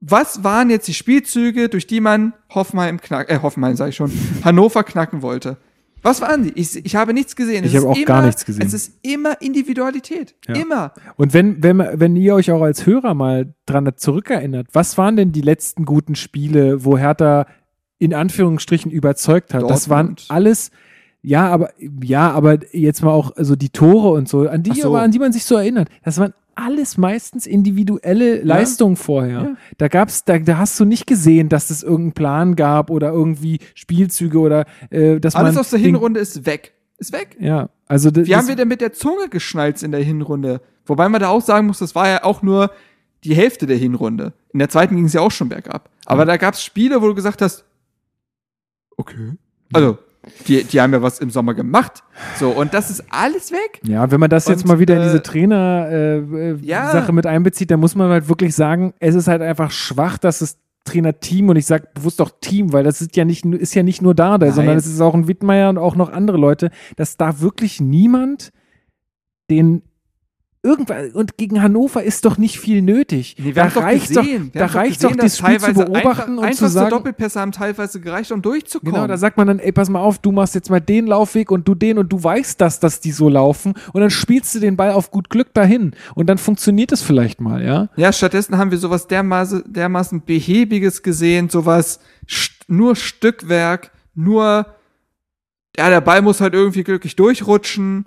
[0.00, 4.12] Was waren jetzt die Spielzüge, durch die man Hoffenheim knack, äh, Hoffenheim sage ich schon,
[4.44, 5.56] Hannover knacken wollte?
[6.04, 6.52] Was waren die?
[6.54, 7.64] Ich, ich habe nichts gesehen.
[7.64, 8.66] Es Ich habe auch gar nichts gesehen.
[8.66, 10.34] Es ist immer Individualität.
[10.46, 10.54] Ja.
[10.54, 10.92] Immer.
[11.16, 15.32] Und wenn, wenn, wenn ihr euch auch als Hörer mal dran zurückerinnert, was waren denn
[15.32, 17.46] die letzten guten Spiele, wo Hertha
[17.98, 19.62] in Anführungsstrichen überzeugt hat?
[19.62, 20.26] Das waren Dortmund.
[20.28, 20.72] alles,
[21.22, 21.70] ja, aber,
[22.02, 24.88] ja, aber jetzt mal auch, also die Tore und so, an die, so.
[24.88, 25.88] aber an die man sich so erinnert.
[26.04, 29.42] Das waren alles meistens individuelle Leistungen vorher.
[29.42, 29.56] Ja.
[29.78, 33.60] Da gab's, da, da hast du nicht gesehen, dass es irgendeinen Plan gab oder irgendwie
[33.74, 36.74] Spielzüge oder äh, dass Alles man aus der Hinrunde ist weg.
[36.98, 37.36] Ist weg.
[37.40, 40.60] Ja, also Wie haben wir denn mit der Zunge geschnalzt in der Hinrunde?
[40.86, 42.70] Wobei man da auch sagen muss, das war ja auch nur
[43.24, 44.32] die Hälfte der Hinrunde.
[44.52, 45.90] In der zweiten ging es ja auch schon bergab.
[46.04, 47.64] Aber da gab es Spiele, wo du gesagt hast,
[48.96, 49.32] okay.
[49.72, 49.98] Also,
[50.48, 52.02] die, die haben ja was im Sommer gemacht.
[52.38, 53.80] So, und das ist alles weg.
[53.82, 56.90] Ja, wenn man das jetzt Und, mal wieder in äh, diese Trainer-Sache äh, ja.
[56.90, 60.40] Sache mit einbezieht, dann muss man halt wirklich sagen, es ist halt einfach schwach, dass
[60.40, 63.74] das Trainerteam, und ich sage bewusst auch Team, weil das ist ja nicht, nur- ist
[63.74, 66.70] ja nicht nur da, sondern es ist auch ein Wittmeier und auch noch andere Leute,
[66.96, 68.52] dass da wirklich niemand
[69.50, 69.82] den
[70.64, 73.36] irgendwann und gegen Hannover ist doch nicht viel nötig.
[73.38, 74.50] Nee, wir da haben's doch reicht gesehen.
[74.52, 77.52] doch, da reicht gesehen, doch, das Spiel zu beobachten einfach, und zu sagen, Doppelpässe haben
[77.52, 78.94] teilweise gereicht, um durchzukommen.
[78.94, 81.50] Genau, da sagt man dann, ey, pass mal auf, du machst jetzt mal den Laufweg
[81.50, 84.60] und du den und du weißt das, dass die so laufen und dann spielst du
[84.60, 87.90] den Ball auf gut Glück dahin und dann funktioniert es vielleicht mal, ja?
[87.96, 94.66] Ja, stattdessen haben wir sowas dermaßen, dermaßen behäbiges gesehen, sowas st nur Stückwerk, nur,
[95.76, 98.06] ja, der Ball muss halt irgendwie glücklich durchrutschen.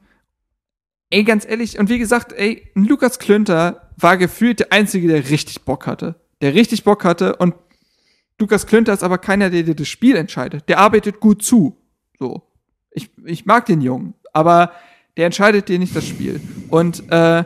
[1.09, 5.61] Ey, ganz ehrlich, und wie gesagt, ey, Lukas Klünter war gefühlt der Einzige, der richtig
[5.63, 6.15] Bock hatte.
[6.41, 7.55] Der richtig Bock hatte und
[8.39, 10.67] Lukas Klünter ist aber keiner, der dir das Spiel entscheidet.
[10.69, 11.77] Der arbeitet gut zu.
[12.19, 12.43] So.
[12.91, 14.71] Ich, ich mag den Jungen, aber
[15.15, 16.39] der entscheidet dir nicht das Spiel.
[16.69, 17.43] Und, äh,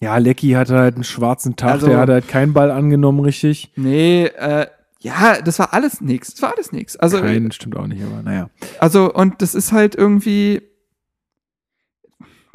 [0.00, 3.72] Ja, Lecky hatte halt einen schwarzen Tag, Also- der hat halt keinen Ball angenommen, richtig.
[3.76, 4.66] Nee, äh,
[5.00, 6.32] ja, das war alles nix.
[6.32, 6.96] Das war alles nix.
[6.96, 8.50] Also, Kein, stimmt auch nicht, aber naja.
[8.80, 10.60] also, und das ist halt irgendwie,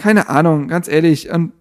[0.01, 1.29] keine Ahnung, ganz ehrlich.
[1.29, 1.53] Und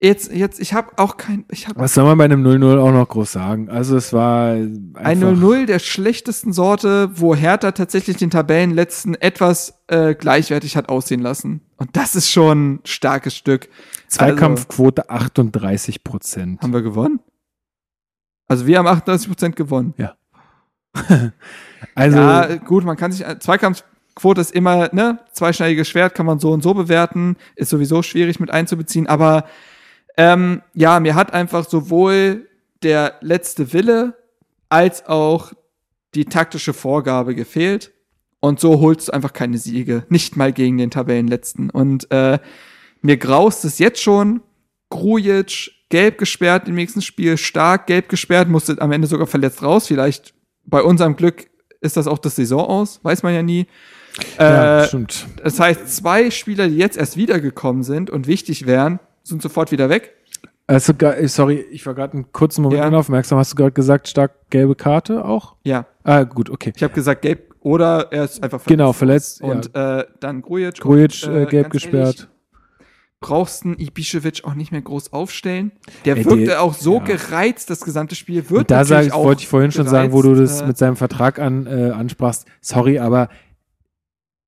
[0.00, 2.90] jetzt, jetzt, ich habe auch kein, ich habe Was soll man bei einem 0-0 auch
[2.90, 3.68] noch groß sagen?
[3.68, 9.82] Also es war ein einfach, 0-0 der schlechtesten Sorte, wo Hertha tatsächlich den Tabellenletzten etwas
[9.88, 11.60] äh, gleichwertig hat aussehen lassen.
[11.76, 13.68] Und das ist schon ein starkes Stück.
[14.08, 16.62] Zweikampfquote 38 Prozent.
[16.62, 17.20] Haben wir gewonnen?
[18.46, 19.94] Also wir haben 38 Prozent gewonnen.
[21.94, 23.24] Also, ja, gut, man kann sich,
[24.18, 28.40] Zweikampfquote ist immer, ne, zweischneidiges Schwert kann man so und so bewerten, ist sowieso schwierig
[28.40, 29.44] mit einzubeziehen, aber
[30.16, 32.48] ähm, ja, mir hat einfach sowohl
[32.82, 34.14] der letzte Wille
[34.68, 35.52] als auch
[36.14, 37.92] die taktische Vorgabe gefehlt.
[38.40, 40.04] Und so holst du einfach keine Siege.
[40.08, 41.70] Nicht mal gegen den Tabellenletzten.
[41.70, 42.38] Und äh,
[43.02, 44.42] mir graust es jetzt schon.
[44.90, 49.88] Grujic, gelb gesperrt im nächsten Spiel, stark gelb gesperrt, musste am Ende sogar verletzt raus.
[49.88, 51.48] Vielleicht bei unserem Glück
[51.80, 53.66] ist das auch das Saison aus, weiß man ja nie.
[54.38, 55.26] Ja, Äh, stimmt.
[55.42, 59.88] das heißt, zwei Spieler, die jetzt erst wiedergekommen sind und wichtig wären, sind sofort wieder
[59.88, 60.14] weg.
[60.66, 60.92] Also,
[61.26, 62.88] sorry, ich war gerade einen kurzen Moment Ja.
[62.88, 63.38] unaufmerksam.
[63.38, 65.54] Hast du gerade gesagt, stark gelbe Karte auch?
[65.64, 66.72] Ja, Ah, gut, okay.
[66.76, 68.68] ich habe gesagt gelb oder er ist einfach verletzt.
[68.68, 70.78] Genau, verletzt, Und äh, dann Grujic.
[70.80, 72.16] Grujic und, äh, gelb gesperrt.
[72.18, 72.28] ehrlich,
[73.20, 75.72] brauchst einen Ibišević auch nicht mehr groß aufstellen.
[76.04, 77.04] Der Ey, wirkte der- auch so ja.
[77.04, 80.12] gereizt, das gesamte Spiel wird Und da natürlich ich, auch wollte ich vorhin schon sagen,
[80.12, 82.46] wo du das gereizt, äh, mit seinem Vertrag an, äh, ansprachst.
[82.60, 83.28] Sorry, aber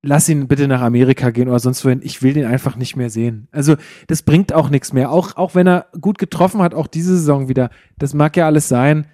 [0.02, 2.00] lass ihn bitte nach Amerika gehen oder sonst wohin.
[2.02, 3.48] Ich will den einfach nicht mehr sehen.
[3.52, 3.76] Also,
[4.06, 5.10] das bringt auch nichts mehr.
[5.10, 7.70] Auch, auch wenn er gut getroffen hat, auch diese Saison wieder.
[7.98, 9.06] Das mag ja alles sein.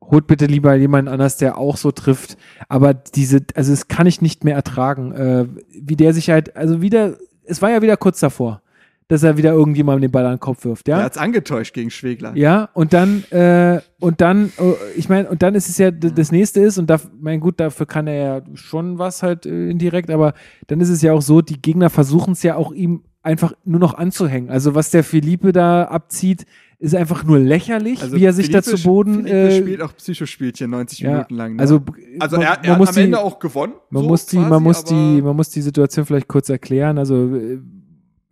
[0.00, 2.36] holt bitte lieber jemand anders, der auch so trifft.
[2.68, 5.12] Aber diese, also das kann ich nicht mehr ertragen.
[5.12, 8.60] Äh, wie der sich halt, also wieder, es war ja wieder kurz davor,
[9.08, 10.98] dass er wieder irgendjemandem den Ball an den Kopf wirft, ja?
[10.98, 12.32] Er hat's angetäuscht gegen Schwegler.
[12.36, 16.10] Ja, und dann, äh, und dann, oh, ich meine, und dann ist es ja, d-
[16.14, 19.68] das nächste ist, und da, mein gut, dafür kann er ja schon was halt äh,
[19.68, 20.32] indirekt, aber
[20.68, 23.80] dann ist es ja auch so, die Gegner versuchen es ja auch ihm einfach nur
[23.80, 24.50] noch anzuhängen.
[24.50, 26.44] Also was der Philippe da abzieht,
[26.78, 29.24] ist einfach nur lächerlich, wie er sich da zu Boden.
[29.24, 31.54] Philippe Äh, spielt auch Psychospielchen 90 ja, Minuten lang.
[31.56, 31.60] Ne?
[31.60, 31.80] Also,
[32.20, 33.72] also man, er, man er muss hat am die, Ende auch gewonnen.
[33.90, 36.98] man so muss die, quasi, man muss die, man muss die Situation vielleicht kurz erklären.
[36.98, 37.60] Also äh,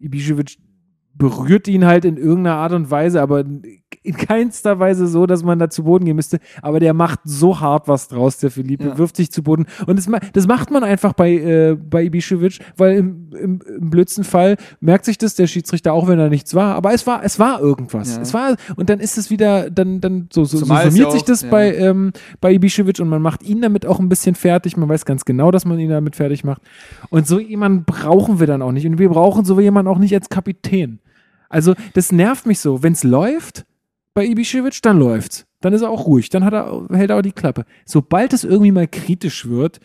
[0.03, 0.59] Ibišević
[1.15, 3.45] berührt ihn halt in irgendeiner Art und Weise, aber
[4.05, 6.39] in keinster Weise so, dass man da zu Boden gehen müsste.
[6.61, 8.99] Aber der macht so hart was draus, der Philippe, Ja.
[8.99, 9.67] wirft sich zu Boden.
[9.87, 14.25] Und das, das macht man einfach bei, äh, bei Ibišević, weil im, im, im blödsten
[14.25, 16.75] Fall merkt sich das der Schiedsrichter auch, wenn da nichts war.
[16.75, 18.17] Aber es war, es war irgendwas.
[18.17, 18.23] Ja.
[18.23, 21.11] Es war, und dann ist es wieder, dann, dann so, so, so Zumal summiert ja
[21.13, 21.49] sich auch- das ja.
[21.51, 24.77] bei, ähm, bei Ibišević und man macht ihn damit auch ein bisschen fertig.
[24.77, 26.63] Man weiß ganz genau, dass man ihn damit fertig macht.
[27.11, 28.87] Und so jemanden brauchen wir dann auch nicht.
[28.87, 30.99] Und wir brauchen so jemanden auch nicht als Kapitän.
[31.49, 32.83] Also, das nervt mich so.
[32.83, 33.65] Wenn es läuft
[34.15, 35.47] bei Ibišević, dann läuft's.
[35.61, 36.29] Dann ist er auch ruhig.
[36.29, 37.65] Dann hat er, hält er auch die Klappe.
[37.85, 39.81] Sobald es irgendwie mal kritisch wird,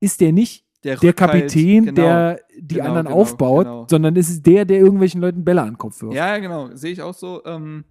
[0.00, 1.94] ist der nicht der Rückhalt, Kapitän, genau.
[1.94, 3.86] der die Genau, anderen genau, aufbaut, genau.
[3.88, 6.14] sondern es ist der, der irgendwelchen Leuten Bälle an den Kopf wirft.
[6.14, 6.70] Ja, ja, genau.
[6.74, 7.42] Sehe ich auch so.
[7.44, 7.84] Ähm,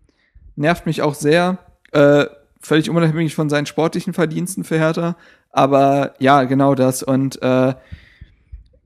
[0.56, 1.58] nervt mich auch sehr.
[1.92, 2.26] Äh,
[2.60, 5.16] völlig unabhängig von seinen sportlichen Verdiensten für Hertha.
[5.50, 7.02] Aber ja, genau das.
[7.04, 7.74] Und äh,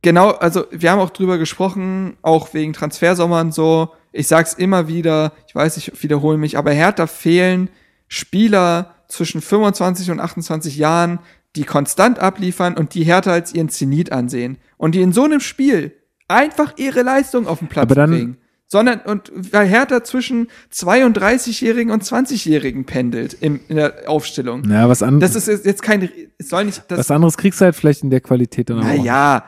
[0.05, 3.89] genau, also wir haben auch drüber gesprochen, auch wegen Transfersommer und so.
[4.13, 7.69] Ich sag's immer wieder, ich weiß, ich wiederhole mich, aber Hertha fehlen
[8.07, 11.19] Spieler zwischen 25 und 28 Jahren,
[11.55, 14.57] die konstant abliefern und die Hertha als ihren Zenit ansehen.
[14.77, 15.93] Und die in so einem Spiel
[16.27, 18.37] einfach ihre Leistung auf den Platz Aber dann- bringen.
[18.67, 24.67] Sondern, und weil Hertha zwischen 32-Jährigen und 20-Jährigen pendelt im, in der Aufstellung.
[24.69, 27.65] Ja, was, an, Das ist jetzt kein, es soll nicht, das, was anderes kriegst du
[27.65, 28.83] halt vielleicht in der Qualität dann auch.
[28.83, 29.43] naja,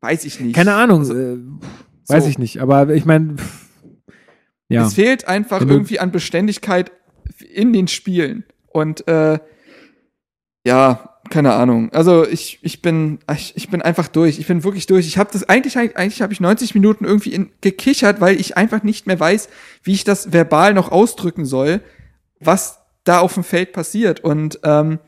[0.00, 0.54] weiß ich nicht.
[0.54, 1.38] Keine Ahnung, Also, äh,
[2.08, 2.30] weiß so.
[2.30, 2.60] ich nicht.
[2.60, 3.36] Aber ich meine,
[4.70, 4.86] ja.
[4.86, 6.92] Es fehlt einfach irgendwie an Beständigkeit
[7.52, 8.44] in den Spielen.
[8.68, 9.40] Und äh,
[10.64, 11.92] ja, keine Ahnung.
[11.92, 14.38] Also ich, ich bin ich, ich bin einfach durch.
[14.38, 15.08] Ich bin wirklich durch.
[15.08, 18.84] Ich habe das eigentlich eigentlich habe ich 90 Minuten irgendwie in, gekichert, weil ich einfach
[18.84, 19.48] nicht mehr weiß,
[19.82, 21.80] wie ich das verbal noch ausdrücken soll,
[22.38, 24.20] was da auf dem Feld passiert.
[24.20, 25.00] Und ähm,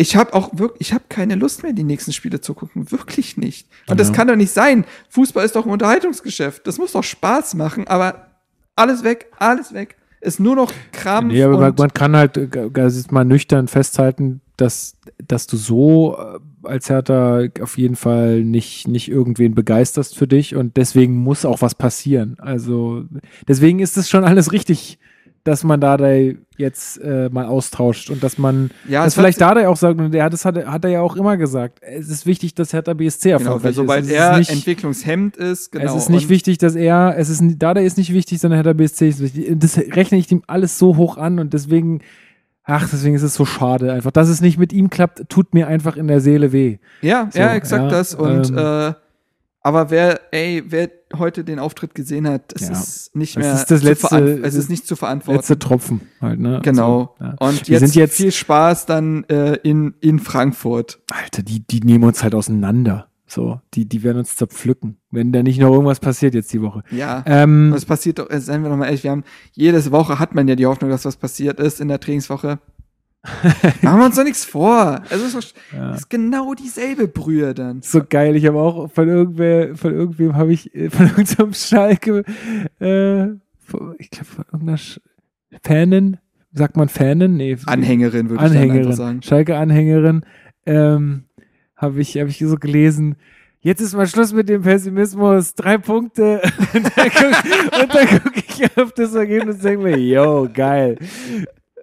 [0.00, 2.90] ich habe auch wirklich, ich habe keine Lust mehr, die nächsten Spiele zu gucken.
[2.90, 3.68] Wirklich nicht.
[3.86, 4.14] Und das Ja.
[4.14, 4.86] kann doch nicht sein.
[5.10, 6.66] Fußball ist doch ein Unterhaltungsgeschäft.
[6.66, 8.28] Das muss doch Spaß machen, aber
[8.76, 9.96] alles weg, alles weg.
[10.22, 11.28] Ist nur noch Kram.
[11.28, 14.96] Nee, aber man, kann halt äh, das ist mal nüchtern festhalten, dass,
[15.26, 20.56] dass du so äh, als Hertha auf jeden Fall nicht, nicht irgendwen begeisterst für dich
[20.56, 22.36] und deswegen muss auch was passieren.
[22.38, 23.04] Also
[23.48, 24.98] deswegen ist es schon alles richtig,
[25.44, 25.96] dass man da
[26.58, 29.98] jetzt äh, mal austauscht und dass man ja, das es hat vielleicht Dardai auch sagt,
[29.98, 32.54] und er hat, das hat, er- hat er ja auch immer gesagt, es ist wichtig,
[32.54, 34.10] dass Hertha BSC genau, erfolgreich weil sobald ist.
[34.10, 35.84] Ist er nicht, Entwicklungshemd ist, genau.
[35.96, 39.08] es ist nicht wichtig, dass er, es ist, Dada ist nicht wichtig, sondern Hertha BSC
[39.08, 39.46] ist wichtig.
[39.58, 42.00] Das rechne ich ihm alles so hoch an und deswegen,
[42.64, 44.10] ach, deswegen ist es so schade einfach.
[44.10, 46.78] Dass es nicht mit ihm klappt, tut mir einfach in der Seele weh.
[47.00, 48.14] Ja, So, ja, exakt ja, das.
[48.14, 48.92] Und ähm, äh,
[49.62, 52.72] aber wer, ey, wer heute den Auftritt gesehen hat, es Ja.
[52.72, 55.38] ist nicht mehr ist das zu letzte- es es ist nicht zu verantworten.
[55.38, 56.60] Letzte Tropfen halt, ne?
[56.62, 57.14] Genau.
[57.18, 57.34] So, ja.
[57.40, 61.00] Und Wir jetzt, sind jetzt- viel Spaß dann äh, in, in Frankfurt.
[61.10, 63.08] Alter, die, die nehmen uns halt auseinander.
[63.26, 66.82] So, die, die werden uns zerpflücken, wenn da nicht noch irgendwas passiert jetzt die Woche.
[66.90, 67.22] Ja.
[67.26, 70.34] Ähm, Was passiert doch, äh, seien wir doch mal ehrlich, wir haben, jedes Woche hat
[70.34, 72.58] man ja die Hoffnung, dass was passiert ist in der Trainingswoche.
[73.82, 75.02] Machen wir uns doch nichts vor.
[75.10, 75.94] Es ist, ja.
[75.94, 77.82] ist genau dieselbe Brühe dann.
[77.82, 78.34] so geil.
[78.34, 82.24] Ich habe auch von irgendwer, von irgendwem habe ich, äh, von irgendeinem Schalke,
[82.78, 85.00] äh, von- ich glaube von irgendeiner Sch
[85.62, 86.16] Fanin,
[86.52, 87.36] sagt man Fanin?
[87.36, 87.58] Nee.
[87.66, 89.22] Anhängerin, würde ich dann einfach sagen.
[89.22, 90.24] Schalke-Anhängerin,
[90.64, 91.24] ähm,
[91.76, 93.16] habe ich, hab ich so gelesen.
[93.62, 95.54] Jetzt ist mal Schluss mit dem Pessimismus.
[95.54, 96.40] Drei Punkte.
[96.72, 100.96] und dann gucke guck ich auf das Ergebnis und denke mir, yo, geil.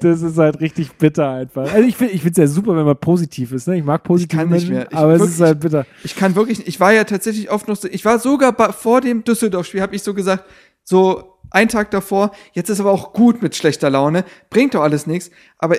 [0.01, 1.73] Das ist halt richtig bitter einfach.
[1.73, 3.67] Also ich finde ich es ja super, wenn man positiv ist.
[3.67, 3.77] Ne?
[3.77, 4.87] Ich mag positive kann nicht mehr.
[4.89, 5.85] Ich aber es wirklich- ist halt bitter.
[6.03, 9.01] Ich kann wirklich, ich war ja tatsächlich oft noch so, ich war sogar bei, vor
[9.01, 10.45] dem Düsseldorf-Spiel, habe ich so gesagt,
[10.83, 15.07] so einen Tag davor, jetzt ist aber auch gut mit schlechter Laune, bringt doch alles
[15.07, 15.77] nichts, aber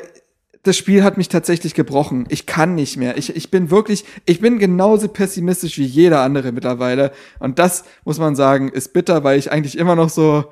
[0.64, 2.26] das Spiel hat mich tatsächlich gebrochen.
[2.28, 3.16] Ich kann nicht mehr.
[3.16, 7.12] Ich, ich bin wirklich, ich bin genauso pessimistisch wie jeder andere mittlerweile.
[7.38, 10.46] Und das, muss man sagen, ist bitter, weil ich eigentlich immer noch so,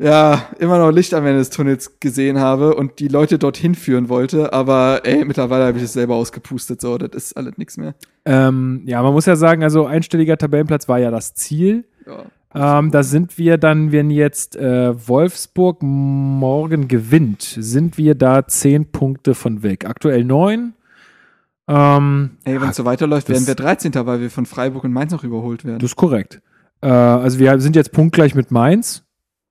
[0.00, 4.08] ja, immer noch Licht am Ende des Tunnels gesehen habe und die Leute dorthin führen
[4.08, 4.52] wollte.
[4.54, 6.80] Aber ey, mittlerweile habe ich es selber ausgepustet.
[6.80, 7.94] So, das ist alles nichts mehr.
[8.24, 11.84] Ähm, ja, man muss ja sagen, also einstelliger Tabellenplatz war ja das Ziel.
[12.06, 12.78] Ja.
[12.78, 18.90] Ähm, da sind wir dann, wenn jetzt äh, Wolfsburg morgen gewinnt, sind wir da zehn
[18.90, 19.84] Punkte von weg.
[19.84, 20.72] Aktuell neun.
[21.68, 23.92] Ähm, Ey, wenn es so weiterläuft, werden wir 13.
[24.06, 25.78] weil wir von Freiburg und Mainz noch überholt werden.
[25.78, 26.40] Das ist korrekt.
[26.80, 29.04] Äh, also wir sind jetzt punktgleich mit Mainz.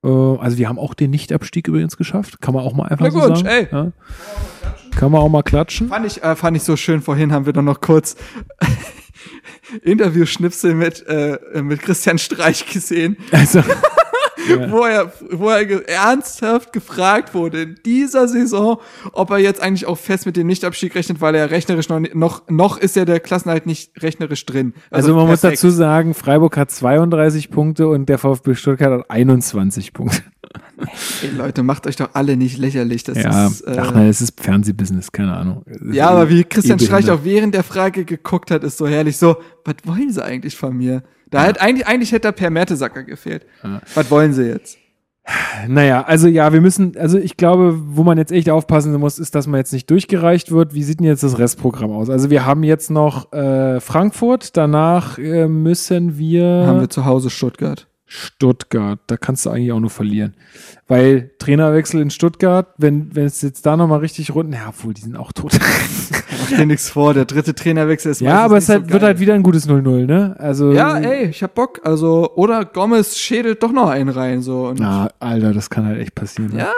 [0.04, 2.42] Äh, also wir haben auch den Nichtabstieg übrigens geschafft.
[2.42, 3.48] Kann man auch mal einfach Na so gut, sagen.
[3.48, 3.68] ey.
[3.72, 3.92] Ja.
[4.96, 5.90] Kann man auch mal klatschen.
[5.90, 7.02] Fand ich, äh, fand ich so schön.
[7.02, 8.16] Vorhin haben wir doch noch kurz
[9.84, 13.62] Interview-Schnipsel mit, äh, mit Christian Streich gesehen, Also,
[14.50, 14.72] ja.
[14.72, 18.80] wo er, wo er ernsthaft gefragt wurde in dieser Saison,
[19.14, 22.48] ob er jetzt eigentlich auch fest mit dem Nichtabstieg rechnet, weil er rechnerisch noch, noch,
[22.50, 24.74] noch ist ja der Klassenhalt nicht rechnerisch drin.
[24.90, 25.64] also man muss perfekt.
[25.64, 30.24] dazu sagen, Freiburg hat 32 Punkte und der VfB Stuttgart hat 21 Punkte.
[31.22, 33.04] Ey, Leute, macht euch doch alle nicht lächerlich.
[33.04, 35.64] Das ja, ist, äh, ach nein, es ist Fernsehbusiness, keine Ahnung.
[35.92, 37.20] Ja, aber wie Christian Streich behindert.
[37.20, 40.76] auch während der Frage geguckt hat, ist so herrlich so, was wollen sie eigentlich von
[40.76, 41.04] mir?
[41.30, 43.46] Da hat eigentlich, eigentlich hätte da Per Mertesacker gefehlt.
[43.64, 43.82] Ja.
[43.94, 44.78] Was wollen sie jetzt?
[45.68, 49.36] Naja, also ja, wir müssen, also ich glaube, wo man jetzt echt aufpassen muss, ist,
[49.36, 50.74] dass man jetzt nicht durchgereicht wird.
[50.74, 52.10] Wie sieht denn jetzt das Restprogramm aus?
[52.10, 57.30] Also wir haben jetzt noch äh, Frankfurt, danach äh, müssen wir, Haben wir zu Hause
[57.30, 57.88] Stuttgart.
[58.10, 59.00] Stuttgart.
[59.06, 60.34] Da kannst du eigentlich auch nur verlieren.
[60.88, 65.02] Weil Trainerwechsel in Stuttgart, wenn, wenn es jetzt da nochmal richtig rund, ja, obwohl, die
[65.02, 65.58] sind auch tot.
[66.42, 69.04] Mach dir nichts vor, der dritte Trainerwechsel ist ja, aber nicht es halt, so wird
[69.04, 70.36] halt wieder ein gutes 0-0, ne?
[70.40, 70.72] Also.
[70.74, 71.82] Ja, ey, ich hab Bock.
[71.84, 74.70] Also, oder Gomez schädelt doch noch einen rein, so.
[74.70, 76.54] Und, Na, Alter, das kann halt echt passieren.
[76.54, 76.60] Ne?
[76.60, 76.74] ja.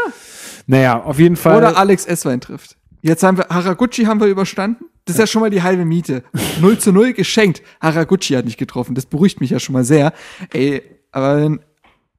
[0.68, 1.58] Naja, auf jeden Fall.
[1.58, 2.76] Oder Alex Esswein trifft.
[3.02, 4.86] Jetzt haben wir, Haraguchi haben wir überstanden.
[5.06, 6.24] Das ist ja schon mal die halbe Miete.
[6.62, 7.64] 0 zu 0 geschenkt.
[7.82, 8.94] Haraguchi hat nicht getroffen.
[8.94, 10.14] Das beruhigt mich ja schon mal sehr.
[10.54, 11.60] Ey, aber wenn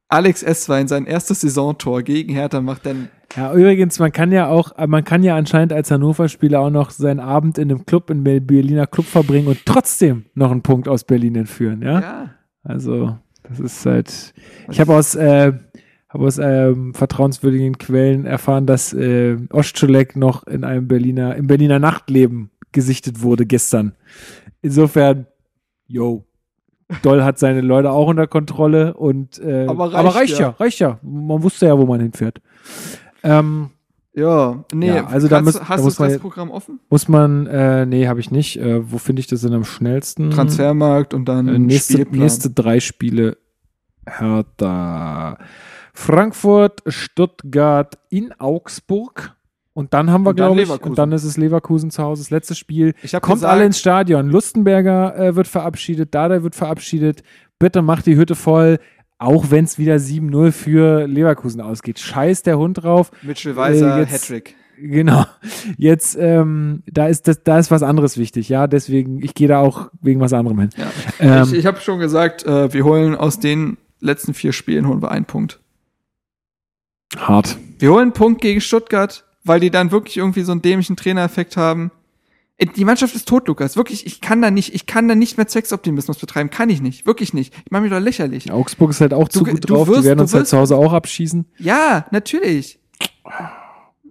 [0.09, 4.76] Alex Esswein sein erstes Saisontor gegen Hertha macht, dann Ja, übrigens, man kann ja auch,
[4.76, 8.26] äh, man kann ja anscheinend als Hannover-Spieler auch noch seinen Abend in einem Club, in
[8.26, 12.01] einem Berliner Club verbringen und trotzdem noch einen Punkt aus Berlin entführen, ja?
[12.01, 12.30] ja.
[12.62, 14.34] Also, das ist halt,
[14.70, 15.53] ich habe aus, äh,
[16.11, 21.78] habe aus ähm, vertrauenswürdigen Quellen erfahren, dass äh, Ostschulek noch in einem Berliner, im Berliner
[21.78, 23.95] Nachtleben gesichtet wurde gestern.
[24.61, 25.26] Insofern,
[25.86, 26.26] yo.
[27.03, 30.40] Doll hat seine Leute auch unter Kontrolle und äh, Aber reicht aber reicht ja.
[30.40, 30.99] ja, reicht ja.
[31.03, 32.40] Man wusste ja, wo man hinfährt.
[33.22, 33.70] Ähm,
[34.14, 36.80] Ja, nee, Ja, also da muss- hast da du muss das man- Restprogramm offen?
[36.90, 38.59] muss man, äh, nee, habe ich nicht.
[38.59, 40.30] Äh, wo finde ich das denn am schnellsten?
[40.30, 42.20] Transfermarkt und dann Äh, nächste, Spielplan.
[42.20, 43.38] nächste drei Spiele.
[44.07, 45.38] Hertha.
[45.95, 49.34] Frankfurt, Stuttgart, in Augsburg.
[49.75, 52.23] Und dann haben wir, glaube ich, und dann ist es Leverkusen zu Hause.
[52.23, 52.93] Das letzte Spiel.
[52.93, 54.29] Kommt gesagt- alle ins Stadion.
[54.29, 57.23] Lustenberger äh, wird verabschiedet, Dada wird verabschiedet.
[57.59, 58.79] Bitte macht die Hütte voll,
[59.18, 61.99] auch wenn es wieder 7-0 für Leverkusen ausgeht.
[62.01, 63.11] Scheiß der Hund drauf.
[63.23, 64.57] Mitchell Weiser, Äh, jetzt- Hattrick.
[64.79, 65.25] Genau.
[65.79, 68.66] Jetzt, ähm, da ist das, da ist was anderes wichtig, ja.
[68.66, 70.70] Deswegen, ich gehe da auch wegen was anderem hin.
[70.77, 70.91] Ja.
[71.43, 75.01] Ähm, ich ich habe schon gesagt, äh, wir holen aus den letzten vier Spielen holen
[75.01, 75.61] wir einen Punkt.
[77.16, 77.59] hart.
[77.79, 81.57] Wir holen einen Punkt gegen Stuttgart, weil die dann wirklich irgendwie so einen dämlichen Trainereffekt
[81.57, 81.90] haben.
[82.59, 83.76] Äh, Die Mannschaft ist tot, Lukas.
[83.76, 86.51] Wirklich, ich kann da nicht, ich kann da nicht mehr Zwecksoptimismus betreiben.
[86.51, 87.07] Kann ich nicht.
[87.07, 87.53] Wirklich nicht.
[87.64, 88.51] Ich mache mich doch lächerlich.
[88.53, 89.88] Augsburg ist halt auch zu Du- gut du drauf.
[89.88, 91.47] wirst- die werden uns halt wirst- zu Hause auch abschießen.
[91.59, 92.78] Ja, natürlich.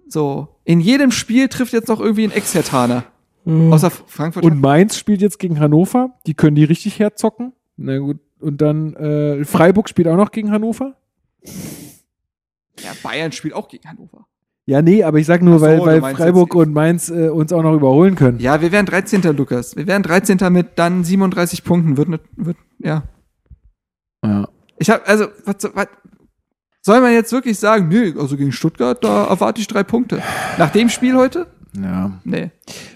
[0.08, 0.48] So.
[0.64, 3.04] In jedem Spiel trifft jetzt noch irgendwie ein Ex-Hertaner.
[3.44, 4.44] Außer Frankfurt.
[4.44, 6.10] Und Mainz spielt jetzt gegen Hannover.
[6.26, 7.52] Die können die richtig herzocken.
[7.76, 8.18] Na gut.
[8.38, 10.96] Und dann äh, Freiburg spielt auch noch gegen Hannover.
[12.80, 14.26] ja, Bayern spielt auch gegen Hannover.
[14.64, 17.62] Ja, nee, aber ich sag nur, so, weil, weil Freiburg und Mainz äh, uns auch
[17.62, 18.38] noch überholen können.
[18.38, 19.22] Ja, wir wären 13.
[19.36, 19.74] Lukas.
[19.74, 20.38] Wir wären 13.
[20.52, 21.96] mit dann 37 Punkten.
[21.96, 23.02] Wird, ne, wird ja.
[24.24, 24.48] Ja.
[24.78, 25.88] Ich habe also, was, was
[26.80, 27.88] soll man jetzt wirklich sagen?
[27.88, 30.22] Nö, also gegen Stuttgart, da erwarte ich drei Punkte.
[30.58, 31.48] Nach dem Spiel heute?
[31.74, 32.20] Ja.
[32.24, 32.50] Nee.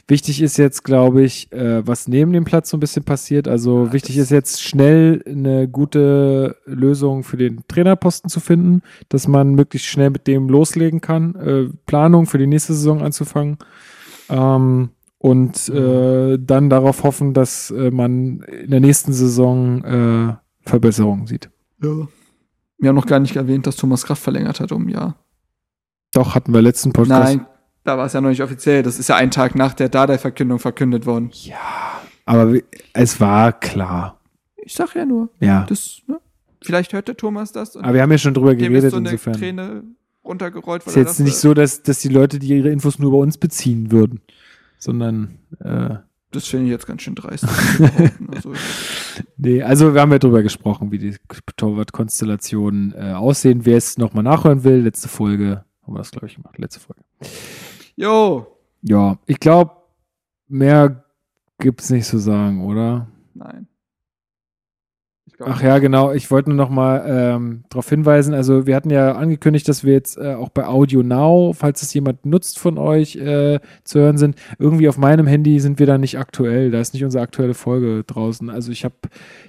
[0.06, 3.48] Wichtig ist jetzt, glaube ich, äh, was neben dem Platz so ein bisschen passiert.
[3.48, 9.54] Also wichtig ist jetzt schnell eine gute Lösung für den Trainerposten zu finden, dass man
[9.54, 13.58] möglichst schnell mit dem loslegen kann, äh, Planung für die nächste Saison anzufangen.
[14.28, 20.36] Ähm, und äh, dann darauf hoffen, dass äh, man in der nächsten Saison äh,
[20.68, 21.50] Verbesserungen sieht.
[21.82, 22.08] Ja.
[22.78, 25.16] Wir haben noch gar nicht erwähnt, dass Thomas Kraft verlängert hat um ein Jahr.
[26.12, 27.36] Doch, hatten wir letzten Podcast.
[27.36, 27.46] Nein,
[27.86, 28.82] da war es ja noch nicht offiziell.
[28.82, 31.30] Das ist ja ein Tag nach der Dardai-Verkündung verkündet worden.
[31.32, 32.54] Ja, aber
[32.92, 34.20] es war klar.
[34.56, 35.64] Ich sag ja nur, Ja.
[35.68, 36.18] das, ne?
[36.62, 39.10] Vielleicht hört der Thomas das und Aber wir haben ja schon drüber geredet, so eine
[39.10, 39.34] insofern.
[39.34, 39.82] Träne
[40.24, 40.84] runtergerollt.
[40.84, 43.38] weil ist jetzt nicht so, dass, dass die Leute, die ihre Infos nur bei uns
[43.38, 44.20] beziehen würden,
[44.78, 45.94] sondern äh,
[46.32, 47.46] Das finde ich jetzt ganz schön dreist.
[47.46, 48.30] behaupten.
[48.34, 48.52] also,
[49.36, 51.14] nee, also wir haben ja drüber gesprochen, wie die
[51.56, 53.64] Torwart-Konstellationen äh, aussehen.
[53.64, 57.02] Wer es nochmal nachhören will, letzte Folge, haben wir das, glaube ich, gemacht, letzte Folge.
[57.96, 58.46] Jo,
[58.82, 59.72] Ja, ich glaube,
[60.48, 61.04] mehr
[61.58, 63.08] gibt's nicht zu sagen, oder?
[63.34, 63.68] nein.
[65.40, 66.12] Ach ja, genau.
[66.12, 68.32] Ich wollte nur noch mal ähm, darauf hinweisen.
[68.32, 71.92] Also wir hatten ja angekündigt, dass wir jetzt äh, auch bei Audio Now, falls es
[71.92, 74.36] jemand nutzt von euch, äh, zu hören sind.
[74.58, 76.70] Irgendwie auf meinem Handy sind wir da nicht aktuell.
[76.70, 78.48] Da ist nicht unsere aktuelle Folge draußen.
[78.48, 78.94] Also ich habe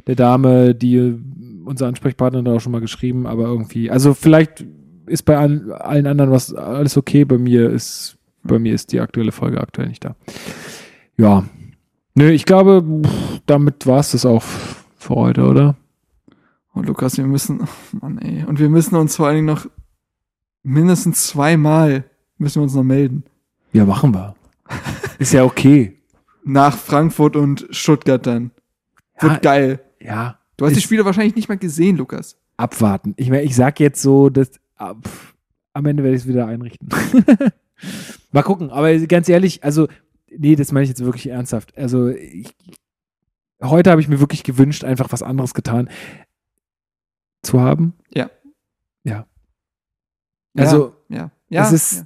[0.08, 1.16] der Dame, die
[1.64, 4.66] unser Ansprechpartner da auch schon mal geschrieben, aber irgendwie, also vielleicht
[5.06, 7.24] ist bei allen, allen anderen was alles okay.
[7.24, 8.17] Bei mir ist
[8.48, 10.16] bei mir ist die aktuelle Folge aktuell nicht da.
[11.18, 11.46] Ja.
[12.16, 12.84] Nö, ich glaube,
[13.46, 14.44] damit war es das auch
[14.98, 15.76] für heute, oder?
[16.74, 18.44] Oh, Lukas, wir müssen, oh Mann, ey.
[18.46, 19.68] Und wir müssen uns vor allen Dingen noch
[20.64, 22.06] mindestens zweimal
[22.38, 23.24] müssen wir uns noch melden.
[23.74, 24.36] Ja, machen wir.
[25.20, 25.98] Ist ja okay.
[26.44, 28.52] Nach Frankfurt und Stuttgart dann.
[29.20, 29.80] Wird Ja, geil.
[30.00, 30.40] Ja.
[30.56, 32.38] Du hast die Spiele wahrscheinlich nicht mal gesehen, Lukas.
[32.58, 33.14] Abwarten.
[33.18, 35.36] Ich meine, ich sag jetzt so, dass ah, pff,
[35.74, 36.90] am Ende werde ich es wieder einrichten.
[38.38, 39.88] Mal gucken, aber ganz ehrlich, also,
[40.30, 41.76] nee, das meine ich jetzt wirklich ernsthaft.
[41.76, 42.56] Also, ich,
[43.64, 45.90] heute habe ich mir wirklich gewünscht, einfach was anderes getan
[47.42, 47.96] zu haben.
[48.14, 48.30] Ja.
[49.04, 49.26] Ja.
[50.56, 51.32] Also, ja.
[51.50, 51.66] Ja.
[51.66, 52.06] es ist, ja.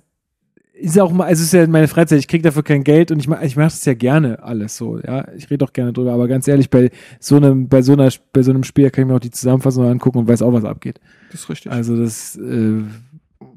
[0.75, 3.19] ist auch mal, also es ist ja meine Freizeit, ich kriege dafür kein Geld und
[3.19, 5.27] ich mache ich mach das ja gerne alles so, ja.
[5.35, 8.41] Ich rede auch gerne drüber, aber ganz ehrlich, bei so einem, bei so einer, bei
[8.41, 11.01] so einem Spiel kann ich mir auch die Zusammenfassung angucken und weiß auch, was abgeht.
[11.29, 11.73] das ist richtig.
[11.73, 12.83] Also das, äh,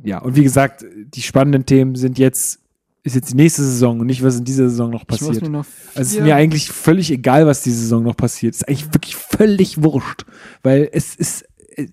[0.02, 0.84] ja, und wie gesagt,
[1.14, 2.63] die spannenden Themen sind jetzt,
[3.05, 5.47] ist jetzt die nächste Saison und nicht, was in dieser Saison noch passiert.
[5.48, 8.55] noch Also es ist mir eigentlich völlig egal, was diese Saison noch passiert.
[8.55, 10.24] Es ist eigentlich wirklich völlig wurscht,
[10.62, 11.44] weil es ist,
[11.76, 11.89] äh,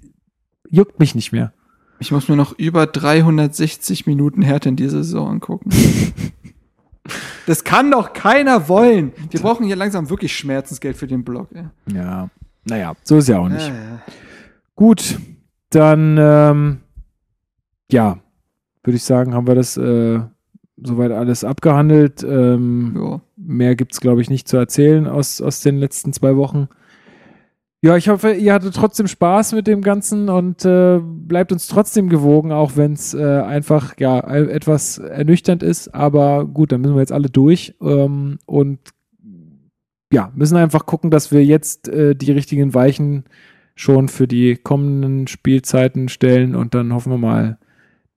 [0.70, 1.54] juckt mich nicht mehr.
[2.00, 5.70] Ich muss mir noch über 360 Minuten Härte in dieser Saison angucken.
[7.46, 9.12] das kann doch keiner wollen.
[9.30, 11.50] Wir brauchen hier langsam wirklich Schmerzensgeld für den Blog.
[11.54, 11.66] Ey.
[11.94, 12.30] Ja,
[12.64, 13.68] naja, so ist ja auch nicht.
[13.68, 14.02] Ja, ja.
[14.76, 15.20] Gut,
[15.72, 16.80] dann, ähm,
[17.92, 18.20] ja,
[18.84, 20.22] würde ich sagen, haben wir das äh,
[20.84, 22.24] soweit alles abgehandelt.
[22.24, 23.22] Ähm, Ja.
[23.38, 26.68] Mehr gibt es, glaube ich, nicht zu erzählen aus, aus den letzten zwei Wochen.
[27.84, 32.10] Ja, ich hoffe, ihr hattet trotzdem Spaß mit dem Ganzen und äh, bleibt uns trotzdem
[32.10, 35.88] gewogen, auch wenn es äh, einfach ja etwas ernüchternd ist.
[35.96, 38.80] Aber gut, dann müssen wir jetzt alle durch ähm, und
[40.14, 43.24] ja, müssen einfach gucken, dass wir jetzt äh, die richtigen Weichen
[43.74, 47.58] schon für die kommenden Spielzeiten stellen und dann hoffen wir mal,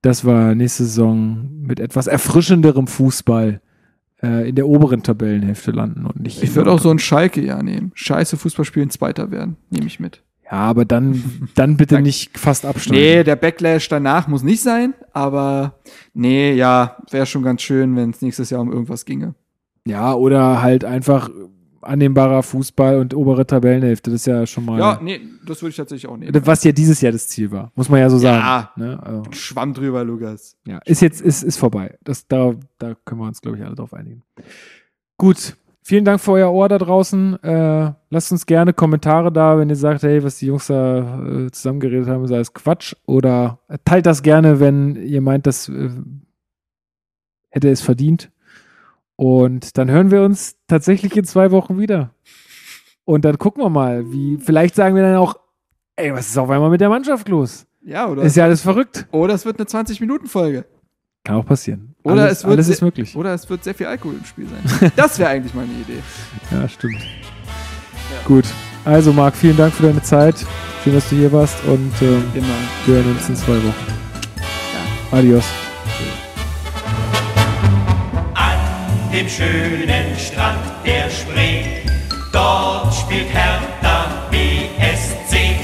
[0.04, 3.60] dass wir nächste Saison mit etwas erfrischenderem Fußball
[4.22, 6.42] äh, in der oberen Tabellenhälfte landen und nicht.
[6.42, 7.90] Ich würde auch so ein Schalke-Jahr nehmen.
[7.94, 9.56] Scheiße Fußball spielen, Zweiter werden.
[9.70, 10.22] Nehme ich mit.
[10.44, 13.00] Ja, aber dann, dann bitte nicht fast absteigen.
[13.00, 15.80] Nee, der Backlash danach muss nicht sein, aber
[16.12, 19.34] nee, ja, wäre schon ganz schön, wenn es nächstes Jahr um irgendwas ginge.
[19.86, 21.30] Ja, oder halt einfach
[21.86, 24.10] annehmbarer Fußball und obere Tabellenhälfte.
[24.10, 24.78] Das ist ja schon mal.
[24.78, 26.32] Ja, nee, das würde ich tatsächlich auch nehmen.
[26.46, 28.20] Was ja dieses Jahr das Ziel war, muss man ja so Ja.
[28.20, 28.68] sagen.
[28.76, 29.02] Ne?
[29.02, 30.56] Also, Schwamm drüber, Lukas.
[30.66, 31.96] ja, ist jetzt ist, ist vorbei.
[32.04, 34.22] Das, da, da können wir uns, glaube ich, alle drauf einigen.
[35.18, 37.42] Gut, vielen Dank für euer Ohr da draußen.
[37.42, 41.50] Äh, lasst uns gerne Kommentare da, wenn ihr sagt, hey, was die Jungs da äh,
[41.50, 42.94] zusammengeredet haben, ist alles Quatsch.
[43.06, 45.90] Oder teilt das gerne, wenn ihr meint, das äh,
[47.50, 48.30] hätte es verdient.
[49.16, 52.10] Und dann hören wir uns tatsächlich in zwei Wochen wieder.
[53.04, 55.36] Und dann gucken wir mal, wie, vielleicht sagen wir dann auch,
[55.96, 57.66] ey, was ist auf einmal mit der Mannschaft los?
[57.82, 58.22] Ja, oder?
[58.22, 59.06] Ist ja alles verrückt.
[59.12, 60.64] oder es wird eine 20-Minuten-Folge.
[61.22, 61.94] Kann auch passieren.
[62.02, 63.16] Oder alles, es wird alles ist möglich.
[63.16, 64.92] Oder es wird sehr viel Alkohol im Spiel sein.
[64.96, 66.02] Das wäre eigentlich meine Idee.
[66.50, 67.02] Ja, stimmt.
[68.26, 68.44] Gut.
[68.84, 70.36] Also, Marc, vielen Dank für deine Zeit.
[70.82, 72.46] Schön, dass du hier warst und ähm, Immer.
[72.84, 73.94] wir hören uns in zwei Wochen.
[75.12, 75.63] Adios.
[79.14, 81.62] dem schönen Strand der Spree.
[82.32, 85.56] Dort spielt Hertha BSC,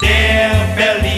[0.00, 1.15] der Berlin.